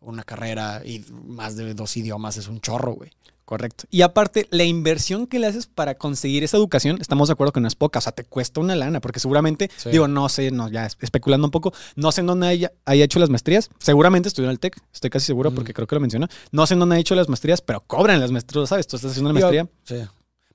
una 0.00 0.24
carrera 0.24 0.82
y 0.84 1.04
más 1.08 1.54
de 1.54 1.72
dos 1.72 1.96
idiomas 1.96 2.36
es 2.36 2.48
un 2.48 2.60
chorro, 2.60 2.94
güey. 2.94 3.12
Correcto. 3.48 3.84
Y 3.90 4.02
aparte, 4.02 4.46
la 4.50 4.64
inversión 4.64 5.26
que 5.26 5.38
le 5.38 5.46
haces 5.46 5.66
para 5.66 5.94
conseguir 5.96 6.44
esa 6.44 6.58
educación, 6.58 6.98
estamos 7.00 7.28
de 7.28 7.32
acuerdo 7.32 7.50
que 7.50 7.60
no 7.60 7.66
es 7.66 7.76
poca. 7.76 7.98
O 7.98 8.02
sea, 8.02 8.12
te 8.12 8.22
cuesta 8.22 8.60
una 8.60 8.76
lana, 8.76 9.00
porque 9.00 9.20
seguramente, 9.20 9.70
Sí. 9.78 9.88
digo, 9.88 10.06
no 10.06 10.28
sé, 10.28 10.50
no, 10.50 10.68
ya 10.68 10.84
especulando 10.84 11.46
un 11.46 11.50
poco, 11.50 11.72
no 11.96 12.12
sé 12.12 12.20
en 12.20 12.26
dónde 12.26 12.46
haya, 12.46 12.72
haya 12.84 13.04
hecho 13.04 13.18
las 13.18 13.30
maestrías. 13.30 13.70
Seguramente 13.78 14.28
estudió 14.28 14.48
en 14.48 14.52
el 14.52 14.60
TEC, 14.60 14.76
estoy 14.92 15.08
casi 15.08 15.24
seguro 15.24 15.50
Mm. 15.50 15.54
porque 15.54 15.72
creo 15.72 15.86
que 15.86 15.94
lo 15.94 16.00
mencionó. 16.02 16.28
No 16.52 16.66
sé 16.66 16.74
en 16.74 16.80
dónde 16.80 16.96
ha 16.96 16.98
hecho 16.98 17.14
las 17.14 17.30
maestrías, 17.30 17.62
pero 17.62 17.80
cobran 17.86 18.20
las 18.20 18.30
maestrías, 18.32 18.68
¿sabes? 18.68 18.86
Tú 18.86 18.96
estás 18.96 19.12
haciendo 19.12 19.30
una 19.30 19.40
maestría. 19.40 19.66
Sí. 19.84 19.96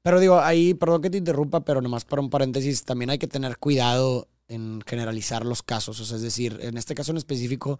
Pero 0.04 0.20
digo, 0.20 0.40
ahí, 0.40 0.76
perdón 0.76 1.02
que 1.02 1.10
te 1.10 1.18
interrumpa, 1.18 1.62
pero 1.62 1.82
nomás 1.82 2.06
para 2.06 2.22
un 2.22 2.30
paréntesis, 2.30 2.84
también 2.84 3.10
hay 3.10 3.18
que 3.18 3.28
tener 3.28 3.58
cuidado 3.58 4.28
en 4.48 4.82
generalizar 4.86 5.48
los 5.48 5.64
casos. 5.64 6.00
O 6.00 6.06
sea, 6.06 6.18
es 6.18 6.22
decir, 6.22 6.60
en 6.62 6.78
este 6.78 6.94
caso 6.94 7.10
en 7.10 7.18
específico, 7.18 7.80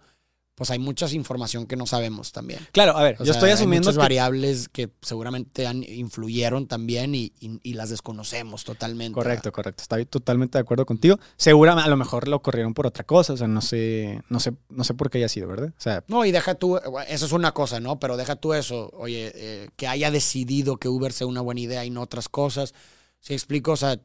pues 0.54 0.70
hay 0.70 0.78
mucha 0.78 1.10
información 1.10 1.66
que 1.66 1.74
no 1.76 1.84
sabemos 1.84 2.30
también. 2.30 2.60
Claro, 2.70 2.96
a 2.96 3.02
ver, 3.02 3.16
O 3.16 3.18
yo 3.18 3.24
sea, 3.26 3.34
estoy 3.34 3.50
asumiendo 3.50 3.88
Hay 3.90 3.94
muchas 3.94 3.94
que- 3.96 4.02
variables 4.04 4.68
que 4.68 4.88
seguramente 5.02 5.66
han, 5.66 5.82
influyeron 5.82 6.68
también 6.68 7.14
y, 7.16 7.32
y- 7.40 7.58
y 7.62 7.74
las 7.74 7.90
desconocemos 7.90 8.62
totalmente. 8.62 9.14
Correcto, 9.14 9.50
correcto. 9.50 9.82
Estoy 9.82 10.06
totalmente 10.06 10.56
de 10.58 10.62
acuerdo 10.62 10.86
contigo. 10.86 11.18
Seguramente, 11.36 11.86
a 11.86 11.90
lo 11.90 11.96
mejor 11.96 12.28
lo 12.28 12.40
corrieron 12.40 12.72
por 12.72 12.86
otra 12.86 13.02
cosa. 13.04 13.32
O 13.32 13.36
sea, 13.36 13.48
no 13.48 13.60
sé, 13.62 14.22
no 14.28 14.38
sé, 14.38 14.52
no 14.68 14.84
sé 14.84 14.94
por 14.94 15.10
qué 15.10 15.18
haya 15.18 15.28
sido, 15.28 15.48
¿verdad? 15.48 15.70
O 15.76 15.80
sea, 15.80 16.04
No, 16.06 16.24
y 16.24 16.30
deja 16.30 16.54
tú, 16.54 16.76
eso 17.08 17.26
es 17.26 17.32
una 17.32 17.50
cosa, 17.52 17.80
¿no? 17.80 17.98
Pero 17.98 18.16
deja 18.16 18.36
tú 18.36 18.54
eso, 18.54 18.90
oye, 18.94 19.32
eh, 19.34 19.68
que 19.76 19.88
haya 19.88 20.12
decidido 20.12 20.76
que 20.76 20.88
Uber 20.88 21.12
sea 21.12 21.26
una 21.26 21.40
buena 21.40 21.60
idea 21.62 21.84
y 21.84 21.90
no 21.90 22.00
otras 22.02 22.28
cosas. 22.28 22.74
Si 23.18 23.32
explico, 23.32 23.72
o 23.72 23.76
sea, 23.76 23.98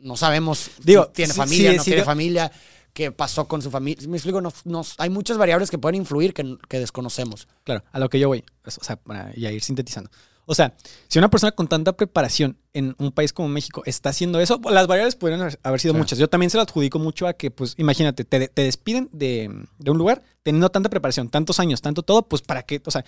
no 0.00 0.16
sabemos 0.16 0.70
Digo, 0.82 1.04
si 1.06 1.12
tiene 1.12 1.32
sí, 1.32 1.38
familia, 1.38 1.70
sí, 1.70 1.76
no 1.76 1.82
sí, 1.84 1.90
tiene 1.90 2.00
yo- 2.00 2.04
familia, 2.06 2.52
qué 2.92 3.10
pasó 3.12 3.48
con 3.48 3.62
su 3.62 3.70
familia. 3.70 4.06
Me 4.08 4.16
explico, 4.16 4.40
no, 4.40 4.52
no- 4.64 4.82
hay 4.98 5.10
muchas 5.10 5.38
variables 5.38 5.70
que 5.70 5.78
pueden 5.78 5.96
influir 5.96 6.34
que, 6.34 6.56
que 6.68 6.78
desconocemos. 6.78 7.48
Claro, 7.64 7.84
a 7.92 7.98
lo 7.98 8.08
que 8.08 8.18
yo 8.18 8.28
voy. 8.28 8.44
pues, 8.62 8.78
O 8.78 8.84
sea, 8.84 8.96
para 8.96 9.32
ya 9.34 9.50
ir 9.50 9.62
sintetizando. 9.62 10.10
O 10.44 10.56
sea, 10.56 10.74
si 11.06 11.20
una 11.20 11.30
persona 11.30 11.52
con 11.52 11.68
tanta 11.68 11.92
preparación 11.96 12.58
en 12.72 12.96
un 12.98 13.12
país 13.12 13.32
como 13.32 13.48
México 13.48 13.82
está 13.86 14.10
haciendo 14.10 14.40
eso, 14.40 14.60
las 14.70 14.88
variables 14.88 15.14
podrían 15.14 15.40
haber- 15.62 15.80
sido 15.80 15.94
muchas. 15.94 16.18
Yo 16.18 16.28
también 16.28 16.50
se 16.50 16.56
lo 16.56 16.64
adjudico 16.64 16.98
mucho 16.98 17.28
a 17.28 17.32
que, 17.34 17.50
pues, 17.52 17.74
imagínate, 17.78 18.24
te, 18.24 18.48
te 18.48 18.62
despiden 18.62 19.08
de, 19.12 19.66
de 19.78 19.90
un 19.90 19.98
lugar 19.98 20.22
teniendo 20.42 20.68
tanta 20.68 20.88
preparación, 20.90 21.28
tantos 21.28 21.60
años, 21.60 21.80
tanto 21.80 22.02
todo, 22.02 22.28
pues, 22.28 22.42
¿para 22.42 22.64
qué? 22.64 22.82
O 22.84 22.90
sea, 22.90 23.04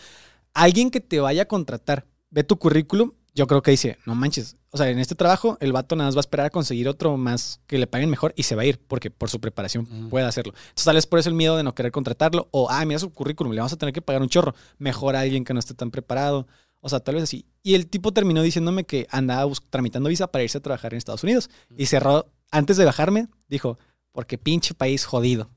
alguien 0.54 0.90
que 0.92 1.00
te 1.00 1.18
vaya 1.18 1.42
a 1.42 1.46
contratar, 1.46 2.06
ve 2.30 2.44
tu 2.44 2.56
currículum, 2.56 3.10
yo 3.34 3.46
creo 3.46 3.62
que 3.62 3.72
dice, 3.72 3.98
no 4.06 4.14
manches, 4.14 4.56
o 4.70 4.76
sea, 4.76 4.88
en 4.88 4.98
este 4.98 5.14
trabajo 5.14 5.58
el 5.60 5.72
vato 5.72 5.96
nada 5.96 6.08
más 6.08 6.16
va 6.16 6.20
a 6.20 6.20
esperar 6.20 6.46
a 6.46 6.50
conseguir 6.50 6.88
otro 6.88 7.16
más 7.16 7.60
que 7.66 7.78
le 7.78 7.86
paguen 7.86 8.08
mejor 8.08 8.32
y 8.36 8.44
se 8.44 8.54
va 8.54 8.62
a 8.62 8.64
ir, 8.64 8.80
porque 8.86 9.10
por 9.10 9.28
su 9.28 9.40
preparación 9.40 10.08
puede 10.08 10.24
hacerlo. 10.24 10.52
Entonces, 10.54 10.84
tal 10.84 10.94
vez 10.94 11.06
por 11.06 11.18
eso 11.18 11.28
el 11.28 11.34
miedo 11.34 11.56
de 11.56 11.64
no 11.64 11.74
querer 11.74 11.90
contratarlo, 11.90 12.48
o, 12.52 12.70
ah, 12.70 12.84
mira 12.84 12.98
su 12.98 13.12
currículum, 13.12 13.52
le 13.52 13.60
vamos 13.60 13.72
a 13.72 13.76
tener 13.76 13.92
que 13.92 14.02
pagar 14.02 14.22
un 14.22 14.28
chorro, 14.28 14.54
mejor 14.78 15.16
a 15.16 15.20
alguien 15.20 15.44
que 15.44 15.52
no 15.52 15.60
esté 15.60 15.74
tan 15.74 15.90
preparado. 15.90 16.46
O 16.86 16.88
sea, 16.90 17.00
tal 17.00 17.14
vez 17.14 17.24
así. 17.24 17.46
Y 17.62 17.74
el 17.74 17.86
tipo 17.86 18.12
terminó 18.12 18.42
diciéndome 18.42 18.84
que 18.84 19.06
andaba 19.10 19.50
tramitando 19.70 20.10
visa 20.10 20.26
para 20.26 20.44
irse 20.44 20.58
a 20.58 20.60
trabajar 20.60 20.92
en 20.92 20.98
Estados 20.98 21.24
Unidos. 21.24 21.48
Y 21.78 21.86
cerró, 21.86 22.26
antes 22.50 22.76
de 22.76 22.84
bajarme, 22.84 23.28
dijo, 23.48 23.78
porque 24.12 24.36
pinche 24.36 24.74
país 24.74 25.06
jodido. 25.06 25.48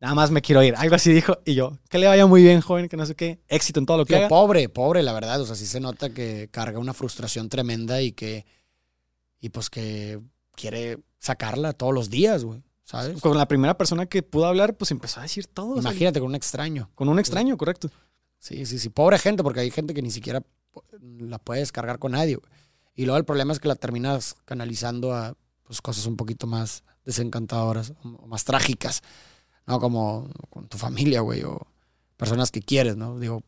Nada 0.00 0.14
más 0.14 0.30
me 0.30 0.42
quiero 0.42 0.62
ir. 0.62 0.74
Algo 0.76 0.94
así 0.94 1.12
dijo. 1.12 1.38
Y 1.44 1.54
yo, 1.54 1.78
que 1.88 1.98
le 1.98 2.06
vaya 2.06 2.26
muy 2.26 2.42
bien, 2.42 2.60
joven, 2.60 2.88
que 2.88 2.96
no 2.96 3.06
sé 3.06 3.14
qué. 3.14 3.40
Éxito 3.48 3.80
en 3.80 3.86
todo 3.86 3.96
lo 3.96 4.04
que 4.04 4.10
Tío, 4.14 4.18
haga. 4.18 4.28
pobre, 4.28 4.68
pobre, 4.68 5.02
la 5.02 5.12
verdad. 5.12 5.40
O 5.40 5.46
sea, 5.46 5.56
sí 5.56 5.66
se 5.66 5.80
nota 5.80 6.10
que 6.10 6.48
carga 6.50 6.78
una 6.78 6.92
frustración 6.92 7.48
tremenda 7.48 8.02
y 8.02 8.12
que, 8.12 8.44
y 9.40 9.48
pues 9.48 9.70
que 9.70 10.20
quiere 10.54 10.98
sacarla 11.18 11.72
todos 11.72 11.94
los 11.94 12.10
días, 12.10 12.44
güey, 12.44 12.62
¿sabes? 12.84 13.20
Con 13.20 13.36
la 13.38 13.48
primera 13.48 13.76
persona 13.78 14.06
que 14.06 14.22
pudo 14.22 14.46
hablar, 14.46 14.76
pues 14.76 14.90
empezó 14.90 15.20
a 15.20 15.22
decir 15.22 15.46
todo. 15.46 15.70
o 15.70 15.82
sea, 15.82 15.90
Imagínate 15.90 16.20
con 16.20 16.28
un 16.28 16.34
extraño. 16.34 16.90
con 16.94 17.08
un 17.08 17.18
extraño, 17.18 17.56
correcto. 17.56 17.90
Sí, 18.38 18.66
sí, 18.66 18.78
sí. 18.78 18.90
Pobre 18.90 19.18
gente, 19.18 19.42
porque 19.42 19.60
hay 19.60 19.70
gente 19.70 19.94
que 19.94 20.02
ni 20.02 20.10
siquiera 20.10 20.42
la 21.00 21.38
puede 21.38 21.60
descargar 21.60 21.98
con 21.98 22.12
nadie. 22.12 22.36
güey. 22.36 22.50
Y 22.94 23.04
luego 23.06 23.16
el 23.18 23.24
problema 23.24 23.52
es 23.54 23.60
que 23.60 23.68
la 23.68 23.76
terminas 23.76 24.36
canalizando 24.44 25.14
a 25.14 25.34
pues, 25.64 25.80
cosas 25.80 26.04
un 26.06 26.16
poquito 26.16 26.46
más 26.46 26.84
desencantadoras, 27.04 27.92
o 28.02 28.26
más 28.26 28.44
trágicas, 28.44 29.02
¿no? 29.66 29.80
Como 29.80 30.28
con 30.50 30.68
tu 30.68 30.78
familia, 30.78 31.20
güey, 31.20 31.42
o 31.44 31.66
personas 32.16 32.50
que 32.50 32.60
quieres, 32.62 32.96
¿no? 32.96 33.18
Digo, 33.18 33.42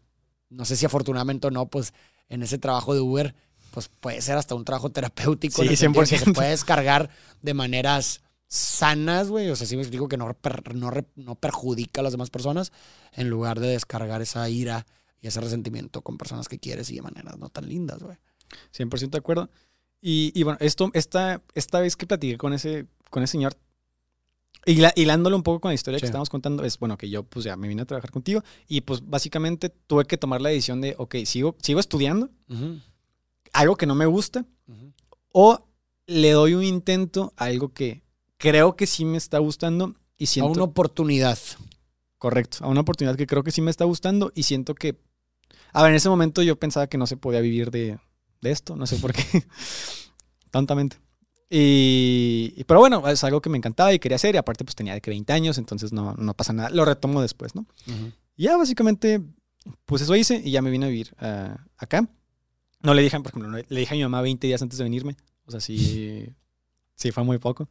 no 0.51 0.65
sé 0.65 0.77
si 0.77 0.87
afortunadamente 0.87 1.47
o 1.47 1.51
no, 1.51 1.67
pues 1.67 1.93
en 2.29 2.43
ese 2.43 2.59
trabajo 2.59 2.95
de 2.95 3.01
Uber, 3.01 3.35
pues 3.71 3.89
puede 3.89 4.21
ser 4.23 4.37
hasta 4.37 4.55
un 4.55 4.65
trabajo 4.65 4.91
terapéutico. 4.91 5.63
en 5.63 5.69
Sí, 5.69 5.73
el 5.73 5.77
sentido 5.79 6.05
de 6.05 6.09
que 6.11 6.17
100%. 6.19 6.25
se 6.25 6.33
puede 6.33 6.51
descargar 6.51 7.11
de 7.43 7.55
maneras 7.55 8.21
sanas, 8.49 9.29
güey. 9.29 9.49
O 9.51 9.57
sea, 9.57 9.67
sí 9.67 9.77
me 9.77 9.83
explico 9.83 10.09
que 10.09 10.17
no, 10.17 10.33
per- 10.35 10.75
no, 10.75 10.91
no 11.17 11.35
perjudica 11.35 12.01
a 12.01 12.05
las 12.05 12.13
demás 12.13 12.31
personas 12.31 12.73
en 13.13 13.29
lugar 13.31 13.61
de 13.61 13.69
descargar 13.69 14.23
esa 14.23 14.49
ira 14.49 14.87
y 15.21 15.27
ese 15.29 15.41
resentimiento 15.41 16.03
con 16.03 16.17
personas 16.17 16.49
que 16.49 16.59
quieres 16.59 16.91
y 16.91 16.97
de 16.97 17.03
maneras 17.03 17.39
no 17.39 17.49
tan 17.51 17.69
lindas, 17.69 18.03
güey. 18.03 18.17
100% 18.77 19.11
de 19.11 19.19
acuerdo. 19.19 19.51
Y, 20.01 20.33
y 20.35 20.45
bueno, 20.45 20.59
esto, 20.61 20.91
esta, 20.95 21.43
esta 21.55 21.81
vez 21.81 21.97
que 21.97 22.07
platiqué 22.07 22.39
con 22.39 22.53
ese, 22.55 22.87
con 23.11 23.23
ese 23.23 23.33
señor, 23.33 23.57
hilándolo 24.67 25.37
un 25.37 25.43
poco 25.43 25.61
con 25.61 25.71
la 25.71 25.75
historia 25.75 25.99
Sí. 25.99 26.03
que 26.03 26.07
estábamos 26.07 26.29
contando, 26.29 26.65
es 26.65 26.79
bueno 26.79 26.99
que 26.99 27.09
yo 27.09 27.23
pues 27.23 27.45
ya 27.45 27.57
me 27.57 27.69
vine 27.69 27.83
a 27.83 27.87
trabajar 27.87 28.11
contigo 28.11 28.43
y 28.67 28.83
pues 28.83 29.01
básicamente 29.09 29.71
tuve 29.71 30.05
que 30.05 30.19
tomar 30.19 30.41
la 30.43 30.51
decisión 30.51 30.81
de, 30.81 30.95
ok, 30.99 31.17
sigo, 31.25 31.57
sigo 31.63 31.81
estudiando, 31.81 32.29
algo 33.53 33.77
que 33.77 33.87
no 33.87 33.95
me 33.95 34.07
gusta, 34.07 34.45
o 35.33 35.65
le 36.07 36.33
doy 36.33 36.55
un 36.55 36.65
intento 36.65 37.33
a 37.37 37.45
algo 37.47 37.73
que 37.73 38.03
creo 38.37 38.77
que 38.77 38.87
sí 38.87 39.05
me 39.05 39.17
está 39.19 39.39
gustando 39.39 39.95
y 40.19 40.25
A 40.25 40.27
siento... 40.27 40.53
una 40.53 40.65
oportunidad. 40.65 41.39
Correcto, 42.19 42.59
a 42.65 42.69
una 42.69 42.81
oportunidad 42.81 43.17
que 43.17 43.27
creo 43.27 43.43
que 43.45 43.53
sí 43.53 43.61
me 43.63 43.71
está 43.71 43.85
gustando 43.85 44.33
y 44.35 44.43
siento 44.43 44.75
que... 44.75 44.99
A 45.73 45.83
ver, 45.83 45.91
en 45.93 45.97
ese 45.97 46.09
momento 46.09 46.43
yo 46.43 46.59
pensaba 46.59 46.89
que 46.89 46.99
no 46.99 47.07
se 47.07 47.17
podía 47.17 47.41
vivir 47.41 47.71
de, 47.71 47.99
de 48.41 48.51
esto, 48.51 48.75
no 48.77 48.87
sé 48.87 48.97
por 48.97 49.13
qué, 49.13 49.23
tontamente. 50.51 50.97
Y, 51.51 52.65
pero 52.65 52.81
bueno, 52.81 53.07
es 53.09 53.25
algo 53.25 53.41
que 53.41 53.49
me 53.51 53.57
encantaba 53.59 53.93
y 53.93 53.99
quería 53.99 54.17
hacer 54.17 54.35
y 54.35 54.39
aparte 54.39 54.65
pues 54.65 54.75
tenía 54.75 54.95
de 54.95 55.01
que 55.01 55.11
20 55.11 55.33
años, 55.33 55.59
entonces 55.59 55.93
no, 55.93 56.15
no 56.15 56.35
pasa 56.35 56.53
nada, 56.53 56.71
lo 56.71 56.85
retomo 56.85 57.23
después, 57.23 57.55
¿no? 57.55 57.67
Y 58.37 58.45
ya 58.45 58.57
básicamente, 58.57 59.21
pues 59.87 60.03
eso 60.03 60.15
hice 60.15 60.41
y 60.45 60.51
ya 60.51 60.63
me 60.63 60.71
vine 60.71 60.87
a 60.87 60.89
vivir 60.89 61.15
ah, 61.19 61.57
acá. 61.77 62.09
No 62.83 62.95
le 62.95 63.03
dije, 63.03 63.19
por 63.19 63.29
ejemplo, 63.33 63.51
no 63.51 63.57
le 63.57 63.81
dije 63.81 63.95
a 63.95 63.97
mi 63.97 64.03
mamá 64.03 64.21
20 64.23 64.47
días 64.47 64.63
antes 64.63 64.79
de 64.79 64.85
venirme, 64.85 65.17
o 65.47 65.51
sea, 65.51 65.61
sí, 65.61 66.27
sí 66.95 67.11
fue 67.13 67.25
muy 67.25 67.39
poco, 67.39 67.69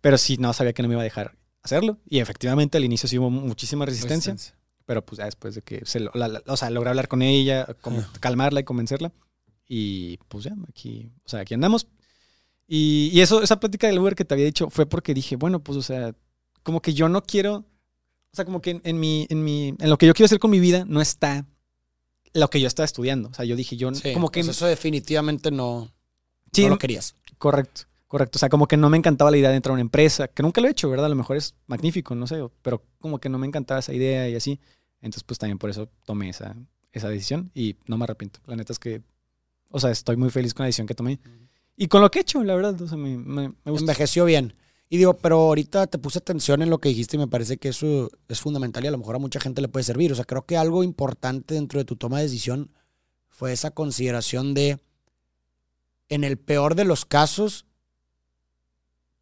pero 0.00 0.16
sí 0.16 0.36
no 0.38 0.52
sabía 0.52 0.72
que 0.72 0.82
no 0.82 0.88
me 0.88 0.94
iba 0.94 1.02
a 1.02 1.04
dejar 1.04 1.36
hacerlo 1.62 1.98
y 2.08 2.20
efectivamente 2.20 2.78
al 2.78 2.84
inicio 2.84 3.08
sí 3.08 3.18
hubo 3.18 3.30
muchísima 3.30 3.84
resistencia. 3.86 4.32
Pero 4.86 5.04
pues 5.04 5.18
ya 5.18 5.24
después 5.24 5.54
de 5.54 5.62
que 5.62 5.80
se 5.86 5.98
lo- 5.98 6.10
la- 6.14 6.28
la- 6.28 6.42
o 6.46 6.56
sea, 6.58 6.68
logré 6.68 6.90
hablar 6.90 7.08
con 7.08 7.22
ella, 7.22 7.66
como 7.80 8.04
calmarla 8.20 8.60
y 8.60 8.64
convencerla. 8.64 9.12
Y 9.66 10.18
pues 10.28 10.44
ya, 10.44 10.54
aquí, 10.68 11.10
o 11.24 11.28
sea, 11.30 11.40
aquí 11.40 11.54
andamos. 11.54 11.86
Y, 12.66 13.10
y 13.12 13.20
eso, 13.20 13.42
esa 13.42 13.60
plática 13.60 13.86
del 13.86 13.98
Uber 13.98 14.14
que 14.14 14.24
te 14.24 14.34
había 14.34 14.46
dicho 14.46 14.70
fue 14.70 14.86
porque 14.86 15.12
dije, 15.14 15.36
bueno, 15.36 15.60
pues, 15.60 15.76
o 15.78 15.82
sea, 15.82 16.14
como 16.62 16.80
que 16.80 16.94
yo 16.94 17.08
no 17.08 17.22
quiero, 17.22 17.56
o 17.56 17.64
sea, 18.32 18.44
como 18.44 18.60
que 18.62 18.70
en, 18.70 18.80
en 18.84 18.98
mi, 18.98 19.26
en 19.28 19.44
mi, 19.44 19.68
en 19.78 19.90
lo 19.90 19.98
que 19.98 20.06
yo 20.06 20.14
quiero 20.14 20.26
hacer 20.26 20.38
con 20.38 20.50
mi 20.50 20.60
vida 20.60 20.84
no 20.86 21.00
está 21.00 21.46
lo 22.32 22.48
que 22.50 22.60
yo 22.60 22.66
estaba 22.66 22.84
estudiando. 22.84 23.28
O 23.28 23.34
sea, 23.34 23.44
yo 23.44 23.54
dije, 23.56 23.76
yo, 23.76 23.94
Sí, 23.94 24.12
como 24.14 24.30
que, 24.30 24.40
pues 24.40 24.56
eso 24.56 24.66
definitivamente 24.66 25.50
no, 25.50 25.92
sí, 26.52 26.64
no 26.64 26.70
lo 26.70 26.78
querías. 26.78 27.14
correcto. 27.38 27.82
Correcto. 28.06 28.36
O 28.36 28.38
sea, 28.38 28.48
como 28.48 28.68
que 28.68 28.76
no 28.76 28.90
me 28.90 28.96
encantaba 28.96 29.30
la 29.32 29.38
idea 29.38 29.50
de 29.50 29.56
entrar 29.56 29.72
a 29.72 29.74
una 29.74 29.80
empresa, 29.80 30.28
que 30.28 30.42
nunca 30.44 30.60
lo 30.60 30.68
he 30.68 30.70
hecho, 30.70 30.88
¿verdad? 30.88 31.06
A 31.06 31.08
lo 31.08 31.16
mejor 31.16 31.36
es 31.36 31.56
magnífico, 31.66 32.14
no 32.14 32.28
sé, 32.28 32.36
pero 32.62 32.80
como 33.00 33.18
que 33.18 33.28
no 33.28 33.38
me 33.38 33.46
encantaba 33.48 33.80
esa 33.80 33.92
idea 33.92 34.28
y 34.28 34.36
así. 34.36 34.60
Entonces, 35.00 35.24
pues 35.24 35.38
también 35.38 35.58
por 35.58 35.68
eso 35.68 35.88
tomé 36.04 36.28
esa, 36.28 36.54
esa 36.92 37.08
decisión 37.08 37.50
y 37.54 37.74
no 37.86 37.98
me 37.98 38.04
arrepiento. 38.04 38.38
La 38.46 38.54
neta 38.54 38.72
es 38.72 38.78
que, 38.78 39.02
o 39.68 39.80
sea, 39.80 39.90
estoy 39.90 40.16
muy 40.16 40.30
feliz 40.30 40.54
con 40.54 40.62
la 40.62 40.66
decisión 40.66 40.86
que 40.86 40.94
tomé. 40.94 41.18
Y 41.76 41.88
con 41.88 42.00
lo 42.00 42.10
que 42.10 42.20
he 42.20 42.22
hecho, 42.22 42.42
la 42.44 42.54
verdad, 42.54 42.80
o 42.80 42.86
sea, 42.86 42.96
me, 42.96 43.16
me, 43.16 43.48
me 43.48 43.70
gusta. 43.70 43.82
Envejeció 43.82 44.24
bien. 44.24 44.54
Y 44.88 44.96
digo, 44.96 45.14
pero 45.14 45.38
ahorita 45.40 45.86
te 45.86 45.98
puse 45.98 46.18
atención 46.18 46.62
en 46.62 46.70
lo 46.70 46.78
que 46.78 46.88
dijiste 46.88 47.16
y 47.16 47.18
me 47.18 47.26
parece 47.26 47.56
que 47.56 47.68
eso 47.70 48.10
es 48.28 48.40
fundamental 48.40 48.84
y 48.84 48.86
a 48.86 48.90
lo 48.90 48.98
mejor 48.98 49.16
a 49.16 49.18
mucha 49.18 49.40
gente 49.40 49.60
le 49.60 49.68
puede 49.68 49.82
servir. 49.82 50.12
O 50.12 50.14
sea, 50.14 50.24
creo 50.24 50.46
que 50.46 50.56
algo 50.56 50.84
importante 50.84 51.54
dentro 51.54 51.78
de 51.78 51.84
tu 51.84 51.96
toma 51.96 52.18
de 52.18 52.24
decisión 52.24 52.70
fue 53.28 53.52
esa 53.52 53.72
consideración 53.72 54.54
de, 54.54 54.78
en 56.08 56.22
el 56.22 56.38
peor 56.38 56.76
de 56.76 56.84
los 56.84 57.04
casos, 57.04 57.66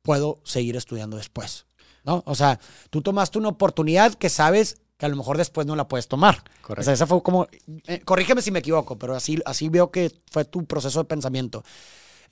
puedo 0.02 0.40
seguir 0.44 0.76
estudiando 0.76 1.16
después. 1.16 1.66
¿No? 2.04 2.22
O 2.26 2.34
sea, 2.34 2.58
tú 2.90 3.00
tomaste 3.00 3.38
una 3.38 3.48
oportunidad 3.48 4.14
que 4.14 4.28
sabes 4.28 4.82
que 4.98 5.06
a 5.06 5.08
lo 5.08 5.16
mejor 5.16 5.38
después 5.38 5.66
no 5.66 5.76
la 5.76 5.88
puedes 5.88 6.08
tomar. 6.08 6.42
Correcto. 6.60 6.80
O 6.80 6.84
sea, 6.84 6.94
esa 6.94 7.06
fue 7.06 7.22
como, 7.22 7.46
eh, 7.86 8.00
corrígeme 8.04 8.42
si 8.42 8.50
me 8.50 8.58
equivoco, 8.58 8.98
pero 8.98 9.14
así, 9.14 9.40
así 9.46 9.68
veo 9.68 9.90
que 9.90 10.12
fue 10.30 10.44
tu 10.44 10.66
proceso 10.66 10.98
de 10.98 11.04
pensamiento. 11.04 11.64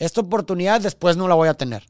Esta 0.00 0.22
oportunidad 0.22 0.80
después 0.80 1.18
no 1.18 1.28
la 1.28 1.34
voy 1.34 1.48
a 1.48 1.54
tener. 1.54 1.84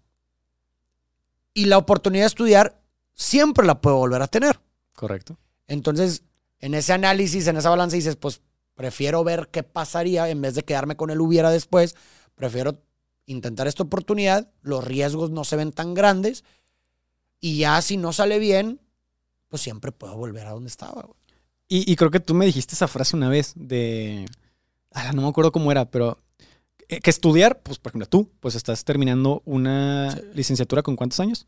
Y 1.55 1.67
la 1.67 1.79
oportunidad 1.79 2.25
de 2.25 2.27
estudiar 2.27 2.83
siempre 3.15 3.65
la 3.65 3.81
puedo 3.81 3.97
volver 3.97 4.21
a 4.21 4.27
tener. 4.27 4.61
Correcto. 4.95 5.39
Entonces, 5.69 6.25
en 6.59 6.75
ese 6.75 6.93
análisis, 6.93 7.47
en 7.47 7.57
esa 7.57 7.71
balanza, 7.71 7.95
dices, 7.95 8.17
pues 8.17 8.43
prefiero 8.75 9.23
ver 9.23 9.49
qué 9.53 9.63
pasaría 9.63 10.29
en 10.29 10.43
vez 10.43 10.57
de 10.57 10.65
quedarme 10.65 10.97
con 10.97 11.11
el 11.11 11.21
hubiera 11.21 11.51
después. 11.51 11.95
Prefiero 12.35 12.83
intentar 13.27 13.69
esta 13.69 13.85
oportunidad. 13.85 14.51
Los 14.61 14.85
riesgos 14.85 15.31
no 15.31 15.45
se 15.45 15.55
ven 15.55 15.71
tan 15.71 15.95
grandes. 15.95 16.43
Y 17.39 17.59
ya 17.59 17.81
si 17.81 17.97
no 17.97 18.13
sale 18.13 18.41
bien, 18.41 18.81
pues 19.49 19.63
siempre 19.63 19.93
puedo 19.93 20.17
volver 20.17 20.49
a 20.49 20.51
donde 20.51 20.69
estaba. 20.69 21.09
Y, 21.69 21.91
y 21.91 21.95
creo 21.95 22.11
que 22.11 22.19
tú 22.19 22.35
me 22.35 22.47
dijiste 22.47 22.75
esa 22.75 22.89
frase 22.89 23.15
una 23.15 23.29
vez 23.29 23.53
de. 23.55 24.27
no 25.15 25.23
me 25.23 25.29
acuerdo 25.29 25.53
cómo 25.53 25.71
era, 25.71 25.89
pero. 25.89 26.19
Eh, 26.97 27.01
Que 27.01 27.11
estudiar, 27.11 27.61
pues 27.63 27.79
por 27.79 27.91
ejemplo, 27.91 28.07
tú, 28.09 28.31
pues 28.41 28.55
estás 28.55 28.85
terminando 28.85 29.43
una 29.45 30.17
licenciatura 30.35 30.83
con 30.83 30.97
cuántos 30.97 31.21
años? 31.21 31.47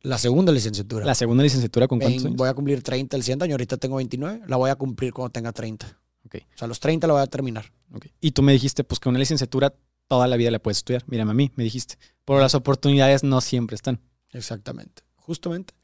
La 0.00 0.18
segunda 0.18 0.52
licenciatura. 0.52 1.04
La 1.06 1.14
segunda 1.14 1.42
licenciatura 1.42 1.88
con 1.88 1.98
cuántos 1.98 2.24
años? 2.26 2.36
voy 2.36 2.48
a 2.48 2.54
cumplir 2.54 2.82
30 2.82 3.16
el 3.16 3.22
siguiente 3.22 3.44
año. 3.44 3.54
Ahorita 3.54 3.76
tengo 3.78 3.96
29. 3.96 4.42
La 4.46 4.56
voy 4.56 4.70
a 4.70 4.76
cumplir 4.76 5.12
cuando 5.14 5.30
tenga 5.32 5.52
30. 5.52 5.98
Ok, 6.26 6.36
O 6.54 6.58
sea, 6.58 6.66
a 6.66 6.68
los 6.68 6.80
30 6.80 7.06
la 7.06 7.14
voy 7.14 7.22
a 7.22 7.26
terminar. 7.26 7.72
Y 8.20 8.32
tú 8.32 8.42
me 8.42 8.52
dijiste, 8.52 8.82
pues 8.84 8.98
que 9.00 9.08
una 9.08 9.18
licenciatura 9.18 9.74
toda 10.08 10.26
la 10.26 10.36
vida 10.36 10.50
la 10.50 10.58
puedes 10.58 10.78
estudiar. 10.78 11.04
Mírame 11.06 11.30
a 11.30 11.34
mí, 11.34 11.52
me 11.56 11.64
dijiste. 11.64 11.96
Pero 12.26 12.38
las 12.40 12.54
oportunidades 12.54 13.22
no 13.24 13.40
siempre 13.40 13.76
están. 13.76 14.00
Exactamente, 14.32 15.02
justamente. 15.16 15.74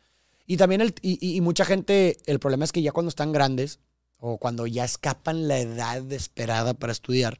Y 0.47 0.57
también 0.57 0.81
el, 0.81 0.95
y, 1.01 1.19
y- 1.27 1.37
y 1.37 1.41
mucha 1.41 1.65
gente, 1.65 2.19
el 2.27 2.41
problema 2.41 2.65
es 2.65 2.73
que 2.73 2.83
ya 2.83 2.93
cuando 2.93 3.09
están 3.09 3.33
grandes 3.33 3.79
o 4.19 4.37
cuando 4.39 4.67
ya 4.67 4.85
escapan 4.85 5.47
la 5.49 5.59
edad 5.61 6.11
esperada 6.13 6.75
para 6.75 6.93
estudiar, 6.93 7.39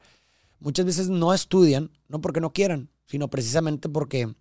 muchas 0.61 0.87
veces 0.87 1.09
no 1.09 1.35
estudian, 1.35 1.91
no 2.09 2.21
porque 2.21 2.41
no 2.41 2.53
quieran, 2.53 2.91
sino 3.07 3.29
precisamente 3.29 3.89
porque 3.89 4.33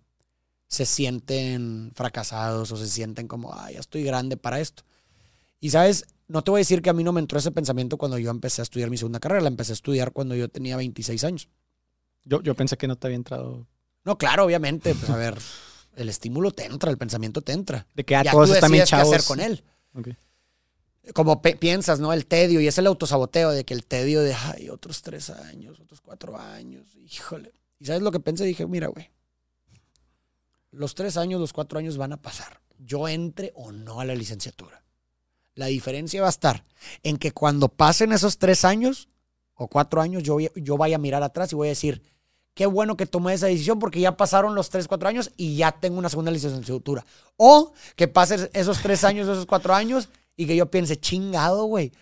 se 0.68 0.86
sienten 0.86 1.90
fracasados 1.94 2.70
o 2.70 2.76
se 2.76 2.86
sienten 2.86 3.26
como, 3.26 3.52
ah, 3.52 3.70
ya 3.72 3.80
estoy 3.80 4.04
grande 4.04 4.36
para 4.36 4.60
esto. 4.60 4.84
Y 5.58 5.70
sabes, 5.70 6.06
no 6.28 6.42
te 6.42 6.50
voy 6.50 6.58
a 6.58 6.62
decir 6.62 6.80
que 6.80 6.90
a 6.90 6.92
mí 6.92 7.02
no 7.02 7.12
me 7.12 7.20
entró 7.20 7.38
ese 7.38 7.50
pensamiento 7.50 7.98
cuando 7.98 8.18
yo 8.18 8.30
empecé 8.30 8.62
a 8.62 8.64
estudiar 8.64 8.88
mi 8.88 8.96
segunda 8.96 9.18
carrera, 9.18 9.42
la 9.42 9.48
empecé 9.48 9.72
a 9.72 9.74
estudiar 9.74 10.12
cuando 10.12 10.36
yo 10.36 10.48
tenía 10.48 10.76
26 10.76 11.24
años. 11.24 11.48
Yo, 12.24 12.40
yo 12.42 12.54
pensé 12.54 12.76
que 12.76 12.86
no 12.86 12.96
te 12.96 13.08
había 13.08 13.16
entrado. 13.16 13.66
No, 14.04 14.16
claro, 14.16 14.44
obviamente, 14.44 14.94
pues 14.94 15.10
a 15.10 15.16
ver, 15.16 15.36
el 15.96 16.08
estímulo 16.08 16.52
te 16.52 16.66
entra, 16.66 16.90
el 16.90 16.98
pensamiento 16.98 17.42
te 17.42 17.52
entra. 17.52 17.86
De 17.94 18.04
que 18.04 18.14
ah, 18.14 18.22
ya 18.22 18.30
todos 18.30 18.50
tú 18.50 18.54
están 18.54 18.70
bien 18.70 18.82
decides 18.82 18.90
qué 18.90 18.96
chavos. 18.96 19.14
hacer 19.14 19.26
con 19.26 19.40
él. 19.40 19.64
Como 21.14 21.40
piensas, 21.42 21.98
¿no? 21.98 22.12
El 22.12 22.26
tedio 22.26 22.60
y 22.60 22.68
es 22.68 22.78
el 22.78 22.86
autosaboteo 22.86 23.50
de 23.50 23.64
que 23.64 23.74
el 23.74 23.84
tedio 23.84 24.22
de, 24.22 24.34
ay, 24.34 24.68
otros 24.68 25.02
tres 25.02 25.30
años, 25.30 25.80
otros 25.80 26.00
cuatro 26.00 26.38
años, 26.38 26.94
híjole. 26.94 27.52
Y 27.78 27.86
sabes 27.86 28.02
lo 28.02 28.12
que 28.12 28.20
pensé, 28.20 28.44
dije, 28.44 28.66
mira, 28.66 28.88
güey, 28.88 29.10
los 30.70 30.94
tres 30.94 31.16
años, 31.16 31.40
los 31.40 31.52
cuatro 31.52 31.78
años 31.78 31.96
van 31.96 32.12
a 32.12 32.16
pasar. 32.16 32.60
Yo 32.78 33.08
entre 33.08 33.52
o 33.54 33.72
no 33.72 34.00
a 34.00 34.04
la 34.04 34.14
licenciatura. 34.14 34.82
La 35.54 35.66
diferencia 35.66 36.20
va 36.20 36.28
a 36.28 36.30
estar 36.30 36.64
en 37.02 37.16
que 37.16 37.32
cuando 37.32 37.68
pasen 37.68 38.12
esos 38.12 38.38
tres 38.38 38.64
años 38.64 39.08
o 39.54 39.68
cuatro 39.68 40.00
años, 40.00 40.22
yo, 40.22 40.38
yo 40.38 40.76
vaya 40.76 40.96
a 40.96 41.00
mirar 41.00 41.22
atrás 41.22 41.52
y 41.52 41.56
voy 41.56 41.68
a 41.68 41.70
decir, 41.70 42.02
qué 42.54 42.66
bueno 42.66 42.96
que 42.96 43.06
tomé 43.06 43.34
esa 43.34 43.46
decisión 43.46 43.78
porque 43.78 44.00
ya 44.00 44.16
pasaron 44.16 44.54
los 44.54 44.70
tres, 44.70 44.86
cuatro 44.86 45.08
años 45.08 45.32
y 45.36 45.56
ya 45.56 45.72
tengo 45.72 45.98
una 45.98 46.08
segunda 46.08 46.30
licenciatura. 46.30 47.04
O 47.36 47.72
que 47.96 48.08
pasen 48.08 48.48
esos 48.52 48.80
tres 48.80 49.04
años, 49.04 49.28
esos 49.28 49.46
cuatro 49.46 49.74
años 49.74 50.08
y 50.36 50.46
que 50.46 50.56
yo 50.56 50.70
piense, 50.70 50.98
chingado, 50.98 51.64
güey. 51.64 51.92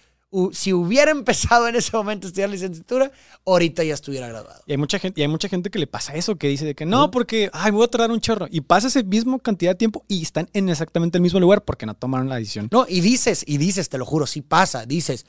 Si 0.53 0.73
hubiera 0.73 1.11
empezado 1.13 1.69
en 1.69 1.77
ese 1.77 1.97
momento 1.97 2.27
a 2.27 2.29
estudiar 2.29 2.51
licenciatura, 2.51 3.11
ahorita 3.47 3.83
ya 3.85 3.95
estuviera 3.95 4.29
graduado. 4.29 4.63
Y 4.67 4.73
hay 4.73 4.79
mucha 4.79 4.99
gente, 4.99 5.21
y 5.21 5.23
hay 5.23 5.29
mucha 5.29 5.49
gente 5.49 5.71
que 5.71 5.79
le 5.79 5.87
pasa 5.87 6.15
eso, 6.15 6.37
que 6.37 6.49
dice 6.49 6.65
de 6.65 6.75
que 6.75 6.87
no, 6.87 7.11
porque 7.11 7.51
ay, 7.53 7.73
me 7.73 7.79
voy 7.79 7.87
a 7.87 7.89
tardar 7.89 8.11
un 8.11 8.21
chorro. 8.21 8.47
Y 8.51 8.61
pasa 8.61 8.89
ese 8.89 9.05
mismo 9.05 9.39
cantidad 9.39 9.73
de 9.73 9.77
tiempo 9.77 10.05
y 10.09 10.23
están 10.23 10.49
en 10.53 10.69
exactamente 10.69 11.19
el 11.19 11.23
mismo 11.23 11.41
lugar 11.41 11.65
porque 11.65 11.87
no 11.87 11.95
tomaron 11.95 12.29
la 12.29 12.37
decisión. 12.37 12.69
No, 12.71 12.87
y 12.89 13.01
dices, 13.01 13.45
y 13.47 13.59
dices, 13.59 13.89
te 13.89 13.99
lo 13.99 14.05
juro, 14.05 14.27
sí 14.27 14.43
pasa, 14.43 14.85
dices, 14.87 15.27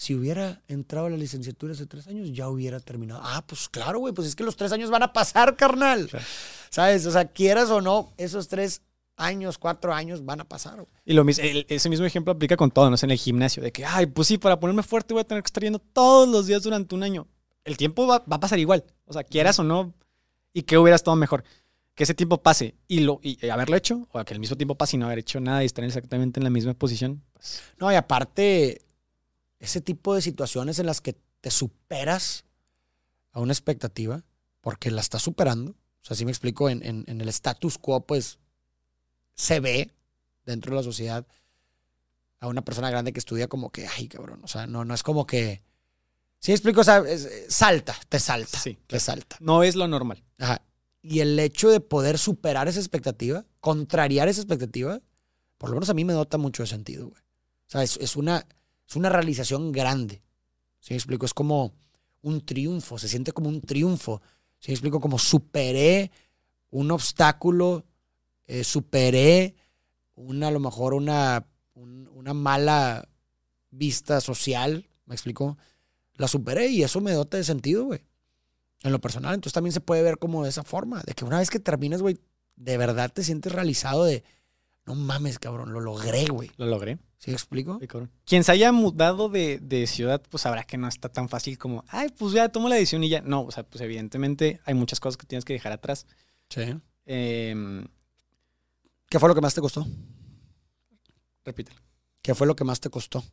si 0.00 0.14
hubiera 0.14 0.62
entrado 0.66 1.08
a 1.08 1.10
la 1.10 1.18
licenciatura 1.18 1.74
hace 1.74 1.84
tres 1.84 2.06
años, 2.06 2.32
ya 2.32 2.48
hubiera 2.48 2.80
terminado. 2.80 3.20
Ah, 3.22 3.44
pues 3.46 3.68
claro, 3.68 3.98
güey, 3.98 4.14
pues 4.14 4.28
es 4.28 4.34
que 4.34 4.44
los 4.44 4.56
tres 4.56 4.72
años 4.72 4.90
van 4.90 5.02
a 5.02 5.12
pasar, 5.12 5.56
carnal. 5.56 6.08
Claro. 6.08 6.24
¿Sabes? 6.70 7.04
O 7.04 7.10
sea, 7.10 7.26
quieras 7.26 7.68
o 7.68 7.82
no, 7.82 8.14
esos 8.16 8.48
tres 8.48 8.80
años, 9.20 9.58
cuatro 9.58 9.92
años 9.94 10.24
van 10.24 10.40
a 10.40 10.44
pasar. 10.48 10.76
güey. 10.76 10.88
Y 11.04 11.12
lo 11.14 11.24
mis- 11.24 11.38
el- 11.38 11.66
ese 11.68 11.88
mismo 11.88 12.06
ejemplo 12.06 12.32
aplica 12.32 12.56
con 12.56 12.70
todo, 12.70 12.90
no 12.90 12.96
sé, 12.96 13.06
en 13.06 13.12
el 13.12 13.18
gimnasio, 13.18 13.62
de 13.62 13.70
que, 13.72 13.84
ay, 13.84 14.06
pues 14.06 14.28
sí, 14.28 14.38
para 14.38 14.58
ponerme 14.58 14.82
fuerte 14.82 15.14
voy 15.14 15.20
a 15.22 15.24
tener 15.24 15.42
que 15.42 15.48
estar 15.48 15.62
yendo 15.62 15.78
todos 15.78 16.28
los 16.28 16.46
días 16.46 16.62
durante 16.62 16.94
un 16.94 17.02
año. 17.02 17.26
El 17.64 17.76
tiempo 17.76 18.06
va, 18.06 18.18
va 18.20 18.36
a 18.36 18.40
pasar 18.40 18.58
igual, 18.58 18.84
o 19.04 19.12
sea, 19.12 19.22
quieras 19.22 19.58
o 19.58 19.62
no, 19.64 19.94
y 20.52 20.62
que 20.62 20.78
hubiera 20.78 20.96
estado 20.96 21.16
mejor. 21.16 21.44
Que 21.94 22.04
ese 22.04 22.14
tiempo 22.14 22.42
pase 22.42 22.74
y, 22.88 23.00
lo, 23.00 23.20
y 23.22 23.46
haberlo 23.48 23.76
hecho, 23.76 24.08
o 24.12 24.24
que 24.24 24.32
el 24.34 24.40
mismo 24.40 24.56
tiempo 24.56 24.74
pase 24.76 24.96
y 24.96 24.98
no 24.98 25.06
haber 25.06 25.18
hecho 25.18 25.38
nada 25.40 25.62
y 25.62 25.66
estar 25.66 25.84
exactamente 25.84 26.40
en 26.40 26.44
la 26.44 26.50
misma 26.50 26.72
posición. 26.74 27.22
pues, 27.34 27.62
No, 27.78 27.92
y 27.92 27.94
aparte, 27.94 28.80
ese 29.58 29.80
tipo 29.80 30.14
de 30.14 30.22
situaciones 30.22 30.78
en 30.78 30.86
las 30.86 31.00
que 31.00 31.16
te 31.42 31.50
superas 31.50 32.44
a 33.32 33.40
una 33.40 33.52
expectativa, 33.52 34.24
porque 34.62 34.90
la 34.90 35.00
estás 35.02 35.22
superando. 35.22 35.72
O 35.72 36.04
sea, 36.04 36.16
si 36.16 36.24
me 36.24 36.30
explico, 36.32 36.68
en, 36.70 36.82
en- 36.84 37.04
en 37.06 37.20
el 37.20 37.28
status 37.28 37.76
quo, 37.78 38.00
pues 38.06 38.38
se 39.34 39.60
ve 39.60 39.90
dentro 40.44 40.70
de 40.72 40.76
la 40.76 40.82
sociedad 40.82 41.26
a 42.40 42.48
una 42.48 42.62
persona 42.62 42.90
grande 42.90 43.12
que 43.12 43.18
estudia 43.18 43.48
como 43.48 43.70
que, 43.70 43.86
ay, 43.86 44.08
cabrón, 44.08 44.40
o 44.42 44.48
sea, 44.48 44.66
no, 44.66 44.84
no 44.84 44.94
es 44.94 45.02
como 45.02 45.26
que... 45.26 45.62
Si 46.38 46.50
me 46.52 46.54
explico, 46.54 46.80
o 46.80 46.84
sea, 46.84 46.98
es- 47.06 47.26
eh, 47.26 47.46
salta, 47.50 47.94
te 48.08 48.18
salta, 48.18 48.58
Sí, 48.58 48.74
te 48.74 48.86
claro. 48.86 49.04
salta. 49.04 49.36
no 49.40 49.62
es 49.62 49.76
lo 49.76 49.86
normal. 49.88 50.24
Ajá. 50.38 50.62
Y 51.02 51.20
el 51.20 51.38
hecho 51.38 51.68
de 51.70 51.80
poder 51.80 52.18
superar 52.18 52.66
esa 52.68 52.78
expectativa, 52.80 53.44
contrariar 53.60 54.28
esa 54.28 54.40
expectativa, 54.40 55.00
por 55.58 55.68
lo 55.70 55.76
menos 55.76 55.90
a 55.90 55.94
mí 55.94 56.04
me 56.04 56.14
nota 56.14 56.38
mucho 56.38 56.62
de 56.62 56.66
sentido, 56.68 57.08
güey. 57.08 57.22
O 57.22 57.70
sea, 57.70 57.82
es, 57.82 57.98
es 57.98 58.16
una, 58.16 58.46
es 58.88 58.96
una 58.96 59.10
realización 59.10 59.70
grande. 59.72 60.22
¿Sí 60.80 60.94
me 60.94 60.96
explico? 60.96 61.26
Es 61.26 61.34
como 61.34 61.74
un 62.22 62.44
triunfo, 62.44 62.98
se 62.98 63.08
siente 63.08 63.32
como 63.32 63.48
un 63.50 63.60
triunfo. 63.60 64.22
¿Sí 64.58 64.70
me 64.70 64.74
explico? 64.74 64.98
Como 65.00 65.18
superé 65.18 66.10
un 66.70 66.90
obstáculo, 66.90 67.84
eh, 68.50 68.64
superé 68.64 69.54
una, 70.14 70.48
a 70.48 70.50
lo 70.50 70.60
mejor 70.60 70.94
una, 70.94 71.46
un- 71.74 72.08
una 72.12 72.34
mala 72.34 73.08
vista 73.70 74.20
social, 74.20 74.88
¿me 75.06 75.14
explico? 75.14 75.56
La 76.14 76.26
superé 76.28 76.68
y 76.68 76.82
eso 76.82 77.00
me 77.00 77.12
dota 77.12 77.36
de 77.36 77.44
sentido, 77.44 77.84
güey 77.84 78.02
en 78.82 78.92
lo 78.92 78.98
personal. 79.00 79.34
Entonces 79.34 79.52
también 79.52 79.74
se 79.74 79.82
puede 79.82 80.02
ver 80.02 80.16
como 80.16 80.42
de 80.42 80.48
esa 80.48 80.62
forma, 80.64 81.02
de 81.02 81.12
que 81.12 81.26
una 81.26 81.38
vez 81.38 81.50
que 81.50 81.60
terminas, 81.60 82.00
güey, 82.00 82.18
de 82.56 82.78
verdad 82.78 83.12
te 83.12 83.22
sientes 83.22 83.52
realizado 83.52 84.04
de, 84.04 84.24
no 84.86 84.94
mames, 84.94 85.38
cabrón, 85.38 85.74
lo 85.74 85.80
logré, 85.80 86.24
güey. 86.24 86.50
Lo 86.56 86.64
logré. 86.64 86.98
¿Sí 87.18 87.30
explico? 87.30 87.78
Sí. 87.78 87.86
Quien 88.24 88.42
se 88.42 88.52
haya 88.52 88.72
mudado 88.72 89.28
de, 89.28 89.58
de 89.58 89.86
ciudad, 89.86 90.22
pues 90.30 90.44
sabrá 90.44 90.64
que 90.64 90.78
no 90.78 90.88
está 90.88 91.10
tan 91.10 91.28
fácil 91.28 91.58
como, 91.58 91.84
ay, 91.88 92.08
pues 92.16 92.32
ya 92.32 92.48
tomo 92.48 92.70
la 92.70 92.76
decisión 92.76 93.04
y 93.04 93.10
ya. 93.10 93.20
No, 93.20 93.42
o 93.42 93.50
sea, 93.50 93.64
pues 93.64 93.82
evidentemente 93.82 94.60
hay 94.64 94.72
muchas 94.72 94.98
cosas 94.98 95.18
que 95.18 95.26
tienes 95.26 95.44
que 95.44 95.52
dejar 95.52 95.72
atrás. 95.72 96.06
Sí. 96.48 96.62
Em, 97.04 97.84
¿Qué 99.10 99.18
fue 99.18 99.28
lo 99.28 99.34
que 99.34 99.40
más 99.42 99.54
te 99.54 99.60
costó? 99.60 99.86
repítelo. 101.44 101.80
¿Qué 102.22 102.34
fue 102.34 102.46
lo 102.46 102.54
que 102.54 102.64
más 102.64 102.78
te 102.78 102.90
costó? 102.90 103.24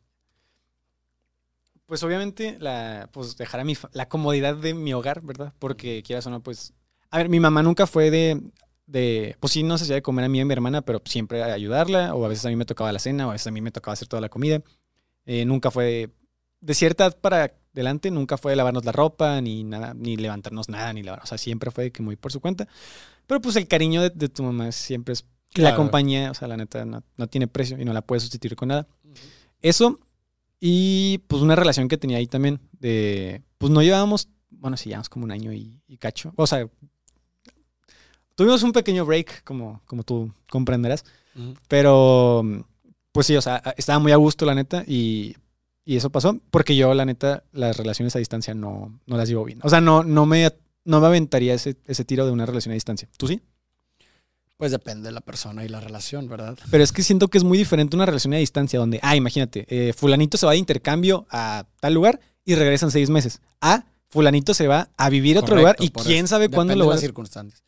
Pues 1.86 2.02
obviamente 2.02 2.56
la, 2.58 3.08
pues 3.12 3.36
dejar 3.36 3.60
a 3.60 3.64
mi, 3.64 3.76
la 3.92 4.08
comodidad 4.08 4.56
de 4.56 4.74
mi 4.74 4.92
hogar, 4.92 5.22
¿verdad? 5.22 5.54
Porque 5.58 6.02
quieras 6.02 6.26
o 6.26 6.30
no, 6.30 6.42
pues... 6.42 6.74
A 7.10 7.18
ver, 7.18 7.28
mi 7.28 7.38
mamá 7.38 7.62
nunca 7.62 7.86
fue 7.86 8.10
de, 8.10 8.42
de 8.86 9.36
pues 9.38 9.52
sí, 9.52 9.62
no 9.62 9.78
se 9.78 9.84
hacía 9.84 9.94
de 9.94 10.02
comer 10.02 10.24
a 10.24 10.28
mí 10.28 10.38
y 10.38 10.40
a 10.40 10.44
mi 10.44 10.52
hermana, 10.52 10.82
pero 10.82 11.00
siempre 11.04 11.44
ayudarla, 11.44 12.12
o 12.14 12.24
a 12.24 12.28
veces 12.28 12.44
a 12.44 12.48
mí 12.48 12.56
me 12.56 12.64
tocaba 12.64 12.92
la 12.92 12.98
cena, 12.98 13.26
o 13.26 13.30
a 13.30 13.34
veces 13.34 13.46
a 13.46 13.50
mí 13.52 13.60
me 13.60 13.70
tocaba 13.70 13.92
hacer 13.92 14.08
toda 14.08 14.20
la 14.20 14.28
comida. 14.28 14.60
Eh, 15.26 15.44
nunca 15.44 15.70
fue 15.70 15.84
de, 15.84 16.10
de 16.60 16.74
cierta 16.74 17.06
edad 17.06 17.16
para 17.20 17.54
adelante 17.72 18.10
nunca 18.10 18.36
fue 18.36 18.56
lavarnos 18.56 18.84
la 18.84 18.92
ropa, 18.92 19.40
ni 19.40 19.62
nada, 19.62 19.94
ni 19.94 20.16
levantarnos 20.16 20.68
nada, 20.68 20.92
ni 20.92 21.04
lavar. 21.04 21.22
O 21.22 21.26
sea, 21.26 21.38
siempre 21.38 21.70
fue 21.70 21.84
de 21.84 21.92
que 21.92 22.02
muy 22.02 22.16
por 22.16 22.32
su 22.32 22.40
cuenta. 22.40 22.66
Pero 23.26 23.40
pues 23.40 23.54
el 23.56 23.68
cariño 23.68 24.02
de, 24.02 24.10
de 24.10 24.28
tu 24.28 24.42
mamá 24.42 24.72
siempre 24.72 25.12
es 25.12 25.24
la 25.54 25.74
compañía, 25.74 26.30
o 26.30 26.34
sea, 26.34 26.48
la 26.48 26.56
neta 26.56 26.84
no, 26.84 27.02
no 27.16 27.26
tiene 27.26 27.48
precio 27.48 27.80
y 27.80 27.84
no 27.84 27.92
la 27.92 28.02
puedes 28.02 28.22
sustituir 28.22 28.56
con 28.56 28.68
nada. 28.68 28.86
Eso 29.60 29.98
y 30.60 31.18
pues 31.28 31.42
una 31.42 31.56
relación 31.56 31.88
que 31.88 31.98
tenía 31.98 32.18
ahí 32.18 32.26
también 32.26 32.60
de, 32.72 33.42
pues 33.58 33.72
no 33.72 33.82
llevábamos, 33.82 34.28
bueno, 34.50 34.76
sí, 34.76 34.88
llevamos 34.88 35.08
como 35.08 35.24
un 35.24 35.30
año 35.30 35.52
y, 35.52 35.80
y 35.86 35.98
cacho. 35.98 36.32
O 36.36 36.46
sea, 36.46 36.68
tuvimos 38.34 38.62
un 38.62 38.72
pequeño 38.72 39.06
break, 39.06 39.44
como, 39.44 39.82
como 39.86 40.02
tú 40.02 40.32
comprenderás. 40.50 41.04
Pero, 41.68 42.44
pues 43.12 43.28
sí, 43.28 43.36
o 43.36 43.42
sea, 43.42 43.62
estaba 43.76 44.00
muy 44.00 44.10
a 44.10 44.16
gusto, 44.16 44.44
la 44.44 44.56
neta, 44.56 44.82
y, 44.88 45.36
y 45.84 45.96
eso 45.96 46.10
pasó 46.10 46.40
porque 46.50 46.74
yo, 46.74 46.92
la 46.94 47.04
neta, 47.04 47.44
las 47.52 47.76
relaciones 47.76 48.16
a 48.16 48.18
distancia 48.18 48.54
no, 48.54 48.98
no 49.06 49.16
las 49.16 49.28
llevo 49.28 49.44
bien. 49.44 49.60
O 49.62 49.68
sea, 49.68 49.80
no, 49.80 50.02
no, 50.02 50.26
me, 50.26 50.52
no 50.84 51.00
me 51.00 51.06
aventaría 51.06 51.54
ese, 51.54 51.76
ese 51.86 52.04
tiro 52.04 52.26
de 52.26 52.32
una 52.32 52.44
relación 52.44 52.72
a 52.72 52.74
distancia. 52.74 53.08
¿Tú 53.16 53.28
sí? 53.28 53.40
Pues 54.58 54.72
depende 54.72 55.06
de 55.08 55.12
la 55.12 55.20
persona 55.20 55.64
y 55.64 55.68
la 55.68 55.80
relación, 55.80 56.28
¿verdad? 56.28 56.58
Pero 56.70 56.82
es 56.82 56.90
que 56.92 57.02
siento 57.04 57.28
que 57.28 57.38
es 57.38 57.44
muy 57.44 57.56
diferente 57.56 57.94
una 57.96 58.06
relación 58.06 58.34
a 58.34 58.38
distancia 58.38 58.78
donde, 58.78 58.98
ah, 59.02 59.14
imagínate, 59.14 59.64
eh, 59.68 59.92
fulanito 59.92 60.36
se 60.36 60.46
va 60.46 60.52
de 60.52 60.58
intercambio 60.58 61.26
a 61.30 61.64
tal 61.80 61.94
lugar 61.94 62.20
y 62.44 62.56
regresan 62.56 62.90
seis 62.90 63.08
meses. 63.08 63.40
A, 63.60 63.84
fulanito 64.08 64.54
se 64.54 64.66
va 64.66 64.90
a 64.96 65.08
vivir 65.10 65.36
a 65.36 65.40
otro 65.40 65.54
lugar 65.54 65.76
y 65.78 65.90
quién 65.90 66.24
eso. 66.24 66.34
sabe 66.34 66.48
cuándo 66.50 66.74
lo 66.74 66.86
va 66.86 66.92
a 66.92 66.94
las 66.96 67.00
circunstancias. 67.02 67.62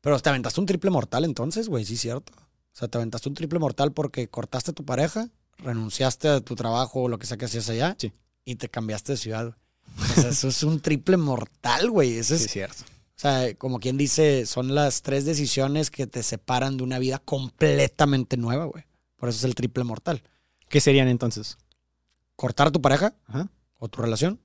Pero 0.00 0.18
te 0.18 0.28
aventaste 0.28 0.58
un 0.60 0.66
triple 0.66 0.90
mortal 0.90 1.24
entonces, 1.24 1.68
güey, 1.68 1.84
sí, 1.84 1.96
cierto. 1.96 2.32
O 2.34 2.78
sea, 2.78 2.88
te 2.88 2.98
aventaste 2.98 3.28
un 3.28 3.34
triple 3.36 3.58
mortal 3.60 3.92
porque 3.92 4.28
cortaste 4.28 4.72
a 4.72 4.74
tu 4.74 4.84
pareja, 4.84 5.28
renunciaste 5.58 6.28
a 6.28 6.40
tu 6.40 6.56
trabajo 6.56 7.02
o 7.02 7.08
lo 7.08 7.18
que 7.20 7.26
sea 7.26 7.36
que 7.36 7.44
hacías 7.44 7.70
allá 7.70 7.94
Sí. 7.98 8.12
y 8.44 8.56
te 8.56 8.68
cambiaste 8.68 9.12
de 9.12 9.16
ciudad. 9.18 9.56
O 9.96 10.20
sea, 10.20 10.30
eso 10.30 10.48
es 10.48 10.62
un 10.64 10.80
triple 10.80 11.16
mortal, 11.16 11.88
güey. 11.88 12.18
Eso 12.18 12.34
es, 12.34 12.42
Sí, 12.42 12.48
cierto. 12.48 12.82
O 13.16 13.18
sea, 13.18 13.54
como 13.54 13.80
quien 13.80 13.96
dice, 13.96 14.44
son 14.46 14.74
las 14.74 15.02
tres 15.02 15.24
decisiones 15.24 15.90
que 15.90 16.06
te 16.06 16.22
separan 16.22 16.76
de 16.76 16.82
una 16.84 16.98
vida 16.98 17.18
completamente 17.18 18.36
nueva, 18.36 18.66
güey. 18.66 18.84
Por 19.16 19.28
eso 19.28 19.38
es 19.38 19.44
el 19.44 19.54
triple 19.54 19.84
mortal. 19.84 20.22
¿Qué 20.68 20.80
serían 20.80 21.08
entonces? 21.08 21.56
Cortar 22.36 22.68
a 22.68 22.70
tu 22.72 22.82
pareja 22.82 23.14
Ajá. 23.26 23.48
o 23.78 23.88
tu 23.88 24.02
relación, 24.02 24.38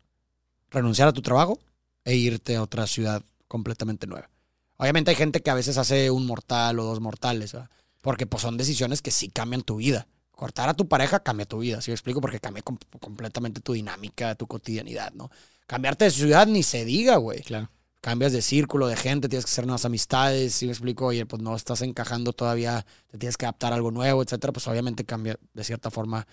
renunciar 0.70 1.08
a 1.10 1.14
tu 1.14 1.22
trabajo 1.22 1.60
e 2.06 2.16
irte 2.16 2.56
a 2.56 2.64
otra 2.64 2.88
ciudad 2.88 3.24
completamente 3.48 4.08
nueva. 4.08 4.30
Obviamente 4.78 5.12
hay 5.12 5.18
gente 5.18 5.42
que 5.42 5.50
a 5.52 5.56
veces 5.56 5.78
hace 5.78 6.10
un 6.10 6.26
mortal 6.26 6.80
o 6.80 6.86
dos 6.86 7.02
mortales, 7.02 7.52
¿verdad? 7.54 7.70
porque 8.02 8.26
pues 8.26 8.42
son 8.42 8.58
decisiones 8.58 9.02
que 9.02 9.12
sí 9.12 9.30
cambian 9.30 9.62
tu 9.62 9.76
vida. 9.76 10.08
Cortar 10.32 10.70
a 10.70 10.74
tu 10.74 10.88
pareja 10.88 11.20
cambia 11.20 11.46
tu 11.46 11.60
vida, 11.60 11.82
¿sí 11.82 11.92
me 11.92 11.96
explico? 11.96 12.20
Porque 12.22 12.40
cambia 12.40 12.64
com- 12.64 12.78
completamente 13.00 13.62
tu 13.62 13.74
dinámica, 13.74 14.34
tu 14.36 14.48
cotidianidad, 14.48 15.12
¿no? 15.14 15.30
Cambiarte 15.68 16.06
de 16.06 16.12
ciudad 16.12 16.48
ni 16.48 16.64
se 16.64 16.84
diga, 16.84 17.18
güey. 17.18 17.42
Claro. 17.42 17.70
Cambias 18.02 18.34
de 18.34 18.42
círculo 18.42 18.88
de 18.88 18.96
gente, 18.96 19.30
tienes 19.30 19.46
que 19.46 19.52
hacer 19.52 19.66
nuevas 19.68 19.86
amistades, 19.86 20.54
¿sí 20.54 20.66
me 20.66 20.72
explico? 20.72 21.06
Oye, 21.06 21.26
pues 21.28 21.42
no 21.42 21.56
estás 21.56 21.84
encajando 21.84 22.34
todavía, 22.34 22.84
te 23.12 23.20
tienes 23.20 23.38
que 23.38 23.46
adaptar 23.46 23.74
a 23.74 23.76
algo 23.76 23.92
nuevo, 23.92 24.24
etcétera, 24.24 24.52
pues 24.52 24.68
obviamente 24.68 25.06
cambia 25.06 25.38
de 25.54 25.64
cierta 25.64 25.92
forma 25.92 26.28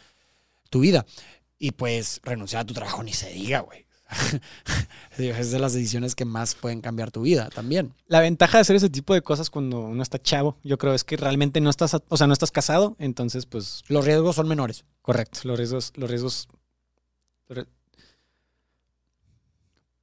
tu 0.71 0.81
vida. 0.81 1.05
Y 1.59 1.73
pues 1.73 2.21
renunciar 2.23 2.63
a 2.63 2.65
tu 2.67 2.73
trabajo 2.73 3.03
ni 3.03 3.13
se 3.13 3.31
diga, 3.31 3.61
güey. 3.61 3.87
Es 5.19 5.51
de 5.51 5.59
las 5.59 5.75
decisiones 5.75 6.15
que 6.15 6.25
más 6.25 6.55
pueden 6.55 6.81
cambiar 6.81 7.11
tu 7.11 7.21
vida 7.23 7.51
también. 7.51 7.93
La 8.07 8.21
ventaja 8.21 8.57
de 8.59 8.63
hacer 8.63 8.77
ese 8.77 8.89
tipo 8.89 9.13
de 9.13 9.21
cosas 9.21 9.51
cuando 9.51 9.81
uno 9.81 10.03
está 10.03 10.19
chavo, 10.23 10.57
yo 10.63 10.79
creo, 10.79 10.95
es 10.95 11.05
que 11.05 11.17
realmente 11.19 11.61
no 11.61 11.69
estás, 11.69 11.95
o 12.09 12.17
sea, 12.17 12.27
no 12.27 12.33
estás 12.33 12.51
casado, 12.51 12.97
entonces, 12.99 13.45
pues, 13.45 13.83
Los 13.89 14.07
riesgos 14.07 14.37
son 14.37 14.49
menores. 14.49 14.85
correcto. 15.03 15.41
Los 15.45 15.59
riesgos, 15.59 15.93
los 15.97 16.09
riesgos. 16.09 16.49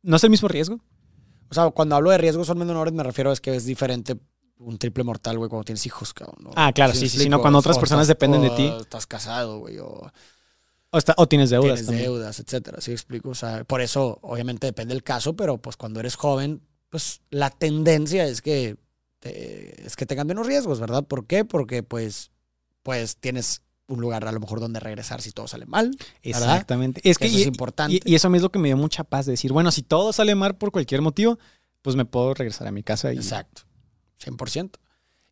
¿No 0.03 0.17
es 0.17 0.23
el 0.23 0.29
mismo 0.29 0.47
riesgo? 0.47 0.79
O 1.49 1.53
sea, 1.53 1.69
cuando 1.71 1.95
hablo 1.95 2.11
de 2.11 2.17
riesgos 2.17 2.47
son 2.47 2.57
menores, 2.57 2.93
me 2.93 3.03
refiero 3.03 3.29
a 3.29 3.33
es 3.33 3.41
que 3.41 3.55
es 3.55 3.65
diferente 3.65 4.17
un 4.57 4.77
triple 4.77 5.03
mortal, 5.03 5.37
güey, 5.37 5.49
cuando 5.49 5.65
tienes 5.65 5.85
hijos, 5.85 6.13
cabrón. 6.13 6.37
¿no? 6.39 6.51
Ah, 6.55 6.71
claro, 6.73 6.93
sí, 6.93 6.99
sí, 7.01 7.09
sí, 7.09 7.15
explico? 7.17 7.31
no, 7.37 7.41
cuando 7.41 7.59
otras 7.59 7.77
O 7.77 7.79
personas 7.79 8.03
estás- 8.03 8.15
dependen 8.19 8.41
de 8.41 8.49
ti. 8.51 8.73
Estás 8.81 9.05
casado, 9.05 9.59
güey, 9.59 9.77
o 9.79 10.11
O, 10.91 10.97
está, 10.97 11.13
o 11.17 11.27
tienes 11.27 11.49
deudas 11.49 11.65
tienes 11.73 11.85
también. 11.87 12.05
deudas, 12.05 12.39
etcétera. 12.39 12.79
¿Sí 12.79 12.91
explico? 12.91 13.29
O 13.29 13.35
sea, 13.35 13.65
por 13.65 13.81
eso, 13.81 14.17
obviamente, 14.21 14.67
depende 14.67 14.93
del 14.93 15.03
caso, 15.03 15.35
pero 15.35 15.57
pues 15.57 15.75
cuando 15.75 15.99
eres 15.99 16.15
joven, 16.15 16.61
pues 16.89 17.21
la 17.29 17.49
tendencia 17.49 18.25
es 18.25 18.41
que, 18.41 18.77
te- 19.19 19.85
es 19.85 19.95
que 19.97 20.05
tengan 20.05 20.27
menos 20.27 20.47
riesgos, 20.47 20.79
¿verdad? 20.79 21.03
¿Por 21.03 21.27
qué? 21.27 21.43
Porque 21.43 21.83
pues, 21.83 22.31
pues 22.81 23.17
tienes 23.17 23.61
un 23.87 24.01
lugar 24.01 24.27
a 24.27 24.31
lo 24.31 24.39
mejor 24.39 24.59
donde 24.59 24.79
regresar 24.79 25.21
si 25.21 25.31
todo 25.31 25.47
sale 25.47 25.65
mal. 25.65 25.91
¿verdad? 25.91 26.07
Exactamente. 26.23 27.01
Es 27.07 27.17
que 27.17 27.27
eso 27.27 27.37
y, 27.37 27.41
es 27.41 27.47
importante. 27.47 27.95
y- 27.95 28.01
y 28.11 28.15
eso 28.15 28.27
a 28.27 28.31
mí 28.31 28.37
es 28.37 28.41
lo 28.43 28.51
que 28.51 28.59
me 28.59 28.67
dio 28.67 28.77
mucha 28.77 29.03
paz 29.03 29.25
de 29.25 29.33
decir, 29.33 29.51
bueno, 29.53 29.71
si 29.71 29.83
todo 29.83 30.11
sale 30.13 30.33
mal 30.35 30.55
por 30.57 30.71
cualquier 30.71 31.01
motivo, 31.01 31.37
pues 31.81 31.95
me 31.95 32.05
puedo 32.05 32.33
regresar 32.33 32.67
a 32.67 32.71
mi 32.71 32.81
casa 32.83 33.13
y. 33.13 33.17
Exacto. 33.17 33.63
100%. 34.23 34.71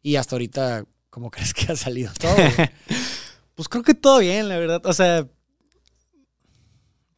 Y 0.04 0.18
hasta 0.18 0.36
ahorita, 0.36 0.86
¿cómo 1.10 1.32
crees 1.32 1.54
que 1.54 1.72
ha 1.72 1.76
salido 1.76 2.12
todo? 2.20 2.36
Pues 3.56 3.70
creo 3.70 3.84
que 3.84 3.94
todo 3.94 4.18
bien, 4.20 4.50
la 4.50 4.58
verdad. 4.58 4.82
O 4.86 4.94
sea. 4.94 5.28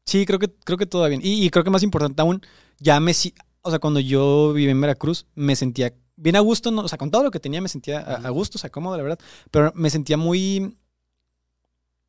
Sí, 0.05 0.25
creo 0.25 0.38
que, 0.39 0.53
creo 0.63 0.77
que 0.77 0.86
todo 0.86 1.07
bien. 1.07 1.21
Y, 1.23 1.45
y 1.45 1.49
creo 1.49 1.63
que 1.63 1.69
más 1.69 1.83
importante 1.83 2.21
aún, 2.21 2.41
ya 2.79 2.99
me. 2.99 3.13
si- 3.13 3.33
O 3.61 3.69
sea, 3.69 3.79
cuando 3.79 3.99
yo 3.99 4.53
viví 4.53 4.69
en 4.69 4.79
Veracruz, 4.81 5.25
me 5.33 5.55
sentía 5.55 5.93
bien 6.15 6.36
a 6.36 6.39
gusto. 6.41 6.71
¿no? 6.71 6.81
O 6.81 6.88
sea, 6.88 6.97
con 6.97 7.09
todo 7.09 7.23
lo 7.23 7.31
que 7.31 7.39
tenía 7.39 7.61
me 7.61 7.69
sentía 7.69 7.99
a, 8.01 8.15
a 8.15 8.29
gusto, 8.29 8.57
o 8.57 8.59
sea, 8.59 8.69
cómodo, 8.69 8.97
la 8.97 9.03
verdad. 9.03 9.19
Pero 9.49 9.71
me 9.75 9.89
sentía 9.89 10.17
muy 10.17 10.77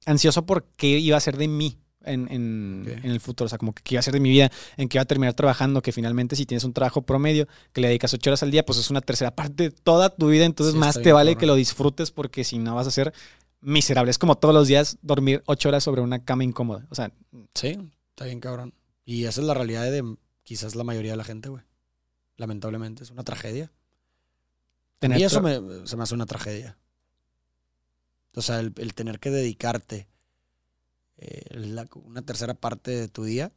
ansioso 0.06 0.46
por 0.46 0.64
qué 0.76 0.98
iba 0.98 1.16
a 1.16 1.20
ser 1.20 1.36
de 1.36 1.48
mí 1.48 1.78
en, 2.04 2.30
en- 2.30 3.00
el 3.04 3.20
futuro. 3.20 3.46
O 3.46 3.48
sea, 3.48 3.58
como 3.58 3.74
que 3.74 3.82
qué 3.82 3.94
iba 3.96 3.98
a 4.00 4.02
ser 4.02 4.14
de 4.14 4.20
mi 4.20 4.30
vida, 4.30 4.50
en 4.76 4.88
qué 4.88 4.96
iba 4.98 5.02
a 5.02 5.06
terminar 5.06 5.34
trabajando, 5.34 5.82
que 5.82 5.92
finalmente 5.92 6.36
si 6.36 6.46
tienes 6.46 6.64
un 6.64 6.72
trabajo 6.72 7.02
promedio 7.02 7.46
que 7.72 7.80
le 7.80 7.88
dedicas 7.88 8.14
ocho 8.14 8.30
horas 8.30 8.42
al 8.42 8.50
día, 8.50 8.64
pues 8.64 8.78
es 8.78 8.90
una 8.90 9.00
tercera 9.00 9.34
parte 9.34 9.64
de 9.64 9.70
toda 9.72 10.08
tu 10.10 10.28
vida. 10.28 10.44
Entonces 10.44 10.72
Sí, 10.74 10.78
más 10.80 10.94
te 11.02 11.12
vale 11.12 11.36
que 11.36 11.46
lo 11.46 11.54
disfrutes 11.56 12.10
porque 12.12 12.44
si 12.44 12.58
no 12.58 12.74
vas 12.76 12.86
a 12.86 12.90
ser 12.92 13.12
miserable. 13.60 14.10
Es 14.10 14.18
como 14.18 14.36
todos 14.38 14.54
los 14.54 14.68
días 14.68 14.98
dormir 15.02 15.42
ocho 15.46 15.68
horas 15.68 15.82
sobre 15.82 16.00
una 16.00 16.24
cama 16.24 16.44
incómoda. 16.44 16.86
O 16.90 16.94
sea, 16.94 17.10
sí, 17.54 17.76
está 18.10 18.24
bien 18.26 18.38
cabrón. 18.40 18.72
Y 19.04 19.24
esa 19.24 19.40
es 19.40 19.46
la 19.46 19.54
realidad 19.54 19.84
de 19.90 20.16
quizás 20.44 20.74
la 20.76 20.84
mayoría 20.84 21.12
de 21.12 21.16
la 21.16 21.24
gente, 21.24 21.48
güey. 21.48 21.64
Lamentablemente, 22.36 23.02
es 23.02 23.10
una 23.10 23.24
tragedia. 23.24 23.72
y 25.00 25.22
eso 25.22 25.40
me, 25.42 25.86
se 25.86 25.96
me 25.96 26.02
hace 26.02 26.14
una 26.14 26.26
tragedia. 26.26 26.78
O 28.36 28.42
sea, 28.42 28.60
el, 28.60 28.72
el 28.76 28.94
tener 28.94 29.18
que 29.18 29.30
dedicarte 29.30 30.06
eh, 31.16 31.42
la- 31.50 31.88
una 32.04 32.22
tercera 32.22 32.54
parte 32.54 32.90
de 32.90 33.08
tu 33.08 33.24
día, 33.24 33.50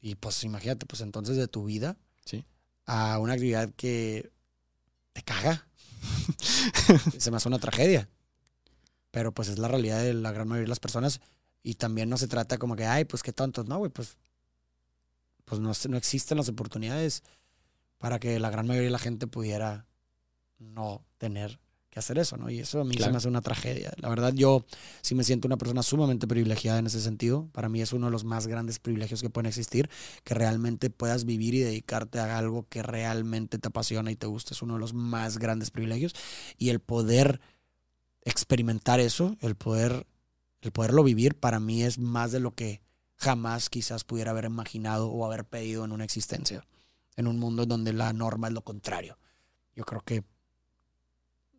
y 0.00 0.14
pues 0.16 0.42
imagínate, 0.44 0.86
pues 0.86 1.00
entonces 1.02 1.36
de 1.36 1.46
tu 1.48 1.64
vida, 1.64 1.96
Sí. 2.24 2.44
a 2.86 3.18
una 3.18 3.34
actividad 3.34 3.70
que 3.76 4.30
te 5.12 5.22
caga. 5.22 5.66
se 7.18 7.30
me 7.30 7.36
hace 7.36 7.48
una 7.48 7.58
tragedia. 7.58 8.08
Pero 9.10 9.32
pues 9.32 9.48
es 9.48 9.58
la 9.58 9.68
realidad 9.68 10.02
de 10.02 10.14
la 10.14 10.32
gran 10.32 10.48
mayoría 10.48 10.64
de 10.64 10.68
las 10.70 10.80
personas. 10.80 11.20
Y 11.62 11.74
también 11.76 12.08
no 12.08 12.16
se 12.18 12.28
trata 12.28 12.58
como 12.58 12.76
que, 12.76 12.84
ay, 12.86 13.04
pues 13.04 13.22
qué 13.22 13.32
tontos. 13.32 13.66
No, 13.66 13.78
güey, 13.78 13.90
pues, 13.90 14.16
pues 15.44 15.60
no, 15.60 15.72
no 15.88 15.96
existen 15.96 16.36
las 16.38 16.48
oportunidades 16.48 17.22
para 17.98 18.18
que 18.18 18.38
la 18.40 18.50
gran 18.50 18.66
mayoría 18.66 18.88
de 18.88 18.92
la 18.92 18.98
gente 18.98 19.26
pudiera 19.26 19.86
no 20.58 21.04
tener 21.18 21.60
que 21.94 22.00
hacer 22.00 22.18
eso, 22.18 22.36
¿no? 22.36 22.50
Y 22.50 22.58
eso 22.58 22.80
a 22.80 22.84
mí 22.84 22.90
se 22.92 22.98
Claro. 22.98 23.12
me 23.12 23.18
hace 23.18 23.28
una 23.28 23.40
tragedia. 23.40 23.92
La 23.98 24.08
verdad, 24.08 24.34
yo 24.34 24.66
sí 25.00 25.14
me 25.14 25.22
siento 25.24 25.46
una 25.46 25.56
persona 25.56 25.82
sumamente 25.82 26.26
privilegiada 26.26 26.80
en 26.80 26.86
ese 26.86 27.00
sentido. 27.00 27.48
Para 27.52 27.68
mí 27.68 27.80
es 27.80 27.92
uno 27.92 28.06
de 28.06 28.12
los 28.12 28.24
más 28.24 28.48
grandes 28.48 28.80
privilegios 28.80 29.22
que 29.22 29.30
pueden 29.30 29.46
existir, 29.46 29.88
que 30.24 30.34
realmente 30.34 30.90
puedas 30.90 31.24
vivir 31.24 31.54
y 31.54 31.60
dedicarte 31.60 32.18
a 32.18 32.36
algo 32.36 32.66
que 32.68 32.82
realmente 32.82 33.58
te 33.58 33.68
apasiona 33.68 34.10
y 34.10 34.16
te 34.16 34.26
gusta. 34.26 34.52
Es 34.54 34.60
uno 34.62 34.74
de 34.74 34.80
los 34.80 34.92
más 34.92 35.38
grandes 35.38 35.70
privilegios. 35.70 36.14
Y 36.58 36.70
el 36.70 36.80
poder 36.80 37.40
experimentar 38.22 39.00
eso, 39.00 39.36
el 39.40 39.54
poder, 39.54 40.06
el 40.62 40.72
poderlo 40.72 41.04
vivir, 41.04 41.38
para 41.38 41.60
mí 41.60 41.82
es 41.84 41.98
más 41.98 42.32
de 42.32 42.40
lo 42.40 42.50
que 42.50 42.82
jamás 43.16 43.70
quizás 43.70 44.02
pudiera 44.04 44.32
haber 44.32 44.46
imaginado 44.46 45.08
o 45.10 45.24
haber 45.24 45.44
pedido 45.44 45.84
en 45.84 45.92
una 45.92 46.04
existencia, 46.04 46.66
en 47.16 47.28
un 47.28 47.38
mundo 47.38 47.66
donde 47.66 47.92
la 47.92 48.12
norma 48.12 48.48
es 48.48 48.52
lo 48.52 48.62
contrario. 48.62 49.16
Yo 49.76 49.84
creo 49.84 50.00
que 50.00 50.24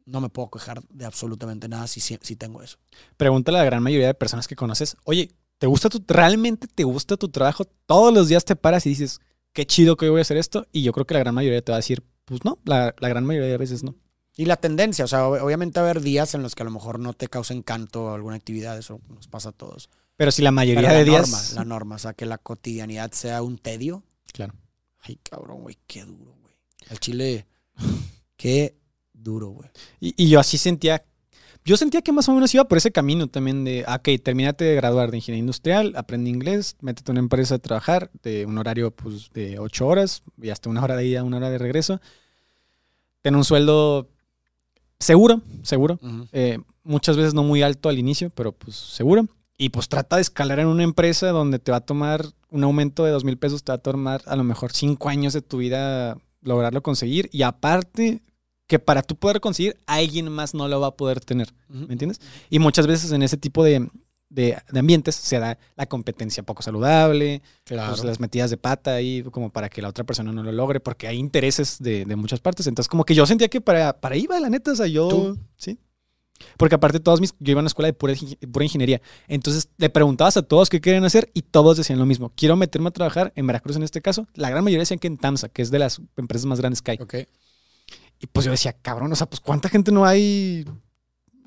no 0.05 0.21
me 0.21 0.29
puedo 0.29 0.49
quejar 0.51 0.81
de 0.89 1.05
absolutamente 1.05 1.67
nada 1.67 1.87
si, 1.87 1.99
si, 1.99 2.17
si 2.21 2.35
tengo 2.35 2.61
eso. 2.61 2.77
pregúntale 3.17 3.57
a 3.57 3.61
la 3.61 3.65
gran 3.65 3.83
mayoría 3.83 4.07
de 4.07 4.13
personas 4.13 4.47
que 4.47 4.55
conoces, 4.55 4.95
oye, 5.03 5.31
¿te 5.57 5.67
gusta 5.67 5.89
tu, 5.89 6.03
realmente 6.07 6.67
te 6.67 6.83
gusta 6.83 7.17
tu 7.17 7.29
trabajo? 7.29 7.65
Todos 7.85 8.13
los 8.13 8.27
días 8.27 8.45
te 8.45 8.55
paras 8.55 8.85
y 8.85 8.89
dices, 8.89 9.19
qué 9.53 9.65
chido 9.65 9.97
que 9.97 10.05
hoy 10.05 10.11
voy 10.11 10.19
a 10.19 10.21
hacer 10.21 10.37
esto. 10.37 10.67
Y 10.71 10.83
yo 10.83 10.91
creo 10.93 11.05
que 11.07 11.13
la 11.15 11.21
gran 11.21 11.33
mayoría 11.35 11.61
te 11.61 11.71
va 11.71 11.77
a 11.77 11.79
decir, 11.79 12.03
pues 12.25 12.43
no, 12.45 12.59
la, 12.65 12.93
la 12.99 13.09
gran 13.09 13.25
mayoría 13.25 13.49
de 13.49 13.57
veces 13.57 13.83
no. 13.83 13.95
Y 14.37 14.45
la 14.45 14.57
tendencia, 14.57 15.05
o 15.05 15.07
sea, 15.07 15.27
ob- 15.27 15.41
obviamente 15.41 15.79
va 15.79 15.87
a 15.87 15.89
haber 15.89 16.03
días 16.03 16.35
en 16.35 16.43
los 16.43 16.55
que 16.55 16.63
a 16.63 16.65
lo 16.65 16.71
mejor 16.71 16.99
no 16.99 17.13
te 17.13 17.29
causa 17.29 17.53
encanto 17.53 18.13
alguna 18.13 18.35
actividad, 18.35 18.77
eso 18.77 18.99
nos 19.07 19.27
pasa 19.27 19.49
a 19.49 19.53
todos. 19.53 19.89
Pero 20.17 20.31
si 20.31 20.41
la 20.41 20.51
mayoría 20.51 20.81
Pero 20.81 20.93
la 20.93 20.99
de 20.99 21.05
días... 21.05 21.29
norma, 21.29 21.43
la 21.55 21.65
norma, 21.65 21.95
o 21.95 21.99
sea, 21.99 22.13
que 22.13 22.25
la 22.25 22.37
cotidianidad 22.37 23.11
sea 23.13 23.41
un 23.41 23.57
tedio. 23.57 24.03
Claro. 24.33 24.53
Ay, 24.99 25.19
cabrón, 25.23 25.61
güey, 25.61 25.77
qué 25.87 26.03
duro, 26.03 26.35
güey. 26.41 26.53
El 26.89 26.99
chile, 26.99 27.47
qué 28.37 28.75
duro, 29.25 29.49
güey. 29.49 29.69
Y, 29.99 30.13
y 30.15 30.29
yo 30.29 30.39
así 30.39 30.57
sentía. 30.57 31.03
yo 31.65 31.75
sentía 31.75 32.01
que 32.01 32.13
más 32.13 32.29
o 32.29 32.33
menos 32.33 32.53
iba 32.53 32.63
por 32.63 32.77
ese 32.77 32.91
camino 32.91 33.27
también 33.27 33.65
de, 33.65 33.83
ah, 33.85 33.95
ok, 33.95 34.21
terminate 34.23 34.63
de 34.63 34.75
graduar 34.75 35.11
de 35.11 35.17
ingeniería 35.17 35.41
industrial, 35.41 35.93
aprende 35.97 36.29
inglés, 36.29 36.77
métete 36.79 37.11
en 37.11 37.15
una 37.15 37.25
empresa 37.25 37.55
a 37.55 37.59
trabajar 37.59 38.09
de 38.23 38.45
un 38.45 38.57
horario 38.57 38.91
pues, 38.91 39.31
de 39.33 39.59
ocho 39.59 39.85
horas 39.87 40.23
y 40.41 40.49
hasta 40.51 40.69
una 40.69 40.81
hora 40.81 40.95
de 40.95 41.05
ida, 41.05 41.23
una 41.23 41.37
hora 41.37 41.49
de 41.49 41.57
regreso. 41.57 41.99
Ten 43.21 43.35
un 43.35 43.43
sueldo 43.43 44.07
seguro, 44.99 45.41
seguro. 45.63 45.99
Eh, 46.31 46.59
muchas 46.83 47.17
veces 47.17 47.33
no 47.33 47.43
muy 47.43 47.63
alto 47.63 47.89
al 47.89 47.99
inicio, 47.99 48.29
pero 48.29 48.53
pues 48.53 48.75
seguro. 48.75 49.27
Y 49.57 49.69
pues 49.69 49.89
trata 49.89 50.17
de 50.17 50.21
escalar 50.21 50.59
en 50.59 50.67
una 50.67 50.83
empresa 50.83 51.29
donde 51.29 51.59
te 51.59 51.71
va 51.71 51.77
a 51.77 51.85
tomar 51.85 52.25
un 52.49 52.63
aumento 52.63 53.03
de 53.03 53.11
dos 53.11 53.23
mil 53.23 53.37
pesos, 53.37 53.63
te 53.63 53.71
va 53.71 53.77
a 53.77 53.81
tomar 53.81 54.21
a 54.25 54.35
lo 54.35 54.43
mejor 54.43 54.71
cinco 54.73 55.09
años 55.09 55.33
de 55.33 55.41
tu 55.41 55.57
vida 55.57 56.17
lograrlo 56.41 56.83
conseguir. 56.83 57.29
Y 57.31 57.41
aparte, 57.41 58.21
que 58.67 58.79
para 58.79 59.01
tú 59.03 59.15
poder 59.15 59.39
conseguir, 59.41 59.77
alguien 59.85 60.29
más 60.29 60.53
no 60.53 60.67
lo 60.67 60.79
va 60.79 60.87
a 60.87 60.95
poder 60.95 61.19
tener. 61.19 61.53
¿Me 61.67 61.93
entiendes? 61.93 62.19
Y 62.49 62.59
muchas 62.59 62.87
veces 62.87 63.11
en 63.11 63.21
ese 63.21 63.37
tipo 63.37 63.63
de, 63.63 63.87
de- 64.29 64.57
de 64.71 64.79
ambientes 64.79 65.13
se 65.15 65.37
da 65.39 65.57
la 65.75 65.85
competencia 65.85 66.41
poco 66.43 66.63
saludable, 66.63 67.41
Claro. 67.63 67.91
pues, 67.91 68.03
las 68.03 68.19
metidas 68.19 68.49
de 68.49 68.57
pata 68.57 68.95
ahí 68.95 69.21
como 69.31 69.51
para 69.51 69.69
que 69.69 69.81
la 69.81 69.89
otra 69.89 70.03
persona 70.03 70.31
no 70.31 70.41
lo 70.43 70.51
logre, 70.51 70.79
porque 70.79 71.07
hay 71.07 71.17
intereses 71.17 71.77
de, 71.79 72.05
de 72.05 72.15
muchas 72.15 72.39
partes. 72.39 72.65
Entonces, 72.67 72.89
como 72.89 73.05
que 73.05 73.13
yo 73.15 73.25
sentía 73.27 73.47
que 73.49 73.61
para, 73.61 73.99
para 73.99 74.15
va, 74.29 74.39
la 74.39 74.49
neta, 74.49 74.71
o 74.71 74.75
sea, 74.75 74.87
yo... 74.87 75.07
¿Tú? 75.09 75.39
Sí. 75.57 75.77
Porque 76.57 76.75
aparte 76.75 76.99
todos 76.99 77.21
mis... 77.21 77.33
Yo 77.39 77.51
iba 77.51 77.59
a 77.59 77.61
una 77.61 77.67
escuela 77.67 77.87
de 77.87 77.93
pura, 77.93 78.13
pura 78.51 78.65
ingeniería. 78.65 79.01
Entonces, 79.27 79.69
le 79.77 79.89
preguntabas 79.89 80.35
a 80.37 80.41
todos 80.41 80.69
qué 80.69 80.81
querían 80.81 81.05
hacer 81.05 81.29
y 81.33 81.43
todos 81.43 81.77
decían 81.77 81.97
lo 81.97 82.05
mismo. 82.05 82.33
Quiero 82.35 82.57
meterme 82.57 82.89
a 82.89 82.91
trabajar 82.91 83.31
en 83.37 83.47
Veracruz 83.47 83.77
en 83.77 83.83
este 83.83 84.01
caso. 84.01 84.27
La 84.33 84.49
gran 84.49 84.63
mayoría 84.63 84.81
decían 84.81 84.99
que 84.99 85.07
en 85.07 85.17
TAMSA, 85.17 85.47
que 85.49 85.61
es 85.61 85.71
de 85.71 85.79
las 85.79 86.01
empresas 86.17 86.45
más 86.45 86.59
grandes 86.59 86.81
que 86.81 86.91
hay. 86.91 86.97
Ok. 86.99 87.15
Y 88.19 88.27
pues 88.27 88.45
yo 88.45 88.51
decía, 88.51 88.73
cabrón, 88.73 89.11
o 89.11 89.15
sea, 89.15 89.27
pues 89.27 89.39
cuánta 89.39 89.69
gente 89.69 89.91
no 89.91 90.05
hay... 90.05 90.65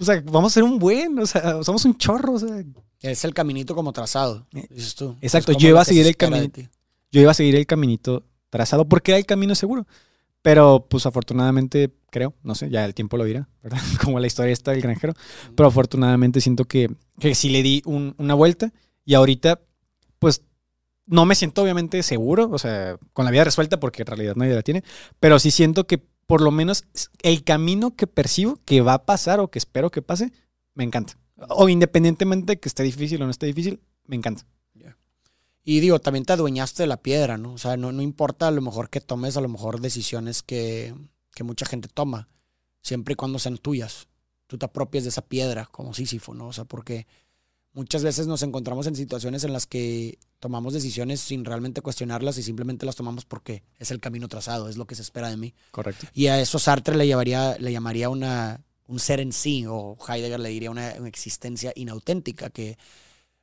O 0.01 0.05
sea, 0.05 0.23
vamos 0.25 0.53
a 0.53 0.55
ser 0.55 0.63
un 0.63 0.79
buen, 0.79 1.19
o 1.19 1.27
sea, 1.27 1.63
somos 1.65 1.85
un 1.85 1.97
chorro, 1.97 2.35
o 2.35 2.39
sea, 2.39 2.63
Es 3.01 3.25
el 3.25 3.35
caminito 3.35 3.75
como 3.75 3.93
trazado, 3.93 4.47
Eh, 4.53 4.67
dices 4.71 4.95
tú. 4.95 5.17
exacto, 5.21 5.53
yo 5.53 5.69
iba 5.69 5.81
a 5.81 5.85
seguir 5.85 6.05
se 6.05 6.11
el 6.27 6.51
ti. 6.53 6.69
yo 7.11 7.21
iba 7.21 7.31
a 7.33 7.35
seguir 7.35 7.57
el 7.57 7.67
caminito 7.67 8.23
trazado 8.51 8.89
porque 8.89 9.11
era 9.13 9.19
el 9.19 9.27
camino 9.27 9.55
seguro. 9.55 9.87
Pero 10.41 10.87
pues 10.89 11.05
afortunadamente, 11.05 11.93
creo, 12.11 12.33
no 12.45 12.55
sé, 12.55 12.71
ya 12.71 12.85
el 12.85 12.95
tiempo 12.95 13.17
lo 13.17 13.25
dirá, 13.25 13.49
¿verdad? 13.63 13.81
Como 14.05 14.21
la 14.21 14.29
historia 14.29 14.53
está 14.53 14.71
del 14.71 14.81
granjero. 14.83 15.15
Pero 15.57 15.69
afortunadamente 15.69 16.41
siento 16.41 16.65
que, 16.65 16.89
que 17.19 17.35
sí 17.35 17.49
le 17.51 17.63
di 17.65 17.83
un- 17.85 18.15
una 18.19 18.35
vuelta 18.35 18.73
y 19.05 19.15
ahorita 19.15 19.61
pues 20.21 20.43
no 21.07 21.25
me 21.27 21.35
siento 21.35 21.63
obviamente 21.63 22.03
seguro, 22.05 22.49
o 22.53 22.59
sea, 22.59 22.99
con 23.13 23.25
la 23.25 23.31
vida 23.33 23.43
resuelta 23.45 23.81
porque 23.81 24.03
en 24.03 24.07
realidad 24.07 24.37
nadie 24.37 24.55
la 24.55 24.63
tiene, 24.63 24.85
pero 25.19 25.39
sí 25.41 25.51
siento 25.51 25.87
que 25.89 26.05
por 26.29 26.43
lo 26.43 26.51
menos 26.51 26.85
el 27.23 27.43
camino 27.43 27.97
que 27.97 28.07
percibo 28.07 28.61
que 28.67 28.83
va 28.83 28.93
a 28.93 29.07
pasar 29.07 29.41
o 29.41 29.51
que 29.51 29.59
espero 29.59 29.91
que 29.91 30.03
pase, 30.03 30.31
me 30.75 30.85
encanta. 30.85 31.19
O 31.49 31.71
independientemente 31.71 32.53
de 32.53 32.61
que 32.61 32.69
esté 32.69 32.83
difícil 32.83 33.23
o 33.23 33.25
no 33.25 33.31
esté 33.31 33.47
difícil, 33.47 33.81
me 34.05 34.15
encanta. 34.15 34.45
Y 35.65 35.81
digo, 35.81 36.01
también 36.01 36.25
te 36.25 36.35
adueñaste 36.35 36.83
de 36.83 36.87
la 36.87 36.99
piedra, 36.99 37.39
¿no? 37.39 37.55
O 37.55 37.59
sea, 37.59 37.77
no, 37.77 37.93
no 37.93 38.03
importa 38.03 38.49
a 38.49 38.51
lo 38.51 38.61
mejor 38.61 38.91
que 38.91 39.01
tomes 39.01 39.37
a 39.37 39.41
lo 39.41 39.49
mejor 39.49 39.81
decisiones 39.81 40.43
que, 40.43 40.95
que 41.35 41.45
mucha 41.45 41.67
gente 41.67 41.89
toma, 41.89 42.29
siempre 42.83 43.13
y 43.13 43.17
cuando 43.17 43.39
sean 43.39 43.57
tuyas. 43.57 44.09
Tú 44.47 44.59
te 44.59 44.67
apropias 44.67 45.05
de 45.05 45.11
esa 45.11 45.23
piedra, 45.23 45.67
como 45.67 45.95
Sísifo, 45.95 46.35
¿no? 46.35 46.49
O 46.49 46.53
sea, 46.53 46.65
porque 46.65 47.07
muchas 47.79 48.03
veces 48.03 48.27
nos 48.27 48.43
encontramos 48.43 48.89
en 48.89 48.97
situaciones 48.97 49.45
en 49.45 49.53
las 49.53 49.67
que 49.67 50.19
tomamos 50.41 50.75
decisiones 50.75 51.21
sin 51.21 51.45
realmente 51.45 51.81
cuestionarlas 51.81 52.37
y 52.37 52.43
simplemente 52.43 52.85
las 52.85 52.97
tomamos 52.97 53.25
porque 53.25 53.63
es 53.79 53.93
el 53.93 54.01
camino 54.01 54.27
trazado, 54.27 54.69
es 54.69 54.77
lo 54.77 54.85
que 54.85 54.97
se 54.97 55.03
espera 55.03 55.31
de 55.31 55.37
mí. 55.37 55.55
Correcto. 55.71 56.09
Y 56.13 56.27
a 56.27 56.41
eso 56.41 56.59
Sartre 56.59 56.97
le 56.97 57.07
llamaría, 57.07 57.57
le 57.61 57.71
llamaría 57.71 58.09
una, 58.09 58.65
un 58.89 58.99
ser 58.99 59.21
en 59.21 59.33
sí, 59.33 59.65
o 59.69 59.97
Heidegger 60.09 60.41
le 60.41 60.49
diría 60.49 60.73
una, 60.73 60.93
una 60.99 61.07
existencia 61.07 61.73
inauténtica, 61.77 62.51
que 62.51 62.77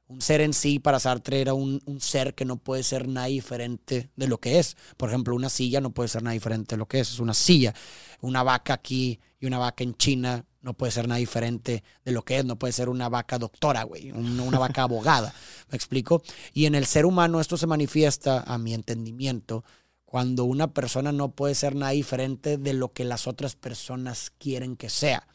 un 0.07 0.21
ser 0.21 0.41
en 0.41 0.53
sí 0.53 0.79
para 0.79 0.99
Sartre 0.99 1.39
era 1.39 1.53
un, 1.53 1.81
un 1.85 2.01
ser 2.01 2.35
que 2.35 2.43
no 2.43 2.57
puede 2.57 2.83
ser 2.83 3.07
nada 3.07 3.27
diferente 3.27 4.09
de 4.17 4.27
lo 4.27 4.37
que 4.39 4.59
es. 4.59 4.75
Por 4.97 5.07
ejemplo, 5.07 5.33
una 5.33 5.47
silla 5.47 5.79
no 5.79 5.91
puede 5.91 6.09
ser 6.09 6.23
nada 6.23 6.33
diferente 6.33 6.75
de 6.75 6.79
lo 6.79 6.87
que 6.87 6.99
es, 6.99 7.09
es 7.09 7.19
una 7.19 7.33
silla. 7.33 7.73
Una 8.19 8.43
vaca 8.43 8.73
aquí 8.73 9.17
y 9.39 9.45
una 9.45 9.59
vaca 9.59 9.85
en 9.85 9.95
China 9.95 10.45
no 10.65 10.73
puede 10.73 10.91
ser 10.91 11.07
nada 11.07 11.19
diferente 11.19 11.83
de 12.03 12.11
lo 12.11 12.23
que 12.23 12.39
es, 12.39 12.43
no 12.45 12.57
puede 12.57 12.73
ser 12.73 12.89
una 12.89 13.07
vaca 13.07 13.37
doctora, 13.37 13.83
güey, 13.83 14.11
un- 14.11 14.39
una 14.39 14.57
vaca 14.57 14.81
abogada, 14.81 15.31
¿me 15.69 15.75
explico? 15.75 16.23
Y 16.53 16.65
en 16.65 16.73
el 16.73 16.87
ser 16.87 17.05
humano 17.05 17.39
esto 17.39 17.55
se 17.55 17.67
manifiesta, 17.67 18.41
a 18.41 18.57
mi 18.57 18.73
entendimiento, 18.73 19.63
cuando 20.05 20.43
una 20.43 20.73
persona 20.73 21.11
no 21.11 21.29
puede 21.33 21.53
ser 21.53 21.75
nada 21.75 21.91
diferente 21.91 22.57
de 22.57 22.73
lo 22.73 22.91
que 22.93 23.05
las 23.05 23.27
otras 23.27 23.55
personas 23.55 24.31
quieren 24.39 24.75
que 24.75 24.89
sea. 24.89 25.27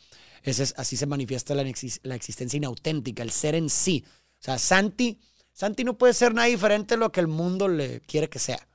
Ese 0.42 0.64
es, 0.64 0.74
así 0.76 0.96
se 0.96 1.06
manifiesta 1.06 1.54
la, 1.54 1.62
la 2.02 2.14
existencia 2.16 2.56
inauténtica, 2.56 3.22
el 3.22 3.30
ser 3.30 3.54
en 3.54 3.70
sí. 3.70 4.04
O 4.40 4.42
sea, 4.42 4.58
Santi, 4.58 5.20
Santi 5.52 5.84
no 5.84 5.96
puede 5.96 6.12
ser 6.12 6.34
nada 6.34 6.48
diferente 6.48 6.94
de 6.94 6.98
lo 6.98 7.12
que 7.12 7.20
el 7.20 7.28
mundo 7.28 7.68
le 7.68 8.00
quiere 8.00 8.28
que 8.28 8.40
sea. 8.40 8.66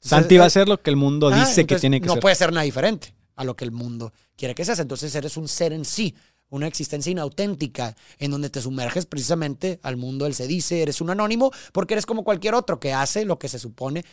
Santi 0.00 0.36
va 0.36 0.44
a 0.44 0.50
ser 0.50 0.68
lo 0.68 0.80
que 0.80 0.90
el 0.90 0.96
mundo 0.96 1.30
ah, 1.32 1.40
dice 1.40 1.66
que 1.66 1.76
tiene 1.76 2.00
que 2.00 2.06
no 2.06 2.12
ser. 2.14 2.20
puede 2.20 2.34
ser 2.36 2.52
nada 2.52 2.62
diferente 2.64 3.14
a 3.36 3.44
lo 3.44 3.56
que 3.56 3.64
el 3.64 3.72
mundo 3.72 4.12
quiere 4.36 4.54
que 4.54 4.64
seas. 4.64 4.78
Entonces 4.78 5.14
eres 5.14 5.36
un 5.36 5.48
ser 5.48 5.72
en 5.72 5.84
sí, 5.84 6.14
una 6.50 6.66
existencia 6.66 7.10
inauténtica, 7.10 7.96
en 8.18 8.30
donde 8.30 8.50
te 8.50 8.60
sumerges 8.60 9.06
precisamente 9.06 9.80
al 9.82 9.96
mundo 9.96 10.24
del 10.24 10.34
se 10.34 10.46
dice, 10.46 10.82
eres 10.82 11.00
un 11.00 11.10
anónimo, 11.10 11.50
porque 11.72 11.94
eres 11.94 12.06
como 12.06 12.22
cualquier 12.24 12.54
otro 12.54 12.78
que 12.78 12.92
hace 12.92 13.24
lo 13.24 13.38
que 13.38 13.48
se 13.48 13.58
supone 13.58 14.04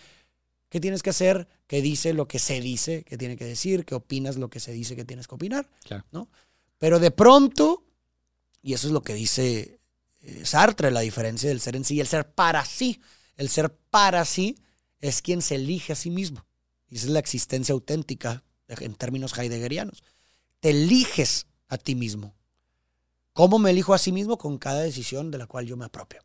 que 0.69 0.80
tienes 0.80 1.03
que 1.03 1.09
hacer, 1.09 1.47
que 1.67 1.82
dice 1.82 2.13
lo 2.13 2.28
que 2.30 2.39
se 2.39 2.61
dice 2.61 3.03
que 3.03 3.17
tiene 3.17 3.36
que 3.36 3.43
decir, 3.45 3.84
que 3.84 3.93
opinas 3.93 4.38
lo 4.38 4.49
que 4.49 4.61
se 4.61 4.72
dice 4.72 4.95
que 4.95 5.03
tienes 5.03 5.28
que 5.28 5.36
opinar, 5.36 5.69
Claro. 5.84 6.05
¿no? 6.11 6.30
Pero 6.78 6.97
de 6.99 7.11
pronto, 7.11 7.84
y 8.63 8.74
eso 8.74 8.88
es 8.88 8.93
lo 8.93 9.01
que 9.03 9.13
dice 9.13 9.80
eh, 10.22 10.45
Sartre, 10.45 10.89
la 10.89 11.01
diferencia 11.01 11.49
del 11.49 11.59
ser 11.59 11.76
en 11.76 11.84
sí 11.84 11.95
y 11.95 11.99
el 11.99 12.07
ser 12.07 12.32
para 12.32 12.63
sí. 12.63 13.01
El 13.36 13.49
ser 13.49 13.76
para 13.89 14.24
sí 14.24 14.55
es 14.99 15.22
quien 15.22 15.41
se 15.41 15.55
elige 15.55 15.93
a 15.93 15.95
sí 15.95 16.09
mismo. 16.09 16.45
Y 16.88 16.95
esa 16.95 17.07
es 17.07 17.11
la 17.11 17.19
existencia 17.19 17.74
auténtica 17.74 18.43
en 18.80 18.95
términos 18.95 19.38
heideggerianos. 19.38 20.03
Te 20.59 20.69
eliges 20.69 21.47
a 21.67 21.78
ti 21.78 21.95
mismo. 21.95 22.34
¿Cómo 23.34 23.59
me 23.59 23.72
elijo 23.72 23.93
a 23.93 23.97
sí 23.97 24.11
mismo? 24.11 24.38
Con 24.38 24.57
cada 24.57 24.82
decisión 24.82 25.32
de 25.32 25.38
la 25.38 25.47
cual 25.47 25.65
yo 25.65 25.78
me 25.78 25.86
apropio. 25.86 26.22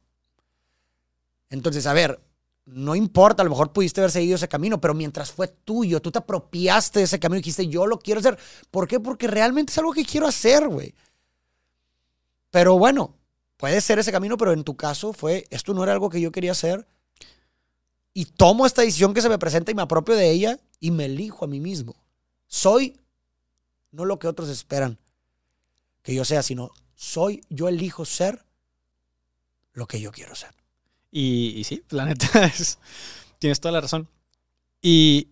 Entonces, 1.51 1.87
a 1.87 1.93
ver, 1.93 2.21
no 2.67 2.97
importa, 2.97 3.43
a 3.43 3.45
lo 3.45 3.51
mejor 3.51 3.73
pudiste 3.73 4.01
haber 4.01 4.11
seguido 4.11 4.35
ese 4.35 4.49
camino, 4.49 4.81
pero 4.81 4.93
mientras 4.93 5.31
fue 5.31 5.47
tuyo, 5.47 6.03
tú 6.03 6.11
te 6.11 6.19
apropiaste 6.19 6.99
de 6.99 7.05
ese 7.05 7.21
camino 7.21 7.39
y 7.39 7.43
dijiste, 7.43 7.69
yo 7.69 7.87
lo 7.87 7.99
quiero 7.99 8.21
hacer. 8.21 8.39
¿Por 8.71 8.89
qué? 8.89 8.99
Porque 8.99 9.29
realmente 9.29 9.71
es 9.71 9.79
algo 9.79 9.93
que 9.93 10.05
quiero 10.05 10.27
hacer, 10.27 10.69
güey. 10.69 10.95
Pero 12.51 12.77
bueno, 12.77 13.15
puede 13.57 13.81
ser 13.81 14.01
ese 14.01 14.11
camino, 14.11 14.37
pero 14.37 14.53
en 14.53 14.65
tu 14.65 14.77
caso 14.77 15.13
fue, 15.13 15.47
esto 15.51 15.75
no 15.75 15.85
era 15.85 15.93
algo 15.93 16.11
que 16.11 16.21
yo 16.21 16.33
quería 16.33 16.53
hacer. 16.53 16.89
Y 18.13 18.25
tomo 18.25 18.67
esta 18.67 18.83
decisión 18.83 19.15
que 19.15 19.23
se 19.23 19.29
me 19.29 19.39
presenta 19.39 19.71
y 19.71 19.75
me 19.75 19.83
apropio 19.83 20.17
de 20.17 20.31
ella 20.31 20.59
y 20.81 20.91
me 20.91 21.05
elijo 21.05 21.45
a 21.45 21.49
mí 21.49 21.61
mismo. 21.61 21.95
Soy 22.47 23.01
no 23.91 24.05
lo 24.05 24.19
que 24.19 24.29
otros 24.29 24.49
esperan 24.49 24.99
que 26.03 26.15
yo 26.15 26.25
sea, 26.25 26.43
sino 26.43 26.71
soy, 26.95 27.43
yo 27.51 27.69
elijo 27.69 28.05
ser 28.05 28.45
lo 29.73 29.87
que 29.87 30.01
yo 30.01 30.13
quiero 30.13 30.35
ser. 30.35 30.51
Y, 31.11 31.55
y 31.57 31.65
sí, 31.65 31.83
la 31.91 32.05
neta 32.05 32.45
es. 32.59 32.79
Tienes 33.39 33.61
toda 33.61 33.73
la 33.73 33.81
razón. 33.81 34.09
Y, 34.81 35.29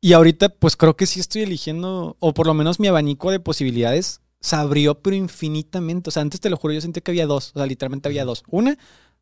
y 0.00 0.12
ahorita, 0.12 0.48
pues 0.50 0.76
creo 0.76 0.96
que 0.96 1.06
sí 1.06 1.20
estoy 1.20 1.42
eligiendo, 1.42 2.16
o 2.18 2.34
por 2.34 2.46
lo 2.46 2.54
menos 2.54 2.80
mi 2.80 2.88
abanico 2.88 3.30
de 3.30 3.40
posibilidades 3.40 4.20
se 4.40 4.56
abrió, 4.56 5.00
pero 5.00 5.16
infinitamente. 5.16 6.08
O 6.08 6.12
sea, 6.12 6.22
antes 6.22 6.40
te 6.40 6.50
lo 6.50 6.56
juro, 6.56 6.74
yo 6.74 6.80
sentí 6.80 7.00
que 7.00 7.10
había 7.10 7.26
dos. 7.26 7.50
O 7.54 7.58
sea, 7.58 7.66
literalmente 7.66 8.08
había 8.08 8.24
dos. 8.24 8.44
Una, 8.48 8.78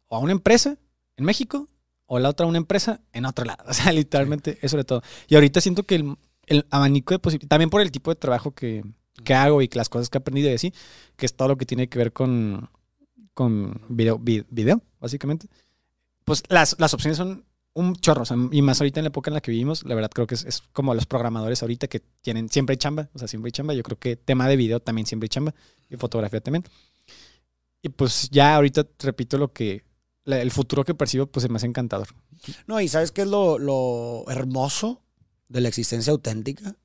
o 0.07 0.17
a 0.17 0.19
una 0.19 0.33
empresa 0.33 0.77
en 1.17 1.25
México, 1.25 1.69
o 2.07 2.19
la 2.19 2.31
otra 2.31 2.47
una 2.47 2.59
empresa 2.59 3.01
en 3.13 3.27
otro 3.27 3.45
lado. 3.45 3.65
O 3.69 3.75
sea, 3.75 3.93
literalmente 3.93 4.59
eso 4.63 4.77
de 4.77 4.85
todo. 4.85 5.03
Y 5.29 5.35
ahorita 5.35 5.61
siento 5.61 5.85
que 5.85 5.97
el, 5.97 6.17
el 6.49 6.67
abanico 6.71 7.15
de 7.15 7.19
posibilidades, 7.19 7.49
también 7.49 7.71
por 7.71 7.81
el 7.81 7.91
tipo 7.91 8.11
de 8.11 8.17
trabajo 8.17 8.53
que, 8.53 8.85
que 9.25 9.35
hago 9.35 9.63
y 9.63 9.69
las 9.73 9.89
cosas 9.89 10.09
que 10.11 10.19
he 10.19 10.21
aprendido 10.21 10.51
y 10.51 10.55
así, 10.55 10.73
que 11.17 11.27
es 11.27 11.35
todo 11.35 11.49
lo 11.49 11.57
que 11.59 11.67
tiene 11.67 11.89
que 11.89 11.99
ver 11.99 12.13
con, 12.13 12.69
con 13.35 13.81
video, 13.89 14.19
vi- 14.19 14.45
video, 14.51 14.83
básicamente. 15.01 15.49
Pues 16.25 16.43
las, 16.49 16.77
las 16.79 16.93
opciones 16.95 17.17
son 17.17 17.45
un 17.75 17.95
chorro, 17.97 18.23
o 18.23 18.25
sea, 18.25 18.37
y 18.51 18.61
más 18.63 18.81
ahorita 18.81 18.99
en 19.01 19.05
la 19.05 19.09
época 19.09 19.31
en 19.31 19.35
la 19.35 19.41
que 19.41 19.51
vivimos, 19.53 19.85
la 19.85 19.95
verdad 19.95 20.11
creo 20.13 20.27
que 20.27 20.35
es, 20.35 20.45
es 20.45 20.63
como 20.73 20.95
los 20.95 21.07
programadores 21.07 21.63
ahorita 21.63 21.87
que 21.87 22.01
tienen, 22.21 22.49
siempre 22.49 22.73
hay 22.75 22.77
chamba, 22.79 23.09
o 23.15 23.19
sea, 23.19 23.29
siempre 23.29 23.49
hay 23.49 23.53
chamba, 23.53 23.73
yo 23.75 23.83
creo 23.85 23.99
que 23.99 24.17
tema 24.17 24.49
de 24.49 24.57
video 24.57 24.81
también 24.81 25.07
siempre 25.07 25.27
hay 25.27 25.29
chamba, 25.29 25.55
y 25.89 25.97
fotografía 25.97 26.41
también. 26.41 26.65
Y 27.83 27.91
pues 27.91 28.29
ya 28.31 28.57
ahorita 28.57 28.87
repito 28.99 29.39
lo 29.39 29.53
que, 29.53 29.85
la- 30.25 30.41
el 30.43 30.51
futuro 30.51 30.85
que 30.85 30.95
percibo, 30.95 31.27
pues 31.27 31.49
me 31.49 31.57
hace 31.57 31.67
encantador. 31.67 32.09
No, 32.67 32.81
y 32.81 32.89
¿sabes 32.89 33.13
qué 33.13 33.23
es 33.23 33.29
lo, 33.29 33.59
lo 33.59 34.25
hermoso 34.29 35.01
de 35.49 35.61
la 35.61 35.69
existencia 35.69 36.13
auténtica? 36.13 36.77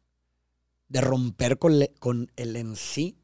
De 0.88 1.02
romper 1.02 1.58
con, 1.58 1.80
le- 1.80 1.94
con 2.00 2.32
el 2.36 2.56
en 2.56 2.76
sí. 2.76 3.18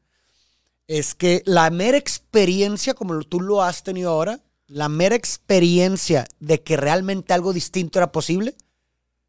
Es 0.86 1.14
que 1.14 1.42
la 1.46 1.70
mera 1.70 1.98
experiencia, 1.98 2.94
como 2.94 3.20
tú 3.22 3.40
lo 3.40 3.62
has 3.62 3.82
tenido 3.82 4.10
ahora, 4.10 4.40
la 4.66 4.88
mera 4.88 5.14
experiencia 5.16 6.26
de 6.40 6.62
que 6.62 6.76
realmente 6.76 7.32
algo 7.32 7.52
distinto 7.52 7.98
era 7.98 8.12
posible, 8.12 8.56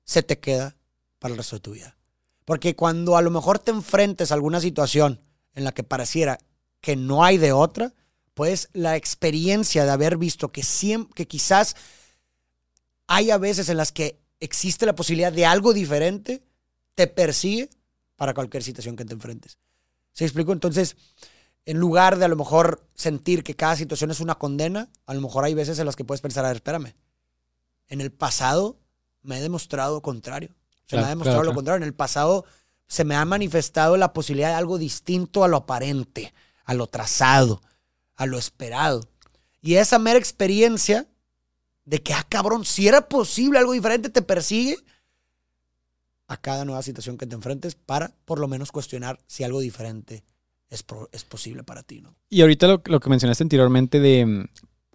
se 0.03 0.23
te 0.23 0.39
queda 0.39 0.75
para 1.19 1.33
el 1.33 1.37
resto 1.37 1.55
de 1.55 1.61
tu 1.61 1.71
vida. 1.71 1.97
Porque 2.45 2.75
cuando 2.75 3.15
a 3.17 3.21
lo 3.21 3.31
mejor 3.31 3.59
te 3.59 3.71
enfrentes 3.71 4.31
a 4.31 4.33
alguna 4.35 4.59
situación 4.59 5.21
en 5.53 5.63
la 5.63 5.71
que 5.71 5.83
pareciera 5.83 6.39
que 6.79 6.95
no 6.95 7.23
hay 7.23 7.37
de 7.37 7.51
otra, 7.51 7.93
pues 8.33 8.69
la 8.73 8.95
experiencia 8.95 9.85
de 9.85 9.91
haber 9.91 10.17
visto 10.17 10.51
que, 10.51 10.63
siempre, 10.63 11.13
que 11.13 11.27
quizás 11.27 11.75
hay 13.07 13.29
a 13.29 13.37
veces 13.37 13.69
en 13.69 13.77
las 13.77 13.91
que 13.91 14.20
existe 14.41 14.85
la 14.85 14.95
posibilidad 14.95 15.31
de 15.31 15.45
algo 15.45 15.71
diferente, 15.71 16.43
te 16.95 17.07
persigue 17.07 17.69
para 18.17 18.33
cualquier 18.33 18.63
situación 18.63 18.97
que 18.97 19.05
te 19.05 19.13
enfrentes. 19.13 19.57
¿Se 20.11 20.25
explico? 20.25 20.51
Entonces, 20.51 20.97
en 21.65 21.77
lugar 21.77 22.17
de 22.17 22.25
a 22.25 22.27
lo 22.27 22.35
mejor 22.35 22.85
sentir 22.95 23.43
que 23.43 23.55
cada 23.55 23.77
situación 23.77 24.11
es 24.11 24.19
una 24.19 24.35
condena, 24.35 24.89
a 25.05 25.13
lo 25.13 25.21
mejor 25.21 25.45
hay 25.45 25.53
veces 25.53 25.79
en 25.79 25.85
las 25.85 25.95
que 25.95 26.03
puedes 26.03 26.21
pensar, 26.21 26.43
a 26.43 26.49
ver, 26.49 26.57
espérame, 26.57 26.95
en 27.87 28.01
el 28.01 28.11
pasado 28.11 28.77
me 29.21 29.37
he 29.37 29.41
demostrado 29.41 30.01
contrario. 30.01 30.55
Se 30.87 30.97
me 30.97 31.03
ha 31.03 31.09
demostrado 31.09 31.43
lo 31.43 31.53
contrario. 31.53 31.77
En 31.77 31.87
el 31.87 31.93
pasado 31.93 32.45
se 32.87 33.05
me 33.05 33.15
ha 33.15 33.23
manifestado 33.23 33.95
la 33.95 34.11
posibilidad 34.11 34.49
de 34.49 34.55
algo 34.55 34.77
distinto 34.77 35.43
a 35.43 35.47
lo 35.47 35.57
aparente, 35.57 36.33
a 36.65 36.73
lo 36.73 36.87
trazado, 36.87 37.61
a 38.15 38.25
lo 38.25 38.37
esperado. 38.37 39.07
Y 39.61 39.75
esa 39.75 39.99
mera 39.99 40.19
experiencia 40.19 41.07
de 41.85 42.01
que, 42.01 42.13
ah, 42.13 42.25
cabrón, 42.27 42.65
si 42.65 42.87
era 42.87 43.07
posible 43.07 43.59
algo 43.59 43.73
diferente, 43.73 44.09
te 44.09 44.21
persigue 44.21 44.77
a 46.27 46.37
cada 46.37 46.63
nueva 46.65 46.81
situación 46.81 47.17
que 47.17 47.27
te 47.27 47.35
enfrentes 47.35 47.75
para 47.75 48.13
por 48.25 48.39
lo 48.39 48.47
menos 48.47 48.71
cuestionar 48.71 49.19
si 49.27 49.43
algo 49.43 49.59
diferente 49.59 50.23
es, 50.69 50.85
es 51.11 51.23
posible 51.25 51.63
para 51.63 51.83
ti, 51.83 52.01
¿no? 52.01 52.15
Y 52.29 52.41
ahorita 52.41 52.67
lo, 52.67 52.81
lo, 52.85 52.99
que 52.99 53.09
mencionaste 53.09 53.43
anteriormente 53.43 53.99
de 53.99 54.25
mm, 54.25 54.45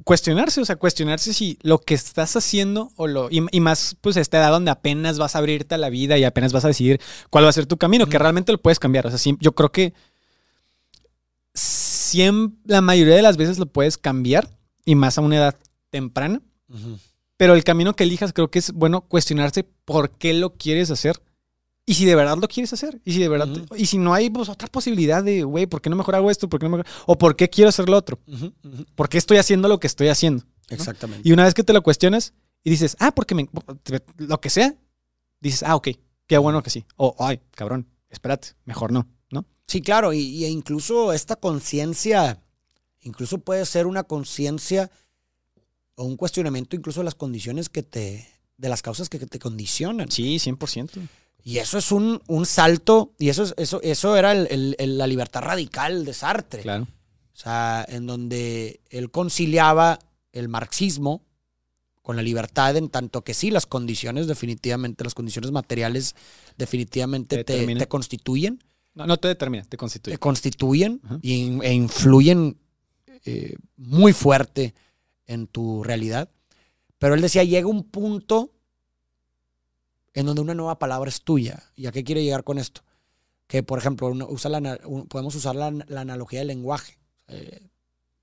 cuestionarse, 0.05 0.61
o 0.61 0.65
sea, 0.65 0.77
cuestionarse 0.77 1.35
si 1.35 1.59
lo 1.63 1.79
que 1.79 1.95
estás 1.95 2.37
haciendo 2.37 2.91
o 2.97 3.07
lo 3.07 3.29
y, 3.31 3.61
más 3.61 3.97
pues 4.01 4.17
a 4.17 4.21
esta 4.21 4.39
edad 4.39 4.51
donde 4.51 4.71
apenas 4.71 5.19
vas 5.19 5.35
a 5.35 5.39
abrirte 5.39 5.75
a 5.75 5.79
la 5.79 5.91
vida 5.91 6.17
y 6.17 6.25
apenas 6.25 6.53
vas 6.53 6.65
a 6.65 6.69
decidir 6.69 7.01
cuál 7.29 7.45
va 7.45 7.51
a 7.51 7.53
ser 7.53 7.67
tu 7.67 7.77
camino, 7.77 8.07
que 8.07 8.19
realmente 8.19 8.53
lo 8.53 8.59
puedes 8.59 8.79
cambiar, 8.79 9.07
o 9.07 9.11
sea, 9.11 9.19
sí, 9.19 9.37
yo 9.41 9.53
creo 9.55 9.71
que 9.71 9.93
siempre, 11.55 12.57
la 12.65 12.81
mayoría 12.81 13.17
de 13.17 13.23
las 13.23 13.37
veces 13.37 13.59
lo 13.59 13.67
puedes 13.67 13.99
cambiar 13.99 14.49
y 14.85 14.95
más 14.95 15.19
a 15.19 15.23
una 15.23 15.37
edad 15.37 15.57
temprana. 15.91 16.41
Pero 17.37 17.55
el 17.55 17.65
camino 17.65 17.95
que 17.95 18.05
elijas 18.05 18.33
creo 18.33 18.51
que 18.51 18.59
es 18.59 18.73
bueno 18.73 19.03
cuestionarse 19.03 19.65
por 19.85 20.11
qué 20.11 20.33
lo 20.33 20.55
quieres 20.55 20.91
hacer 20.91 21.21
y 21.89 21.95
si 21.95 22.05
de 22.05 22.17
verdad 22.17 22.37
lo 22.37 22.49
quieres 22.49 22.73
hacer. 22.73 23.01
Y 23.05 23.13
si 23.13 23.21
de 23.21 23.29
verdad. 23.29 23.49
Y 23.77 23.87
si 23.87 23.97
no 23.97 24.13
hay 24.13 24.29
pues, 24.29 24.49
otra 24.49 24.67
posibilidad 24.67 25.23
de, 25.23 25.45
güey, 25.45 25.67
¿por 25.67 25.81
qué 25.81 25.89
no 25.89 25.95
mejor 25.95 26.17
hago 26.17 26.31
esto? 26.33 26.49
¿Por 26.49 26.59
qué 26.59 26.67
no 26.67 26.77
mejor, 26.77 26.87
o 27.07 27.17
¿por 27.17 27.37
qué 27.37 27.49
quiero 27.49 27.69
hacer 27.69 27.89
lo 27.89 27.97
otro? 27.97 28.19
¿Por 28.97 29.09
qué 29.09 29.19
estoy 29.19 29.37
haciendo 29.39 29.69
lo 29.69 29.79
que 29.79 29.87
estoy 29.87 30.09
haciendo? 30.09 30.45
Exactamente. 30.69 31.27
Y 31.27 31.33
una 31.33 31.45
vez 31.45 31.55
que 31.55 31.63
te 31.63 31.73
lo 31.73 31.83
cuestionas 31.85 32.35
y 32.65 32.71
dices, 32.71 32.97
ah, 32.99 33.13
porque 33.13 33.37
me, 33.37 33.49
lo 34.17 34.41
que 34.41 34.51
sea, 34.51 34.75
dices, 35.41 35.63
ah, 35.63 35.77
ok, 35.77 35.91
qué 36.27 36.39
bueno 36.39 36.61
que 36.65 36.71
sí. 36.71 36.85
O, 36.97 37.15
ay, 37.21 37.41
cabrón, 37.53 37.87
espérate, 38.11 38.49
mejor 38.65 38.91
no, 38.91 39.07
¿no? 39.31 39.47
Sí, 39.69 39.81
claro. 39.81 40.13
Y, 40.13 40.19
y 40.19 40.47
incluso 40.47 41.13
esta 41.13 41.37
conciencia, 41.37 42.43
incluso 43.01 43.39
puede 43.39 43.65
ser 43.65 43.87
una 43.87 44.03
conciencia 44.03 44.91
o 45.97 46.05
un 46.05 46.17
cuestionamiento 46.17 46.77
incluso 46.77 47.01
de 47.01 47.05
las 47.05 47.15
condiciones 47.15 47.69
que 47.69 47.83
te, 47.83 48.29
de 48.57 48.69
las 48.69 48.83
causas 48.83 49.09
que 49.09 49.19
te 49.19 49.39
condicionan. 49.39 50.11
Sí, 50.11 50.37
100%. 50.37 51.09
Y 51.43 51.59
eso 51.59 51.79
es 51.79 51.93
un, 51.93 52.21
salto, 52.45 53.13
y 53.19 53.29
eso, 53.29 53.45
es, 53.45 53.55
eso, 53.57 53.81
eso 53.83 54.17
era 54.17 54.35
la 54.35 55.07
libertad 55.07 55.43
radical 55.43 56.05
de 56.05 56.13
Sartre. 56.13 56.63
Claro. 56.63 56.85
O 56.85 57.39
sea, 57.39 57.85
en 57.89 58.07
donde 58.07 58.81
él 58.91 59.11
conciliaba 59.11 59.99
el 60.33 60.49
marxismo 60.49 61.23
con 62.03 62.17
la 62.17 62.23
libertad, 62.23 62.77
en 62.77 62.89
tanto 62.89 63.23
que 63.23 63.35
sí, 63.35 63.51
las 63.51 63.67
condiciones 63.67 64.27
definitivamente, 64.27 65.05
las 65.05 65.15
condiciones 65.15 65.53
materiales 65.53 66.17
definitivamente 66.57 67.45
te, 67.45 67.87
constituyen. 67.87 68.63
No, 68.95 69.07
no 69.07 69.17
te 69.19 69.29
determinan, 69.29 69.67
te 69.67 69.77
constituyen. 69.77 70.17
Te 70.17 70.21
constituyen 70.21 71.01
e 71.23 71.73
influyen 71.75 72.59
eh, 73.25 73.55
muy 73.77 74.13
fuerte 74.13 74.75
en 75.27 75.47
tu 75.47 75.83
realidad. 75.83 76.31
Pero 76.99 77.15
él 77.15 77.21
decía, 77.21 77.45
llega 77.45 77.67
un 77.67 77.85
punto 77.85 78.53
en 80.15 80.27
donde 80.27 80.41
una 80.41 80.55
nueva 80.55 80.79
palabra 80.79 81.11
es 81.11 81.23
tuya. 81.23 81.63
¿Y 81.77 81.87
a 81.87 81.93
qué 81.93 82.05
quiere 82.05 82.25
llegar 82.25 82.45
con 82.45 82.59
esto? 82.59 82.83
Que, 83.47 83.63
por 83.63 83.79
ejemplo, 83.79 84.09
usa 84.29 84.51
la, 84.51 84.79
podemos 85.09 85.35
usar 85.35 85.55
la, 85.55 85.67
analogía 85.67 86.41
del 86.41 86.49
lenguaje. 86.49 86.99
Eh, 87.29 87.69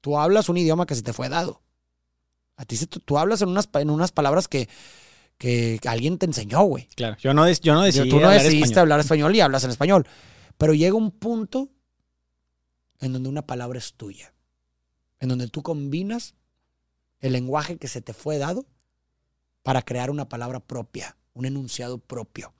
tú 0.01 0.17
hablas 0.17 0.49
un 0.49 0.57
idioma 0.57 0.85
que 0.85 0.95
se 0.95 1.03
te 1.03 1.13
fue 1.13 1.29
dado. 1.29 1.61
A 2.55 2.65
ti 2.65 2.77
tú, 2.77 3.17
hablas 3.17 3.41
en 3.41 3.49
unas, 3.49 3.69
en 3.73 3.89
unas 3.89 4.11
palabras 4.11 4.47
que, 4.47 4.67
que 5.37 5.79
alguien 5.85 6.17
te 6.17 6.25
enseñó, 6.25 6.63
güey. 6.63 6.87
Claro, 6.95 7.17
yo 7.19 7.33
no, 7.33 7.49
yo 7.49 7.73
no 7.73 7.81
decidí 7.81 8.09
Tú 8.09 8.19
no 8.19 8.29
decidiste 8.29 8.79
hablar 8.79 8.99
español 8.99 9.35
y 9.35 9.41
hablas 9.41 9.63
en 9.63 9.71
español. 9.71 10.07
Pero 10.57 10.73
llega 10.73 10.95
un 10.95 11.11
punto 11.11 11.69
en 12.99 13.13
donde 13.13 13.29
una 13.29 13.45
palabra 13.45 13.79
es 13.79 13.93
tuya. 13.93 14.33
En 15.19 15.29
donde 15.29 15.47
tú 15.47 15.61
combinas 15.63 16.35
el 17.23 17.33
lenguaje 17.33 17.77
que 17.77 17.87
se 17.87 18.01
te 18.01 18.13
fue 18.13 18.37
dado 18.37 18.67
para 19.63 19.81
crear 19.81 20.11
una 20.11 20.29
palabra 20.29 20.59
propia 20.59 21.17
un 21.33 21.45
enunciado 21.45 21.97
propio, 21.97 22.53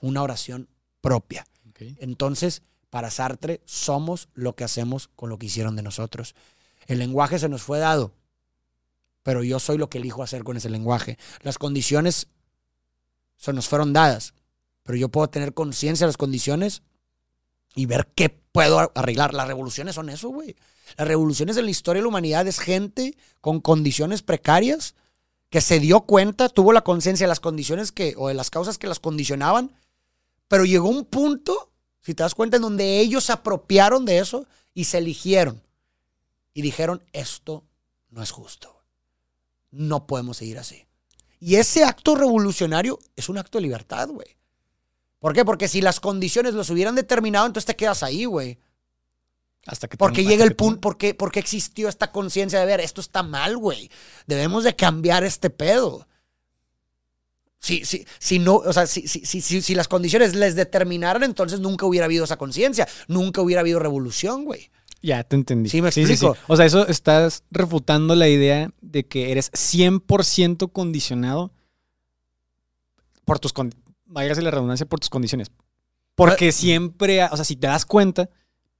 una 0.00 0.22
oración 0.22 0.68
propia. 1.00 1.46
Entonces, 1.98 2.62
para 2.90 3.10
Sartre, 3.10 3.60
somos 3.64 4.28
lo 4.34 4.54
que 4.56 4.64
hacemos 4.64 5.08
con 5.14 5.30
lo 5.30 5.38
que 5.38 5.46
hicieron 5.46 5.76
de 5.76 5.82
nosotros. 5.82 6.34
El 6.86 6.98
lenguaje 6.98 7.38
se 7.38 7.48
nos 7.48 7.62
fue 7.62 7.78
dado, 7.78 8.14
pero 9.22 9.44
yo 9.44 9.60
soy 9.60 9.78
lo 9.78 9.88
que 9.88 9.98
elijo 9.98 10.22
hacer 10.22 10.44
con 10.44 10.56
ese 10.56 10.70
lenguaje. 10.70 11.18
Las 11.42 11.58
condiciones 11.58 12.28
se 13.36 13.52
nos 13.52 13.68
fueron 13.68 13.92
dadas, 13.92 14.34
pero 14.82 14.96
yo 14.96 15.08
puedo 15.08 15.28
tener 15.28 15.54
conciencia 15.54 16.06
de 16.06 16.08
las 16.08 16.16
condiciones 16.16 16.82
y 17.74 17.86
ver 17.86 18.08
qué 18.14 18.30
puedo 18.58 18.90
arreglar. 18.96 19.34
Las 19.34 19.46
revoluciones 19.46 19.94
son 19.94 20.08
eso, 20.08 20.30
güey. 20.30 20.56
Las 20.96 21.06
revoluciones 21.06 21.56
en 21.56 21.64
la 21.64 21.70
historia 21.70 22.00
de 22.00 22.02
la 22.02 22.08
humanidad 22.08 22.46
es 22.48 22.58
gente 22.58 23.16
con 23.40 23.60
condiciones 23.60 24.22
precarias 24.22 24.96
que 25.48 25.60
se 25.60 25.78
dio 25.78 26.00
cuenta, 26.00 26.48
tuvo 26.48 26.72
la 26.72 26.82
conciencia 26.82 27.24
de 27.24 27.28
las 27.28 27.38
condiciones 27.38 27.92
que, 27.92 28.14
o 28.16 28.26
de 28.26 28.34
las 28.34 28.50
causas 28.50 28.76
que 28.76 28.88
las 28.88 28.98
condicionaban, 28.98 29.72
pero 30.48 30.64
llegó 30.64 30.88
un 30.88 31.04
punto, 31.04 31.70
si 32.02 32.14
te 32.14 32.24
das 32.24 32.34
cuenta, 32.34 32.56
en 32.56 32.62
donde 32.62 32.98
ellos 32.98 33.24
se 33.24 33.32
apropiaron 33.32 34.04
de 34.04 34.18
eso 34.18 34.44
y 34.74 34.84
se 34.84 34.98
eligieron. 34.98 35.62
Y 36.52 36.62
dijeron, 36.62 37.04
esto 37.12 37.64
no 38.10 38.24
es 38.24 38.32
justo. 38.32 38.82
No 39.70 40.08
podemos 40.08 40.38
seguir 40.38 40.58
así. 40.58 40.84
Y 41.38 41.56
ese 41.56 41.84
acto 41.84 42.16
revolucionario 42.16 42.98
es 43.14 43.28
un 43.28 43.38
acto 43.38 43.58
de 43.58 43.62
libertad, 43.62 44.08
güey. 44.08 44.36
¿Por 45.18 45.32
qué? 45.34 45.44
Porque 45.44 45.68
si 45.68 45.80
las 45.80 46.00
condiciones 46.00 46.54
los 46.54 46.70
hubieran 46.70 46.94
determinado, 46.94 47.46
entonces 47.46 47.66
te 47.66 47.76
quedas 47.76 48.02
ahí, 48.02 48.24
güey. 48.24 48.58
Hasta 49.66 49.88
que 49.88 49.96
porque 49.96 50.24
llega 50.24 50.44
el 50.44 50.56
punto, 50.56 50.80
porque, 50.80 51.14
porque 51.14 51.40
existió 51.40 51.88
esta 51.88 52.10
conciencia 52.10 52.58
de 52.58 52.66
ver, 52.66 52.80
esto 52.80 53.00
está 53.00 53.22
mal, 53.22 53.56
güey. 53.56 53.90
Debemos 54.26 54.64
de 54.64 54.74
cambiar 54.74 55.24
este 55.24 55.50
pedo. 55.50 56.06
Si, 57.58 57.84
si, 57.84 58.06
si 58.18 58.38
no, 58.38 58.56
o 58.56 58.72
sea, 58.72 58.86
si, 58.86 59.06
si, 59.08 59.24
si, 59.24 59.60
si 59.60 59.74
las 59.74 59.88
condiciones 59.88 60.34
les 60.34 60.54
determinaran, 60.54 61.24
entonces 61.24 61.60
nunca 61.60 61.86
hubiera 61.86 62.06
habido 62.06 62.24
esa 62.24 62.36
conciencia, 62.36 62.88
nunca 63.08 63.42
hubiera 63.42 63.60
habido 63.60 63.80
revolución, 63.80 64.44
güey. 64.44 64.70
Ya, 65.02 65.22
te 65.24 65.36
entendí. 65.36 65.68
Sí, 65.68 65.82
me 65.82 65.88
explico. 65.88 66.36
o 66.46 66.56
sea, 66.56 66.66
eso 66.66 66.86
estás 66.86 67.44
refutando 67.50 68.14
la 68.14 68.28
idea 68.28 68.70
de 68.80 69.06
que 69.06 69.32
eres 69.32 69.52
100% 69.52 70.72
condicionado 70.72 71.52
por 73.24 73.38
tus, 73.38 73.52
váyase 74.08 74.42
la 74.42 74.50
redundancia, 74.50 74.86
por 74.86 75.00
tus 75.00 75.10
condiciones. 75.10 75.50
Porque 76.14 76.50
siempre, 76.50 77.22
o 77.24 77.36
sea, 77.36 77.44
si 77.44 77.54
te 77.54 77.68
das 77.68 77.86
cuenta, 77.86 78.28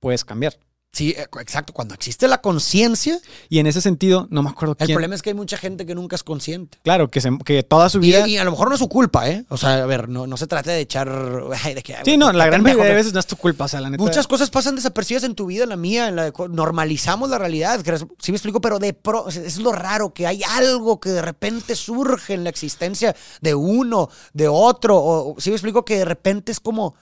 puedes 0.01 0.25
cambiar. 0.25 0.59
Sí, 0.93 1.11
eh, 1.11 1.27
exacto. 1.41 1.73
Cuando 1.73 1.95
existe 1.95 2.27
la 2.29 2.41
conciencia. 2.41 3.21
Y 3.49 3.59
en 3.59 3.67
ese 3.67 3.81
sentido, 3.81 4.27
no 4.31 4.43
me 4.43 4.51
acuerdo 4.51 4.77
El 4.79 4.89
problema 4.89 5.15
es 5.15 5.23
que 5.23 5.31
hay 5.31 5.35
mucha 5.35 5.59
gente 5.59 5.85
que 5.87 5.95
nunca 5.95 6.17
es 6.17 6.23
consciente. 6.23 6.79
Claro, 6.83 7.11
que, 7.11 7.21
se, 7.21 7.31
que 7.45 7.63
toda 7.63 7.89
su 7.89 8.01
vida. 8.01 8.27
Y, 8.27 8.39
a 8.39 8.45
lo 8.45 8.51
mejor 8.51 8.69
no 8.69 8.75
es 8.75 8.81
su 8.81 8.89
culpa, 8.89 9.29
¿eh? 9.29 9.45
O 9.49 9.57
sea, 9.57 9.83
a 9.83 9.87
ver, 9.87 10.09
no, 10.09 10.27
no 10.27 10.37
se 10.37 10.47
trata 10.47 10.71
de 10.71 10.81
echar. 10.81 11.09
de 11.75 11.83
que, 11.83 11.97
sí, 12.05 12.17
no, 12.17 12.33
la 12.33 12.47
gran 12.47 12.63
mayoría 12.63 12.87
de 12.87 12.95
veces 12.95 13.13
no 13.13 13.21
es 13.21 13.27
tu 13.27 13.37
culpa. 13.37 13.67
O 13.67 13.69
sea, 13.69 13.81
la 13.81 13.91
neta. 13.91 14.03
Muchas 14.03 14.27
cosas 14.27 14.51
pasan 14.51 14.77
desapercibidas 14.77 15.25
en 15.25 15.35
tu 15.35 15.47
vida, 15.47 15.65
en 15.65 15.69
la 15.71 15.77
mía. 15.77 16.09
En 16.09 16.17
la 16.17 16.33
normalizamos 16.49 17.29
la 17.29 17.39
realidad. 17.39 17.81
Sí, 18.19 18.33
me 18.33 18.37
explico, 18.37 18.61
pero 18.61 18.79
de 18.79 18.95
pro, 18.95 19.29
es 19.29 19.59
lo 19.59 19.73
raro 19.73 20.13
que 20.15 20.27
hay 20.27 20.43
algo 20.43 21.01
que 21.01 21.11
de 21.11 21.23
repente 21.23 21.77
surge 21.77 22.35
en 22.35 22.45
la 22.45 22.51
existencia 22.51 23.15
de 23.41 23.55
uno, 23.55 24.09
de 24.33 24.49
otro. 24.49 24.97
O 24.97 25.37
sí, 25.39 25.51
me 25.51 25.57
explico 25.57 25.85
que 25.85 25.99
de 25.99 26.05
repente 26.05 26.51
es 26.51 26.61
como. 26.61 26.95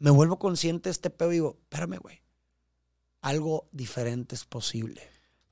Me 0.00 0.10
vuelvo 0.10 0.38
consciente 0.38 0.88
de 0.88 0.92
este 0.92 1.10
pedo 1.10 1.30
y 1.30 1.34
digo, 1.34 1.56
espérame, 1.70 1.98
güey 2.00 2.20
algo 3.28 3.68
diferente 3.72 4.34
es 4.34 4.44
posible. 4.44 5.02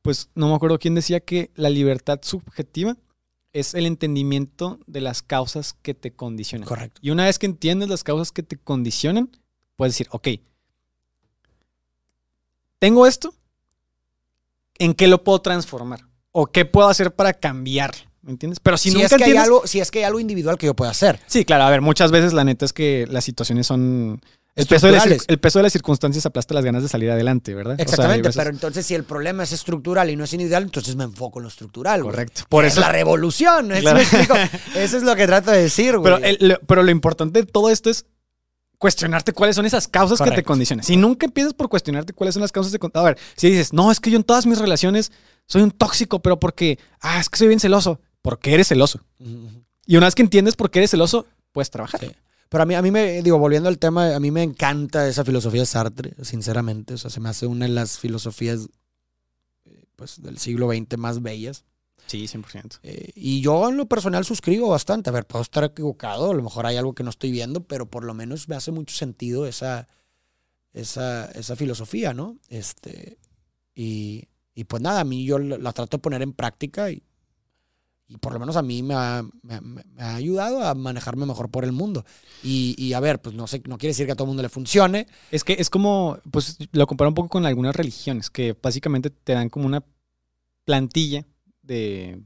Pues 0.02 0.30
no 0.34 0.48
me 0.48 0.54
acuerdo 0.54 0.78
quién 0.78 0.94
decía 0.94 1.20
que 1.20 1.50
la 1.54 1.68
libertad 1.68 2.20
subjetiva 2.22 2.96
es 3.52 3.74
el 3.74 3.86
entendimiento 3.86 4.80
de 4.86 5.00
las 5.00 5.22
causas 5.22 5.74
que 5.82 5.94
te 5.94 6.12
condicionan. 6.12 6.66
Correcto. 6.66 7.00
Y 7.02 7.10
una 7.10 7.24
vez 7.24 7.38
que 7.38 7.46
entiendes 7.46 7.88
las 7.88 8.04
causas 8.04 8.32
que 8.32 8.42
te 8.42 8.56
condicionan, 8.56 9.30
puedes 9.76 9.94
decir, 9.94 10.08
ok, 10.10 10.28
tengo 12.78 13.06
esto, 13.06 13.34
¿en 14.78 14.94
qué 14.94 15.06
lo 15.06 15.24
puedo 15.24 15.40
transformar? 15.40 16.00
¿O 16.32 16.46
qué 16.46 16.64
puedo 16.64 16.88
hacer 16.88 17.14
para 17.14 17.32
cambiar? 17.32 17.94
¿Me 18.22 18.32
entiendes? 18.32 18.58
Pero 18.60 18.76
si, 18.76 18.90
nunca 18.90 19.06
es 19.06 19.14
que 19.16 19.24
hay 19.24 19.36
algo, 19.36 19.66
si 19.66 19.80
es 19.80 19.90
que 19.90 20.00
hay 20.00 20.04
algo 20.04 20.20
individual 20.20 20.58
que 20.58 20.66
yo 20.66 20.74
pueda 20.74 20.90
hacer. 20.90 21.20
Sí, 21.26 21.44
claro. 21.44 21.64
A 21.64 21.70
ver, 21.70 21.80
muchas 21.80 22.10
veces 22.10 22.32
la 22.32 22.44
neta 22.44 22.64
es 22.64 22.72
que 22.72 23.06
las 23.08 23.24
situaciones 23.24 23.66
son 23.66 24.20
El 24.56 24.66
peso, 24.66 24.86
de 24.86 24.92
las, 24.92 25.02
estructurales. 25.02 25.22
cir- 25.22 25.32
el 25.32 25.38
peso 25.38 25.58
de 25.58 25.62
las 25.64 25.72
circunstancias 25.72 26.26
aplasta 26.26 26.54
las 26.54 26.64
ganas 26.64 26.82
de 26.82 26.88
salir 26.88 27.10
adelante, 27.10 27.54
¿verdad? 27.54 27.74
O 27.74 27.76
sea, 27.76 27.82
hay 27.84 27.88
Exactamente, 27.90 28.28
veces- 28.28 28.36
pero 28.38 28.50
entonces 28.50 28.86
si 28.86 28.94
el 28.94 29.04
problema 29.04 29.42
es 29.44 29.52
estructural 29.52 30.08
y 30.10 30.16
no 30.16 30.24
es 30.24 30.32
individual, 30.32 30.62
entonces 30.62 30.96
me 30.96 31.04
enfoco 31.04 31.38
en 31.38 31.44
lo 31.44 31.48
estructural. 31.50 32.02
güey. 32.02 32.12
Correcto. 32.12 32.42
Por 32.48 32.64
es 32.64 32.72
eso- 32.72 32.80
la 32.80 32.90
revolución. 32.90 33.70
Eso 34.74 34.96
es 34.96 35.02
lo 35.02 35.14
que 35.14 35.26
trato 35.26 35.50
de 35.50 35.62
decir, 35.62 35.98
güey. 35.98 36.14
Pero, 36.14 36.24
el- 36.26 36.48
lo, 36.48 36.58
pero 36.60 36.82
lo 36.82 36.90
importante 36.90 37.40
de 37.42 37.46
todo 37.46 37.70
esto 37.70 37.90
es 37.90 38.06
cuestionarte 38.78 39.32
cuáles 39.32 39.56
son 39.56 39.64
esas 39.66 39.88
causas 39.88 40.20
que 40.20 40.30
te 40.30 40.42
condicionan. 40.42 40.84
Si 40.84 40.96
nunca 40.96 41.26
empiezas 41.26 41.54
por 41.54 41.68
cuestionarte 41.68 42.12
cuáles 42.12 42.34
son 42.34 42.42
las 42.42 42.52
causas 42.52 42.72
de... 42.72 42.78
A 42.94 43.02
ver, 43.02 43.18
si 43.36 43.48
dices, 43.50 43.72
no, 43.72 43.90
es 43.90 44.00
que 44.00 44.10
yo 44.10 44.16
en 44.16 44.24
todas 44.24 44.46
mis 44.46 44.58
relaciones 44.58 45.12
soy 45.46 45.62
un 45.62 45.70
tóxico, 45.70 46.20
pero 46.20 46.38
porque, 46.38 46.78
ah, 47.00 47.20
es 47.20 47.28
que 47.30 47.38
soy 47.38 47.48
bien 47.48 47.60
celoso. 47.60 48.00
Porque 48.22 48.52
eres 48.54 48.68
celoso. 48.68 49.00
Y 49.86 49.96
una 49.96 50.06
vez 50.06 50.14
que 50.14 50.22
entiendes 50.22 50.56
por 50.56 50.70
qué 50.70 50.80
eres 50.80 50.90
celoso, 50.90 51.26
puedes 51.52 51.70
trabajar. 51.70 52.00
Sí. 52.00 52.10
Pero 52.48 52.62
a 52.62 52.66
mí, 52.66 52.74
a 52.74 52.82
mí 52.82 52.90
me, 52.90 53.22
digo, 53.22 53.38
volviendo 53.38 53.68
al 53.68 53.78
tema, 53.78 54.14
a 54.14 54.20
mí 54.20 54.30
me 54.30 54.42
encanta 54.42 55.08
esa 55.08 55.24
filosofía 55.24 55.60
de 55.62 55.66
Sartre, 55.66 56.14
sinceramente. 56.22 56.94
O 56.94 56.98
sea, 56.98 57.10
se 57.10 57.20
me 57.20 57.28
hace 57.28 57.46
una 57.46 57.66
de 57.66 57.72
las 57.72 57.98
filosofías 57.98 58.68
eh, 59.64 59.84
pues, 59.96 60.22
del 60.22 60.38
siglo 60.38 60.68
XX 60.68 60.96
más 60.96 61.22
bellas. 61.22 61.64
Sí, 62.06 62.26
100%. 62.26 62.78
Eh, 62.84 63.10
y 63.16 63.40
yo 63.40 63.68
en 63.68 63.76
lo 63.76 63.86
personal 63.86 64.24
suscribo 64.24 64.68
bastante. 64.68 65.10
A 65.10 65.12
ver, 65.12 65.26
puedo 65.26 65.42
estar 65.42 65.64
equivocado, 65.64 66.30
a 66.30 66.34
lo 66.34 66.42
mejor 66.42 66.66
hay 66.66 66.76
algo 66.76 66.94
que 66.94 67.02
no 67.02 67.10
estoy 67.10 67.32
viendo, 67.32 67.64
pero 67.64 67.90
por 67.90 68.04
lo 68.04 68.14
menos 68.14 68.48
me 68.48 68.54
hace 68.54 68.70
mucho 68.70 68.94
sentido 68.94 69.46
esa, 69.46 69.88
esa, 70.72 71.26
esa 71.32 71.56
filosofía, 71.56 72.14
¿no? 72.14 72.38
Este, 72.48 73.18
y, 73.74 74.28
y 74.54 74.64
pues 74.64 74.80
nada, 74.82 75.00
a 75.00 75.04
mí 75.04 75.24
yo 75.24 75.40
la, 75.40 75.58
la 75.58 75.72
trato 75.72 75.96
de 75.96 76.02
poner 76.02 76.22
en 76.22 76.32
práctica 76.32 76.92
y, 76.92 77.02
y 78.08 78.16
por 78.18 78.32
lo 78.32 78.38
menos 78.38 78.56
a 78.56 78.62
mí 78.62 78.82
me 78.82 78.94
ha, 78.94 79.24
me, 79.42 79.60
me- 79.60 79.84
me 79.84 80.02
ha 80.02 80.14
ayudado 80.14 80.62
a 80.64 80.74
manejarme 80.74 81.26
mejor 81.26 81.50
por 81.50 81.64
el 81.64 81.72
mundo. 81.72 82.04
Y, 82.42 82.74
y 82.78 82.92
a 82.92 83.00
ver, 83.00 83.20
pues 83.20 83.34
no 83.34 83.46
sé, 83.46 83.62
no 83.66 83.78
quiere 83.78 83.90
decir 83.90 84.06
que 84.06 84.12
a 84.12 84.14
todo 84.14 84.26
el 84.26 84.28
mundo 84.28 84.42
le 84.42 84.48
funcione. 84.48 85.06
Es 85.30 85.42
que 85.44 85.54
es 85.58 85.70
como, 85.70 86.18
pues 86.30 86.58
lo 86.72 86.86
comparo 86.86 87.08
un 87.08 87.14
poco 87.14 87.28
con 87.28 87.46
algunas 87.46 87.74
religiones, 87.74 88.30
que 88.30 88.56
básicamente 88.62 89.10
te 89.10 89.32
dan 89.32 89.48
como 89.48 89.66
una 89.66 89.82
plantilla 90.64 91.26
de 91.62 92.20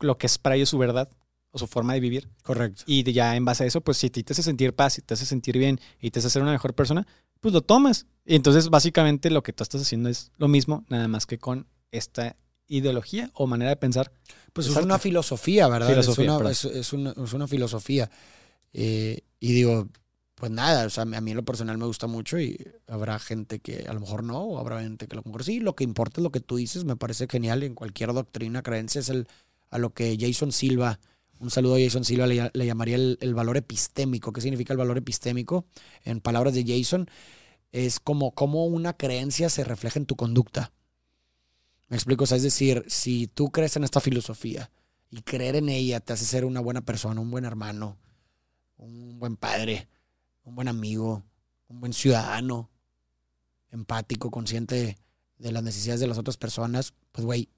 lo 0.00 0.18
que 0.18 0.26
es 0.26 0.38
para 0.38 0.56
ellos 0.56 0.68
su 0.68 0.78
verdad 0.78 1.08
o 1.52 1.58
su 1.58 1.66
forma 1.66 1.94
de 1.94 2.00
vivir. 2.00 2.28
Correcto. 2.42 2.82
Y 2.86 3.02
de 3.02 3.12
ya 3.12 3.36
en 3.36 3.44
base 3.44 3.64
a 3.64 3.66
eso, 3.66 3.80
pues 3.80 3.98
si 3.98 4.06
a 4.06 4.10
ti 4.12 4.22
te 4.22 4.32
hace 4.32 4.42
sentir 4.42 4.74
paz, 4.74 4.94
si 4.94 5.02
te 5.02 5.14
hace 5.14 5.26
sentir 5.26 5.58
bien 5.58 5.80
y 6.00 6.10
te 6.10 6.20
hace 6.20 6.30
ser 6.30 6.42
una 6.42 6.52
mejor 6.52 6.74
persona, 6.74 7.06
pues 7.40 7.52
lo 7.52 7.60
tomas. 7.62 8.06
Y 8.24 8.36
entonces 8.36 8.68
básicamente 8.70 9.30
lo 9.30 9.42
que 9.42 9.52
tú 9.52 9.62
estás 9.62 9.82
haciendo 9.82 10.08
es 10.08 10.30
lo 10.38 10.48
mismo, 10.48 10.84
nada 10.88 11.08
más 11.08 11.26
que 11.26 11.38
con 11.38 11.66
esta 11.90 12.36
ideología 12.70 13.30
o 13.34 13.46
manera 13.46 13.70
de 13.70 13.76
pensar. 13.76 14.12
Pues 14.52 14.66
es 14.66 14.72
Exacto. 14.72 14.86
una 14.86 14.98
filosofía, 14.98 15.68
¿verdad? 15.68 15.88
Filosofía, 15.88 16.24
es, 16.24 16.40
una, 16.40 16.50
es, 16.50 16.64
es 16.64 16.92
una, 16.92 17.14
es 17.22 17.32
una 17.32 17.46
filosofía. 17.46 18.10
Eh, 18.72 19.20
y 19.38 19.52
digo, 19.52 19.88
pues 20.36 20.50
nada, 20.50 20.86
o 20.86 20.90
sea, 20.90 21.02
a 21.02 21.20
mí 21.20 21.30
en 21.30 21.36
lo 21.36 21.44
personal 21.44 21.76
me 21.76 21.84
gusta 21.84 22.06
mucho 22.06 22.38
y 22.38 22.56
habrá 22.86 23.18
gente 23.18 23.58
que 23.58 23.84
a 23.86 23.92
lo 23.92 24.00
mejor 24.00 24.24
no, 24.24 24.42
o 24.42 24.58
habrá 24.58 24.80
gente 24.80 25.06
que 25.06 25.14
a 25.14 25.20
lo 25.20 25.22
mejor 25.24 25.44
sí. 25.44 25.60
Lo 25.60 25.74
que 25.74 25.84
importa 25.84 26.20
es 26.20 26.22
lo 26.22 26.30
que 26.32 26.40
tú 26.40 26.56
dices, 26.56 26.84
me 26.84 26.96
parece 26.96 27.26
genial. 27.28 27.62
En 27.62 27.74
cualquier 27.74 28.12
doctrina, 28.14 28.62
creencia, 28.62 29.00
es 29.00 29.08
el, 29.10 29.28
a 29.68 29.78
lo 29.78 29.92
que 29.92 30.16
Jason 30.18 30.52
Silva, 30.52 30.98
un 31.38 31.50
saludo 31.50 31.76
a 31.76 31.80
Jason 31.80 32.04
Silva, 32.04 32.26
le, 32.26 32.50
le 32.52 32.66
llamaría 32.66 32.96
el, 32.96 33.18
el 33.20 33.34
valor 33.34 33.56
epistémico. 33.56 34.32
¿Qué 34.32 34.40
significa 34.40 34.72
el 34.72 34.78
valor 34.78 34.96
epistémico? 34.96 35.66
En 36.04 36.20
palabras 36.20 36.54
de 36.54 36.64
Jason, 36.66 37.08
es 37.72 38.00
como, 38.00 38.32
como 38.32 38.66
una 38.66 38.94
creencia 38.94 39.48
se 39.48 39.64
refleja 39.64 39.98
en 39.98 40.06
tu 40.06 40.16
conducta. 40.16 40.72
Me 41.90 41.96
explico, 41.96 42.24
o 42.24 42.26
sea, 42.26 42.38
es 42.38 42.42
decir, 42.42 42.84
si 42.88 43.26
tú 43.26 43.50
crees 43.50 43.76
en 43.76 43.84
esta 43.84 44.00
filosofía 44.00 44.70
y 45.10 45.20
creer 45.22 45.56
en 45.56 45.68
ella 45.68 46.00
te 46.00 46.12
hace 46.14 46.24
ser 46.24 46.44
una 46.46 46.60
buena 46.60 46.80
persona, 46.80 47.20
un 47.20 47.30
buen 47.30 47.44
hermano, 47.44 47.98
un 48.78 49.18
buen 49.18 49.36
padre, 49.36 49.88
un 50.44 50.54
buen 50.54 50.68
amigo, 50.68 51.22
un 51.68 51.80
buen 51.80 51.92
ciudadano, 51.92 52.70
empático, 53.70 54.30
consciente 54.30 54.98
de 55.38 55.52
las 55.52 55.62
necesidades 55.62 56.00
de 56.00 56.06
las 56.06 56.18
otras 56.18 56.36
personas, 56.36 56.94
pues 57.12 57.24
güey, 57.24 57.48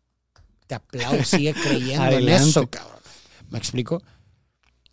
te 0.67 0.75
aplaudo, 0.75 1.23
sigue 1.25 1.53
creyendo 1.63 2.05
en 2.19 2.29
eso, 2.29 2.69
cabrón. 2.69 2.99
¿Me 3.51 3.59
explico? 3.59 4.03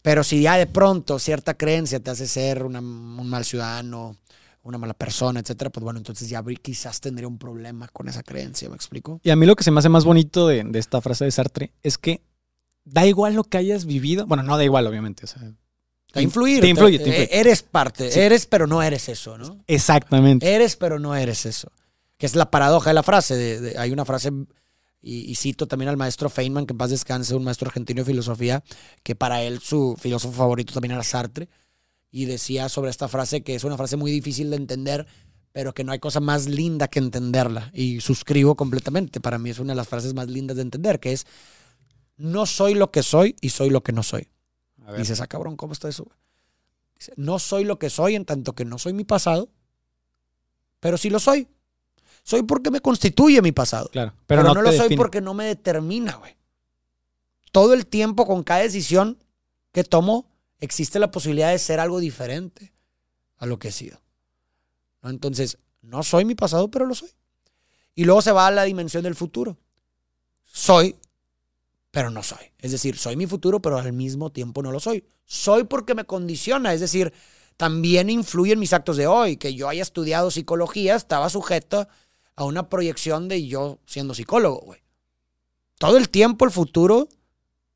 Pero 0.02 0.24
si 0.24 0.42
ya 0.42 0.58
de 0.58 0.66
pronto 0.68 1.20
cierta 1.20 1.54
creencia 1.56 2.00
te 2.00 2.10
hace 2.12 2.28
ser 2.28 2.64
una- 2.64 2.80
un 2.80 3.30
mal 3.30 3.46
ciudadano, 3.46 4.16
una 4.70 4.78
mala 4.78 4.94
persona, 4.94 5.40
etcétera, 5.42 5.70
pues 5.70 5.84
bueno, 5.84 5.98
entonces 6.00 6.30
ya 6.30 6.44
quizás 6.62 7.02
tendría 7.02 7.28
un 7.28 7.38
problema 7.38 7.88
con 7.90 8.08
esa 8.08 8.24
creencia, 8.24 8.70
¿me 8.70 8.76
explico? 8.76 9.20
Y 9.24 9.30
a 9.32 9.36
mí 9.36 9.46
lo 9.46 9.56
que 9.56 9.64
se 9.64 9.72
me 9.72 9.80
hace 9.80 9.90
más 9.90 10.06
bonito 10.06 10.48
de, 10.48 10.64
de 10.64 10.80
esta 10.80 11.02
frase 11.02 11.26
de 11.26 11.32
Sartre 11.32 11.74
es 11.84 11.98
que 11.98 12.22
da 12.86 13.06
igual 13.06 13.34
lo 13.34 13.44
que 13.44 13.58
hayas 13.58 13.86
vivido. 13.86 14.26
Bueno, 14.26 14.44
no 14.44 14.58
da 14.58 14.64
igual, 14.64 14.88
obviamente. 14.88 15.26
o 15.26 15.28
sea, 15.28 15.42
Te 16.12 16.22
influye. 16.22 16.60
Te 16.62 16.68
influye, 16.68 16.98
te 16.98 17.08
influye. 17.10 17.30
Eres 17.40 17.62
parte, 17.62 18.12
Sí. 18.12 18.20
eres 18.20 18.46
pero 18.48 18.66
no 18.66 18.82
eres 18.82 19.10
eso, 19.10 19.38
¿no? 19.38 19.60
exactamente. 19.68 20.54
Eres 20.56 20.76
pero 20.76 20.98
no 21.00 21.16
eres 21.16 21.46
eso. 21.46 21.72
Que 22.18 22.26
es 22.26 22.36
la 22.36 22.50
paradoja 22.50 22.90
de 22.90 22.94
la 22.96 23.04
frase. 23.04 23.36
de- 23.36 23.62
de- 23.62 23.78
hay 23.78 23.92
una 23.92 24.06
frase, 24.06 24.32
y, 25.02 25.32
y 25.32 25.36
cito 25.36 25.68
también 25.68 25.88
al 25.90 25.96
maestro 25.98 26.30
Feynman, 26.30 26.66
que 26.66 26.74
en 26.74 26.78
paz 26.78 26.90
descanse, 26.90 27.34
un 27.36 27.44
maestro 27.44 27.68
argentino 27.68 28.02
de 28.02 28.06
filosofía, 28.06 28.64
que 29.04 29.16
para 29.16 29.42
él 29.44 29.60
su 29.60 29.96
filósofo 30.00 30.34
favorito 30.36 30.74
también 30.74 30.92
era 30.94 31.04
Sartre, 31.04 31.48
y 32.12 32.26
decía 32.26 32.70
sobre 32.70 32.90
esta 32.90 33.08
frase 33.08 33.42
que 33.44 33.56
es 33.56 33.64
una 33.64 33.78
frase 33.78 33.96
muy 33.98 34.12
difícil 34.12 34.50
de 34.50 34.56
entender, 34.56 35.08
pero 35.52 35.74
que 35.74 35.84
no 35.84 35.92
hay 35.92 36.00
cosa 36.00 36.20
más 36.20 36.48
linda 36.48 36.88
que 36.88 37.00
entenderla. 37.00 37.72
Y 37.74 38.02
suscribo 38.02 38.56
completamente. 38.56 39.20
Para 39.20 39.38
mí 39.38 39.50
es 39.50 39.60
una 39.60 39.74
de 39.74 39.78
las 39.78 39.88
frases 39.88 40.14
más 40.14 40.28
lindas 40.28 40.58
de 40.58 40.64
entender, 40.64 41.00
que 41.00 41.14
es, 41.14 41.26
no 42.18 42.46
soy 42.46 42.74
lo 42.74 42.92
que 42.92 43.04
soy 43.04 43.36
y 43.42 43.50
soy 43.50 43.70
lo 43.70 43.84
que 43.84 43.92
no 43.92 44.04
soy. 44.04 44.28
A 44.86 44.92
ver. 44.92 45.02
Dices, 45.02 45.22
ah, 45.22 45.28
cabrón, 45.28 45.56
¿cómo 45.56 45.74
está 45.74 45.90
eso? 45.90 46.06
güey?" 46.06 46.18
Dice, 46.98 47.14
no 47.16 47.40
soy 47.40 47.64
lo 47.64 47.80
que 47.80 47.90
soy 47.90 48.16
en 48.16 48.26
tanto 48.26 48.54
que 48.54 48.66
no 48.66 48.78
soy 48.78 48.94
mi 48.94 49.06
pasado, 49.06 49.50
pero 50.80 50.98
sí 50.98 51.10
lo 51.10 51.20
soy. 51.20 51.48
Soy 52.24 52.44
porque 52.44 52.72
me 52.72 52.82
constituye 52.82 53.42
mi 53.42 53.52
pasado. 53.52 53.90
Claro. 53.90 54.14
Pero, 54.28 54.42
Pero, 54.42 54.54
no, 54.54 54.54
no, 54.56 54.62
lo 54.62 54.72
soy 54.72 54.96
porque 54.96 55.22
no 55.22 55.34
me 55.34 55.46
determina, 55.46 56.16
güey. 56.16 56.36
Todo 57.52 57.74
el 57.74 57.88
tiempo, 57.88 58.28
con 58.28 58.44
cada 58.44 58.62
decisión 58.62 59.18
que 59.72 59.84
tomo, 59.84 60.29
existe 60.60 61.00
la 61.00 61.12
posibilidad 61.12 61.52
de 61.52 61.60
ser 61.60 61.80
algo 61.80 62.00
diferente 62.00 62.74
a 63.38 63.46
lo 63.46 63.60
que 63.60 63.70
he 63.70 63.72
sido. 63.72 64.02
Entonces, 65.04 65.58
no 65.82 66.04
soy 66.04 66.26
mi 66.26 66.36
pasado, 66.36 66.70
pero 66.70 66.86
lo 66.86 66.96
soy. 66.96 67.10
Y 67.96 68.06
luego 68.06 68.22
se 68.22 68.32
va 68.32 68.48
a 68.48 68.52
la 68.52 68.64
dimensión 68.64 69.04
del 69.04 69.16
futuro. 69.16 69.58
Soy, 70.46 70.96
pero 71.92 72.10
no 72.12 72.24
soy. 72.24 72.52
Es 72.60 72.72
decir, 72.72 72.98
soy 72.98 73.16
mi 73.16 73.28
futuro, 73.28 73.62
pero 73.62 73.78
al 73.78 73.94
mismo 73.94 74.32
tiempo 74.32 74.62
no 74.62 74.72
lo 74.72 74.80
soy. 74.80 75.04
Soy 75.26 75.64
porque 75.64 75.96
me 75.96 76.06
condiciona. 76.06 76.74
Es 76.74 76.80
decir, 76.80 77.14
también 77.58 78.10
influye 78.10 78.54
en 78.54 78.60
mis 78.60 78.74
actos 78.74 78.98
de 78.98 79.08
hoy. 79.08 79.38
Que 79.38 79.54
yo 79.54 79.70
haya 79.70 79.82
estudiado 79.82 80.32
psicología 80.32 80.96
estaba 80.96 81.30
sujeto 81.30 81.88
a 82.36 82.46
una 82.46 82.70
proyección 82.70 83.28
de 83.28 83.46
yo 83.48 83.80
siendo 83.86 84.14
psicólogo, 84.14 84.62
güey. 84.62 84.82
Todo 85.78 85.98
el 85.98 86.10
tiempo 86.10 86.46
el 86.46 86.52
futuro 86.52 87.08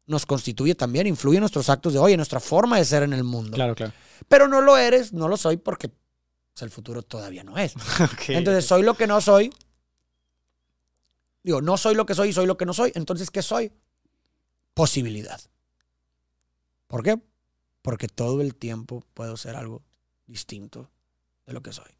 nos 0.05 0.25
constituye 0.25 0.75
también, 0.75 1.07
influye 1.07 1.37
en 1.37 1.41
nuestros 1.41 1.69
actos 1.69 1.93
de 1.93 1.99
hoy, 1.99 2.13
en 2.13 2.17
nuestra 2.17 2.39
forma 2.39 2.77
de 2.77 2.85
ser 2.85 3.03
en 3.03 3.13
el 3.13 3.23
mundo. 3.23 3.51
Claro, 3.51 3.75
claro. 3.75 3.93
Pero 4.27 4.47
no 4.47 4.61
lo 4.61 4.77
eres, 4.77 5.13
no 5.13 5.27
lo 5.27 5.37
soy 5.37 5.57
porque 5.57 5.89
pues, 5.89 6.61
el 6.61 6.69
futuro 6.69 7.01
todavía 7.01 7.43
no 7.43 7.57
es. 7.57 7.73
Entonces, 8.27 8.65
soy 8.65 8.83
lo 8.83 8.95
que 8.95 9.07
no 9.07 9.21
soy. 9.21 9.51
Digo, 11.43 11.61
no 11.61 11.77
soy 11.77 11.95
lo 11.95 12.05
que 12.05 12.15
soy 12.15 12.29
y 12.29 12.33
soy 12.33 12.45
lo 12.45 12.57
que 12.57 12.65
no 12.65 12.73
soy. 12.73 12.91
Entonces, 12.95 13.31
¿qué 13.31 13.41
soy? 13.41 13.71
Posibilidad. 14.73 15.41
¿Por 16.87 17.03
qué? 17.03 17.19
Porque 17.81 18.07
todo 18.07 18.41
el 18.41 18.55
tiempo 18.55 19.03
puedo 19.13 19.35
ser 19.35 19.55
algo 19.55 19.83
distinto 20.25 20.89
de 21.45 21.53
lo 21.53 21.61
que 21.61 21.73
soy. 21.73 21.91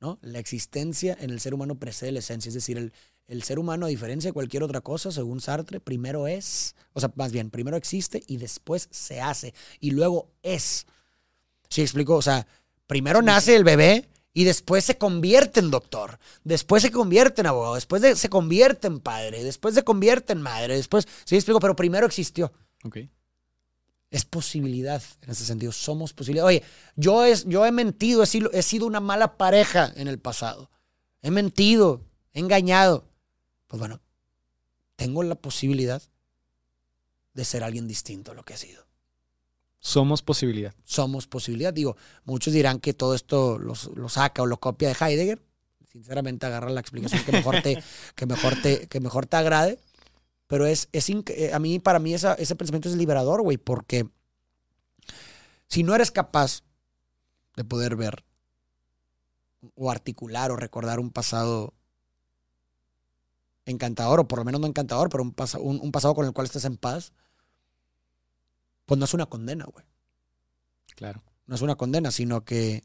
¿no? 0.00 0.18
La 0.22 0.38
existencia 0.38 1.16
en 1.20 1.30
el 1.30 1.40
ser 1.40 1.54
humano 1.54 1.76
precede 1.76 2.12
la 2.12 2.20
esencia. 2.20 2.48
Es 2.48 2.54
decir, 2.54 2.78
el, 2.78 2.92
el 3.28 3.42
ser 3.42 3.58
humano, 3.58 3.86
a 3.86 3.88
diferencia 3.88 4.28
de 4.28 4.32
cualquier 4.34 4.62
otra 4.62 4.80
cosa, 4.80 5.10
según 5.10 5.40
Sartre, 5.40 5.80
primero 5.80 6.26
es, 6.28 6.74
o 6.92 7.00
sea, 7.00 7.10
más 7.16 7.32
bien, 7.32 7.50
primero 7.50 7.76
existe 7.76 8.22
y 8.26 8.36
después 8.36 8.88
se 8.90 9.20
hace. 9.20 9.52
Y 9.80 9.90
luego 9.90 10.30
es. 10.42 10.86
¿Sí 11.68 11.82
explico? 11.82 12.14
O 12.14 12.22
sea, 12.22 12.46
primero 12.86 13.22
nace 13.22 13.56
el 13.56 13.64
bebé 13.64 14.08
y 14.32 14.44
después 14.44 14.84
se 14.84 14.96
convierte 14.96 15.60
en 15.60 15.70
doctor, 15.70 16.18
después 16.44 16.82
se 16.82 16.90
convierte 16.92 17.40
en 17.40 17.48
abogado, 17.48 17.74
después 17.74 18.02
de- 18.02 18.14
se 18.16 18.28
convierte 18.28 18.86
en 18.86 19.00
padre, 19.00 19.42
después 19.42 19.74
se 19.74 19.82
convierte 19.82 20.32
en 20.34 20.42
madre, 20.42 20.76
después, 20.76 21.08
¿sí 21.24 21.34
explico? 21.34 21.58
Pero 21.58 21.74
primero 21.74 22.06
existió. 22.06 22.52
Ok. 22.84 22.98
Es 24.10 24.24
posibilidad 24.24 25.02
en 25.22 25.30
ese 25.30 25.44
sentido, 25.44 25.72
somos 25.72 26.12
posibilidad. 26.12 26.46
Oye, 26.46 26.62
yo, 26.94 27.24
es, 27.24 27.44
yo 27.46 27.66
he 27.66 27.72
mentido, 27.72 28.22
he 28.22 28.26
sido, 28.26 28.52
he 28.52 28.62
sido 28.62 28.86
una 28.86 29.00
mala 29.00 29.36
pareja 29.36 29.92
en 29.96 30.06
el 30.06 30.18
pasado, 30.20 30.70
he 31.22 31.30
mentido, 31.32 32.02
he 32.32 32.38
engañado. 32.38 33.04
Pues 33.76 33.90
bueno, 33.90 34.00
tengo 34.96 35.22
la 35.22 35.34
posibilidad 35.34 36.02
de 37.34 37.44
ser 37.44 37.62
alguien 37.62 37.86
distinto 37.86 38.30
a 38.30 38.34
lo 38.34 38.42
que 38.42 38.54
he 38.54 38.56
sido 38.56 38.86
Somos 39.80 40.22
posibilidad. 40.22 40.74
somos 40.84 41.26
posibilidad. 41.26 41.74
Digo, 41.74 41.98
muchos 42.24 42.54
dirán 42.54 42.80
que 42.80 42.94
todo 42.94 43.14
esto 43.14 43.58
lo 43.58 44.08
saca 44.08 44.40
o 44.40 44.46
lo 44.46 44.58
copia 44.58 44.88
de 44.88 44.96
Heidegger. 44.98 45.42
Sinceramente, 45.92 46.46
agarra 46.46 46.70
la 46.70 46.80
explicación 46.80 47.22
que 47.22 47.32
mejor 47.32 47.60
te, 47.62 47.78
que 48.16 48.24
mejor 48.24 48.62
te, 48.62 48.86
que 48.88 49.00
mejor 49.00 49.26
te 49.26 49.36
agrade. 49.36 49.78
Pero 50.46 50.64
es, 50.64 50.88
es 50.92 51.10
eh, 51.10 51.50
a 51.52 51.58
mí, 51.58 51.78
para 51.78 51.98
mí, 51.98 52.14
esa- 52.14 52.32
ese 52.34 52.56
pensamiento 52.56 52.88
es 52.88 52.96
liberador, 52.96 53.42
güey, 53.42 53.58
porque 53.58 54.08
si 55.68 55.82
no 55.82 55.94
eres 55.94 56.10
capaz 56.10 56.62
de 57.56 57.64
poder 57.64 57.94
ver 57.96 58.24
o 59.74 59.90
articular 59.90 60.50
o 60.50 60.56
recordar 60.56 60.98
un 60.98 61.10
pasado 61.10 61.74
encantador, 63.66 64.20
o 64.20 64.28
por 64.28 64.38
lo 64.38 64.44
menos 64.44 64.60
no 64.60 64.66
encantador, 64.66 65.08
pero 65.10 65.22
un, 65.22 65.32
pasa- 65.32 65.58
un, 65.58 65.80
un 65.80 65.92
pasado 65.92 66.14
con 66.14 66.24
el 66.26 66.32
cual 66.32 66.46
estés 66.46 66.64
en 66.64 66.76
paz, 66.76 67.12
pues 68.86 68.98
no 68.98 69.04
es 69.04 69.14
una 69.14 69.26
condena, 69.26 69.66
güey. 69.66 69.84
Claro. 70.94 71.22
No 71.46 71.54
es 71.54 71.62
una 71.62 71.76
condena, 71.76 72.10
sino 72.10 72.44
que 72.44 72.84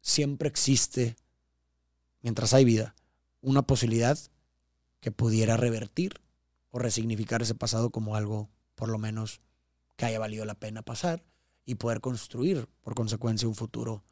siempre 0.00 0.48
existe, 0.48 1.16
mientras 2.22 2.54
hay 2.54 2.64
vida, 2.64 2.94
una 3.40 3.62
posibilidad 3.62 4.18
que 5.00 5.10
pudiera 5.10 5.56
revertir 5.56 6.20
o 6.70 6.78
resignificar 6.78 7.42
ese 7.42 7.54
pasado 7.54 7.90
como 7.90 8.16
algo, 8.16 8.48
por 8.74 8.88
lo 8.88 8.98
menos, 8.98 9.40
que 9.96 10.06
haya 10.06 10.18
valido 10.18 10.44
la 10.44 10.54
pena 10.54 10.82
pasar 10.82 11.24
y 11.64 11.76
poder 11.76 12.00
construir, 12.00 12.68
por 12.80 12.94
consecuencia, 12.94 13.46
un 13.48 13.54
futuro 13.54 14.02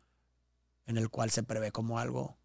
en 0.86 0.96
el 0.96 1.08
cual 1.08 1.30
se 1.30 1.42
prevé 1.42 1.72
como 1.72 1.98
algo 1.98 2.36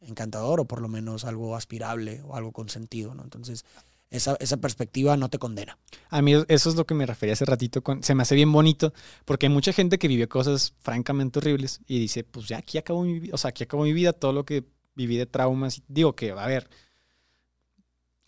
encantador 0.00 0.60
o 0.60 0.64
por 0.66 0.80
lo 0.80 0.88
menos 0.88 1.24
algo 1.24 1.56
aspirable 1.56 2.22
o 2.22 2.36
algo 2.36 2.52
con 2.52 2.68
sentido, 2.68 3.14
¿no? 3.14 3.22
Entonces, 3.22 3.64
esa, 4.10 4.36
esa 4.40 4.56
perspectiva 4.58 5.16
no 5.16 5.28
te 5.28 5.38
condena. 5.38 5.78
A 6.10 6.22
mí 6.22 6.34
eso 6.48 6.70
es 6.70 6.76
lo 6.76 6.86
que 6.86 6.94
me 6.94 7.06
refería 7.06 7.32
hace 7.32 7.44
ratito. 7.44 7.82
Con, 7.82 8.02
se 8.02 8.14
me 8.14 8.22
hace 8.22 8.34
bien 8.34 8.52
bonito 8.52 8.92
porque 9.24 9.46
hay 9.46 9.52
mucha 9.52 9.72
gente 9.72 9.98
que 9.98 10.08
vive 10.08 10.28
cosas 10.28 10.74
francamente 10.80 11.38
horribles 11.38 11.80
y 11.86 11.98
dice, 11.98 12.24
pues 12.24 12.46
ya 12.46 12.58
aquí 12.58 12.78
acabó 12.78 13.02
mi 13.02 13.18
vida, 13.18 13.34
o 13.34 13.38
sea, 13.38 13.50
aquí 13.50 13.64
acabó 13.64 13.82
mi 13.82 13.92
vida, 13.92 14.12
todo 14.12 14.32
lo 14.32 14.44
que 14.44 14.64
viví 14.94 15.16
de 15.16 15.26
traumas. 15.26 15.82
Digo 15.88 16.14
que, 16.14 16.30
a 16.30 16.46
ver, 16.46 16.68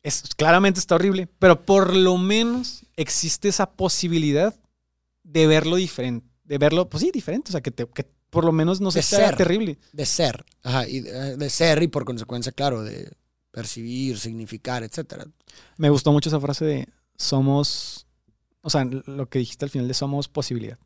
es, 0.03 0.23
claramente 0.37 0.81
está 0.81 0.97
horrible, 0.97 1.29
pero 1.39 1.65
por 1.65 1.95
lo 1.95 2.17
menos 2.19 2.85
existe 2.97 3.49
esa 3.49 3.71
posibilidad 3.71 4.55
de 5.23 5.47
verlo 5.47 5.77
diferente, 5.77 6.27
de 6.45 6.59
verlo, 6.59 6.89
pues 6.89 7.03
sí, 7.03 7.11
diferente, 7.11 7.51
o 7.51 7.53
sea, 7.53 7.61
que, 7.61 7.71
te, 7.71 7.87
que 7.87 8.07
por 8.31 8.45
lo 8.45 8.53
menos 8.53 8.81
no 8.81 8.91
se 8.91 9.03
sea 9.03 9.29
ser. 9.29 9.37
terrible. 9.37 9.79
De 9.93 10.07
ser, 10.07 10.45
ajá, 10.63 10.87
y 10.89 11.01
de, 11.01 11.37
de 11.37 11.51
ser 11.51 11.83
y 11.83 11.89
por 11.89 12.05
consecuencia, 12.05 12.53
claro, 12.53 12.83
de 12.83 13.11
percibir, 13.51 14.19
significar, 14.19 14.83
etcétera. 14.83 15.27
Me 15.77 15.91
gustó 15.91 16.13
mucho 16.13 16.29
esa 16.29 16.41
frase 16.41 16.65
de 16.65 16.89
somos, 17.17 18.07
o 18.63 18.71
sea, 18.71 18.85
lo 18.85 19.29
que 19.29 19.41
dijiste 19.41 19.65
al 19.65 19.71
final 19.71 19.89
de 19.89 19.95
somos 19.95 20.29
posibilidad. 20.29 20.79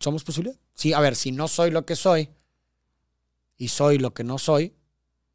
¿Somos 0.00 0.24
posibilidad? 0.24 0.58
Sí, 0.74 0.92
a 0.92 1.00
ver, 1.00 1.16
si 1.16 1.32
no 1.32 1.48
soy 1.48 1.70
lo 1.70 1.84
que 1.84 1.96
soy 1.96 2.30
y 3.58 3.68
soy 3.68 3.98
lo 3.98 4.14
que 4.14 4.24
no 4.24 4.38
soy, 4.38 4.74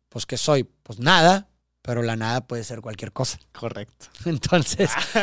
pues 0.09 0.25
¿qué 0.25 0.37
soy? 0.37 0.63
Pues 0.63 0.99
nada, 0.99 1.49
pero 1.81 2.01
la 2.03 2.15
nada 2.15 2.41
puede 2.41 2.63
ser 2.63 2.81
cualquier 2.81 3.11
cosa. 3.11 3.39
Correcto. 3.51 4.05
Entonces, 4.25 4.89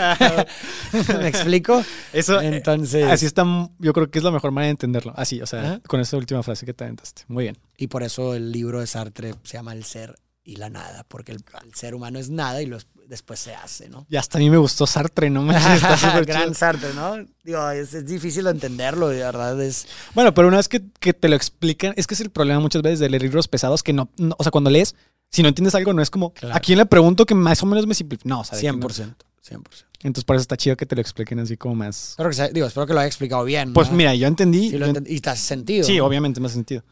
¿me 1.19 1.29
explico? 1.29 1.83
Eso, 2.13 2.41
eh, 2.41 2.57
Entonces, 2.57 3.05
Así 3.05 3.27
está, 3.27 3.45
yo 3.79 3.93
creo 3.93 4.11
que 4.11 4.19
es 4.19 4.25
la 4.25 4.31
mejor 4.31 4.51
manera 4.53 4.67
de 4.69 4.73
entenderlo. 4.73 5.13
Así, 5.17 5.41
o 5.41 5.47
sea, 5.47 5.81
con 5.87 6.01
esa 6.01 6.17
última 6.17 6.43
frase 6.43 6.67
que 6.67 6.75
te 6.75 6.85
aventaste. 6.85 7.23
Muy 7.29 7.45
bien. 7.45 7.59
y 7.77 7.87
por 7.89 8.03
eso 8.03 8.35
el 8.35 8.51
libro 8.53 8.81
de 8.81 8.87
Sartre 8.87 9.35
se 9.43 9.57
llama 9.57 9.73
El 9.73 9.85
ser 9.85 10.15
y 10.45 10.57
la 10.57 10.71
nada, 10.71 11.05
porque 11.07 11.33
el, 11.33 11.45
el 11.65 11.75
ser 11.75 11.95
humano 11.95 12.19
es 12.19 12.31
nada 12.31 12.63
y 12.63 12.71
después 13.07 13.39
se 13.39 13.55
hace, 13.55 13.91
¿no? 13.91 14.07
Y 14.09 14.17
hasta 14.17 14.39
a 14.39 14.41
mí 14.41 14.49
me 14.49 14.57
gustó 14.57 14.87
Sartre, 14.87 15.29
no 15.29 15.53
está 15.53 16.21
Gran 16.23 16.43
chido. 16.45 16.55
Sartre, 16.55 16.95
¿no? 16.95 17.17
Digo, 17.45 17.69
es, 17.71 17.93
es 17.93 18.07
difícil 18.07 18.45
de 18.45 18.53
entenderlo, 18.53 19.09
de 19.09 19.19
verdad, 19.19 19.61
es... 19.61 19.87
Bueno, 20.15 20.33
pero 20.33 20.49
una 20.49 20.57
vez 20.57 20.69
que, 20.69 20.83
que 21.01 21.13
te 21.13 21.29
lo 21.29 21.37
explican, 21.37 21.93
es 21.99 22.07
que 22.07 22.15
es 22.15 22.23
el 22.23 22.31
problema 22.31 22.61
muchas 22.61 22.81
veces 22.81 22.99
de 22.99 23.11
leer 23.11 23.23
libros 23.25 23.47
pesados 23.47 23.83
que 23.83 23.93
no, 23.93 24.09
no- 24.17 24.37
o 24.39 24.43
sea, 24.43 24.51
cuando 24.51 24.71
lees, 24.71 24.95
si 25.31 25.43
no 25.43 25.49
entiendes 25.49 25.75
algo, 25.75 25.93
no 25.93 26.03
es 26.03 26.11
como, 26.11 26.33
Claro. 26.33 26.55
¿a 26.55 26.61
quién 26.61 26.79
le 26.79 26.87
pregunto 26.87 27.27
que 27.27 27.35
más 27.35 27.63
o 27.63 27.67
menos 27.67 27.87
me 27.87 27.95
simplifique? 27.95 28.29
No, 28.29 28.41
o 28.41 28.45
sea, 28.45 28.57
de 28.57 28.63
que 28.63 28.73
no. 28.73 28.79
100%, 28.89 29.15
100%. 29.49 29.63
Entonces 30.01 30.25
por 30.25 30.37
eso 30.37 30.43
está 30.43 30.57
chido 30.57 30.77
que 30.77 30.87
te 30.87 30.95
lo 30.95 31.01
expliquen 31.01 31.39
así 31.41 31.57
como 31.57 31.75
más. 31.75 32.11
Espero 32.11 32.29
que, 32.31 32.37
sea- 32.37 32.49
digo, 32.49 32.67
espero 32.67 32.87
que 32.87 32.95
lo 32.95 33.01
haya 33.01 33.09
explicado 33.09 33.45
bien. 33.45 33.73
Pues 33.73 33.91
¿no? 33.91 33.97
mira, 33.97 34.15
yo 34.15 34.27
entendí. 34.29 34.71
Sí, 34.71 34.79
lo 34.79 34.87
entendí. 34.87 35.15
Y 35.15 35.21
te 35.21 35.31
hace 35.31 35.43
sentido. 35.43 35.85
sí, 35.85 35.97
¿no? 35.99 36.07
obviamente 36.07 36.41
me 36.41 36.47
hace 36.47 36.55
sentido. 36.55 36.83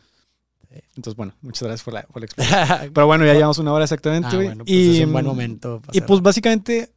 Entonces, 0.95 1.17
bueno, 1.17 1.35
muchas 1.41 1.63
gracias 1.63 1.83
por 1.85 1.95
la, 1.95 2.03
por 2.03 2.21
la 2.21 2.27
explicación. 2.27 2.93
Pero 2.93 3.07
bueno, 3.07 3.25
ya 3.25 3.33
llevamos 3.35 3.59
una 3.59 3.73
hora 3.73 3.85
exactamente, 3.85 4.29
Ah, 4.33 4.37
bueno, 4.37 4.65
pues 4.65 4.71
y, 4.71 4.99
es 4.99 5.07
un 5.07 5.13
buen 5.13 5.25
momento. 5.25 5.81
Y 5.93 6.01
pues 6.03 6.21
básicamente 6.21 6.91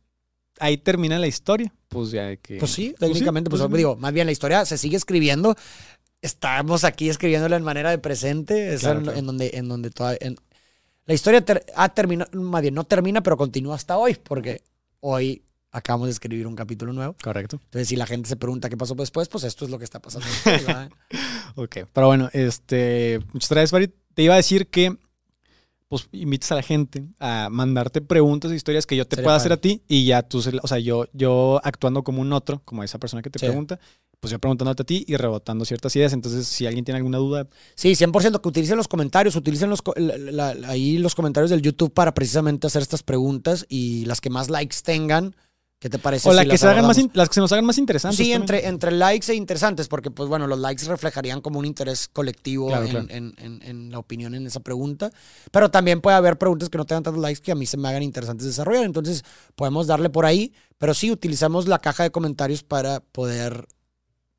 ahí 0.60 0.78
termina 0.78 1.18
la 1.20 1.28
historia. 1.28 1.72
Pues 1.88 2.12
ya 2.12 2.24
de 2.26 2.38
que. 2.38 2.58
Pues 2.58 2.72
sí, 2.72 2.90
sí, 2.90 2.96
técnicamente, 3.00 3.50
pues, 3.50 3.62
pues 3.62 3.72
sí. 3.72 3.78
digo, 3.78 3.96
más 3.96 4.12
bien 4.12 4.26
la 4.26 4.32
historia 4.34 4.66
se 4.66 4.78
sigue 4.78 4.98
escribiendo. 4.98 5.56
Estamos 6.22 6.84
aquí 6.84 7.08
escribiéndola 7.08 7.56
en 7.56 7.64
manera 7.64 7.92
de 7.92 7.98
presente, 8.00 8.74
es 8.74 8.82
Claro, 8.82 9.00
en, 9.00 9.04
claro. 9.06 9.20
en 9.20 9.26
donde, 9.26 9.52
en 9.54 9.70
donde 9.70 9.90
toda- 9.92 10.18
en- 10.20 10.36
la 11.10 11.16
historia 11.16 11.42
ter- 11.44 11.66
ha 11.76 11.90
terminado, 11.90 12.30
más 12.40 12.62
bien 12.62 12.76
no 12.76 12.84
termina, 12.84 13.22
pero 13.22 13.36
continúa 13.36 13.74
hasta 13.76 13.98
hoy, 13.98 14.16
porque 14.24 14.62
hoy 15.00 15.42
acabamos 15.72 16.06
de 16.08 16.12
escribir 16.12 16.46
un 16.46 16.56
capítulo 16.56 16.94
nuevo. 16.94 17.16
Correcto. 17.24 17.60
Entonces, 17.64 17.88
si 17.88 17.96
la 17.96 18.06
gente 18.06 18.30
se 18.30 18.36
pregunta 18.36 18.70
qué 18.70 18.78
pasó 18.78 18.94
después, 18.94 19.28
pues 19.28 19.44
esto 19.44 19.66
es 19.66 19.72
lo 19.72 19.80
que 19.80 19.86
está 19.86 20.00
pasando. 20.00 20.28
Ok. 21.56 21.78
Pero 21.92 22.08
bueno, 22.08 22.30
este. 22.34 23.20
Muchas 23.34 23.50
gracias, 23.50 23.72
Farid. 23.72 23.90
Te 24.14 24.22
iba 24.22 24.36
a 24.36 24.38
decir 24.38 24.68
que. 24.68 24.96
Pues 25.88 26.08
invites 26.12 26.52
a 26.52 26.56
la 26.56 26.62
gente 26.62 27.04
a 27.20 27.50
mandarte 27.50 28.02
preguntas 28.02 28.52
e 28.52 28.56
historias 28.56 28.86
que 28.86 28.96
yo 28.96 29.08
te 29.08 29.16
Sería 29.16 29.26
pueda 29.26 29.38
hacer 29.38 29.52
a 29.54 29.58
ti 29.58 29.82
y 29.88 30.06
ya 30.06 30.22
tú, 30.22 30.38
o 30.62 30.68
sea, 30.68 30.78
yo, 30.78 31.08
yo 31.14 31.60
actuando 31.64 32.04
como 32.04 32.22
un 32.22 32.32
otro, 32.32 32.62
como 32.64 32.84
esa 32.84 33.00
persona 33.00 33.24
que 33.24 33.32
te 33.32 33.40
Sí. 33.40 33.48
pregunta, 33.48 33.80
pues 34.20 34.32
yo 34.32 34.40
preguntándote 34.40 34.84
a 34.84 34.86
ti 34.86 35.06
y 35.08 35.16
rebotando 35.16 35.64
ciertas 35.66 35.96
ideas. 35.96 36.14
Entonces, 36.14 36.48
si 36.48 36.66
alguien 36.68 36.84
tiene 36.86 36.98
alguna 36.98 37.18
duda, 37.20 37.48
Sí, 37.76 37.96
100% 37.96 38.42
que 38.42 38.50
utilicen 38.50 38.78
los 38.78 38.88
comentarios, 38.88 39.36
utilicen 39.36 39.70
los, 39.70 39.82
co- 39.82 39.94
la- 39.96 40.54
la- 40.54 40.68
ahí 40.70 40.98
los 40.98 41.16
comentarios 41.16 41.50
del 41.50 41.62
YouTube 41.62 41.94
para 41.94 42.14
precisamente 42.14 42.68
hacer 42.68 42.82
estas 42.82 43.04
preguntas 43.04 43.66
y 43.70 44.06
las 44.06 44.20
que 44.22 44.30
más 44.30 44.50
likes 44.50 44.78
tengan, 44.84 45.36
¿qué 45.80 45.90
te 45.90 46.00
parece? 46.00 46.28
o 46.28 46.34
la 46.34 46.42
si 46.42 46.48
que 46.48 46.52
las 46.56 46.60
se 46.60 46.68
hagan 46.68 46.86
más, 46.86 46.98
las 47.14 47.30
que 47.30 47.36
se 47.36 47.40
nos 47.40 47.52
hagan 47.54 47.64
más 47.64 47.78
interesantes. 47.78 48.18
Sí, 48.18 48.24
también. 48.34 48.42
entre, 48.42 48.68
entre 48.68 48.92
likes 48.92 49.32
e 49.32 49.36
interesantes, 49.36 49.88
porque 49.88 50.12
pues 50.12 50.28
bueno, 50.28 50.48
los 50.48 50.60
likes 50.60 50.84
reflejarían 50.86 51.40
como 51.40 51.58
un 51.60 51.66
interés 51.66 52.10
colectivo 52.10 52.68
Claro, 52.68 52.84
en, 52.86 52.92
claro. 52.92 53.08
en- 53.10 53.34
en- 53.38 53.62
en 53.64 53.92
la 53.92 54.00
opinión 54.00 54.36
en 54.36 54.46
esa 54.48 54.60
pregunta. 54.60 55.12
Pero 55.52 55.72
también 55.72 56.02
puede 56.02 56.18
haber 56.18 56.38
preguntas 56.38 56.68
que 56.70 56.78
no 56.78 56.84
tengan 56.86 57.04
tantos 57.04 57.22
likes 57.22 57.40
que 57.42 57.54
a 57.54 57.56
mí 57.56 57.66
se 57.66 57.78
me 57.78 57.88
hagan 57.88 58.04
interesantes 58.04 58.46
desarrollar. 58.46 58.84
Entonces 58.84 59.24
podemos 59.56 59.88
darle 59.88 60.10
por 60.10 60.26
ahí, 60.26 60.52
pero 60.78 60.94
sí 60.94 61.10
utilizamos 61.10 61.70
la 61.70 61.80
caja 61.80 62.04
de 62.04 62.12
comentarios 62.12 62.64
para 62.64 63.00
poder 63.00 63.66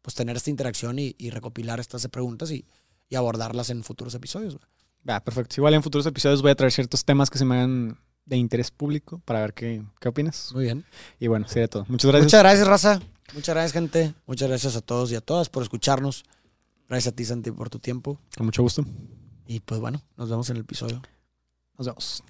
pues 0.02 0.14
tener 0.14 0.36
esta 0.36 0.50
interacción 0.50 0.98
y, 0.98 1.14
y 1.18 1.30
recopilar 1.30 1.80
estas 1.80 2.06
preguntas 2.08 2.50
y, 2.50 2.64
y 3.08 3.16
abordarlas 3.16 3.70
en 3.70 3.82
futuros 3.84 4.14
episodios. 4.14 4.56
perfecto. 5.04 5.56
Igual 5.58 5.74
en 5.74 5.82
futuros 5.82 6.06
episodios 6.06 6.42
voy 6.42 6.52
a 6.52 6.54
traer 6.54 6.72
ciertos 6.72 7.04
temas 7.04 7.30
que 7.30 7.38
se 7.38 7.44
me 7.44 7.56
hagan 7.56 7.98
de 8.24 8.36
interés 8.36 8.70
público 8.70 9.20
para 9.24 9.40
ver 9.40 9.54
qué, 9.54 9.82
qué 10.00 10.08
opinas. 10.08 10.52
Muy 10.54 10.64
bien. 10.64 10.84
Y 11.18 11.26
bueno, 11.26 11.48
sería 11.48 11.68
todo. 11.68 11.84
Muchas 11.88 12.10
gracias. 12.10 12.26
Muchas 12.26 12.40
gracias, 12.42 12.68
raza. 12.68 13.00
Muchas 13.34 13.54
gracias, 13.54 13.72
gente. 13.72 14.14
Muchas 14.26 14.48
gracias 14.48 14.76
a 14.76 14.80
todos 14.80 15.10
y 15.12 15.16
a 15.16 15.20
todas 15.20 15.48
por 15.48 15.62
escucharnos. 15.62 16.24
Gracias 16.88 17.12
a 17.12 17.16
ti, 17.16 17.24
Santi, 17.24 17.50
por 17.50 17.70
tu 17.70 17.78
tiempo. 17.78 18.18
Con 18.36 18.46
mucho 18.46 18.62
gusto. 18.62 18.84
Y 19.46 19.60
pues 19.60 19.80
bueno, 19.80 20.02
nos 20.16 20.28
vemos 20.28 20.48
en 20.50 20.56
el 20.56 20.62
episodio. 20.62 21.02
Nos 21.76 21.86
vemos. 21.86 22.24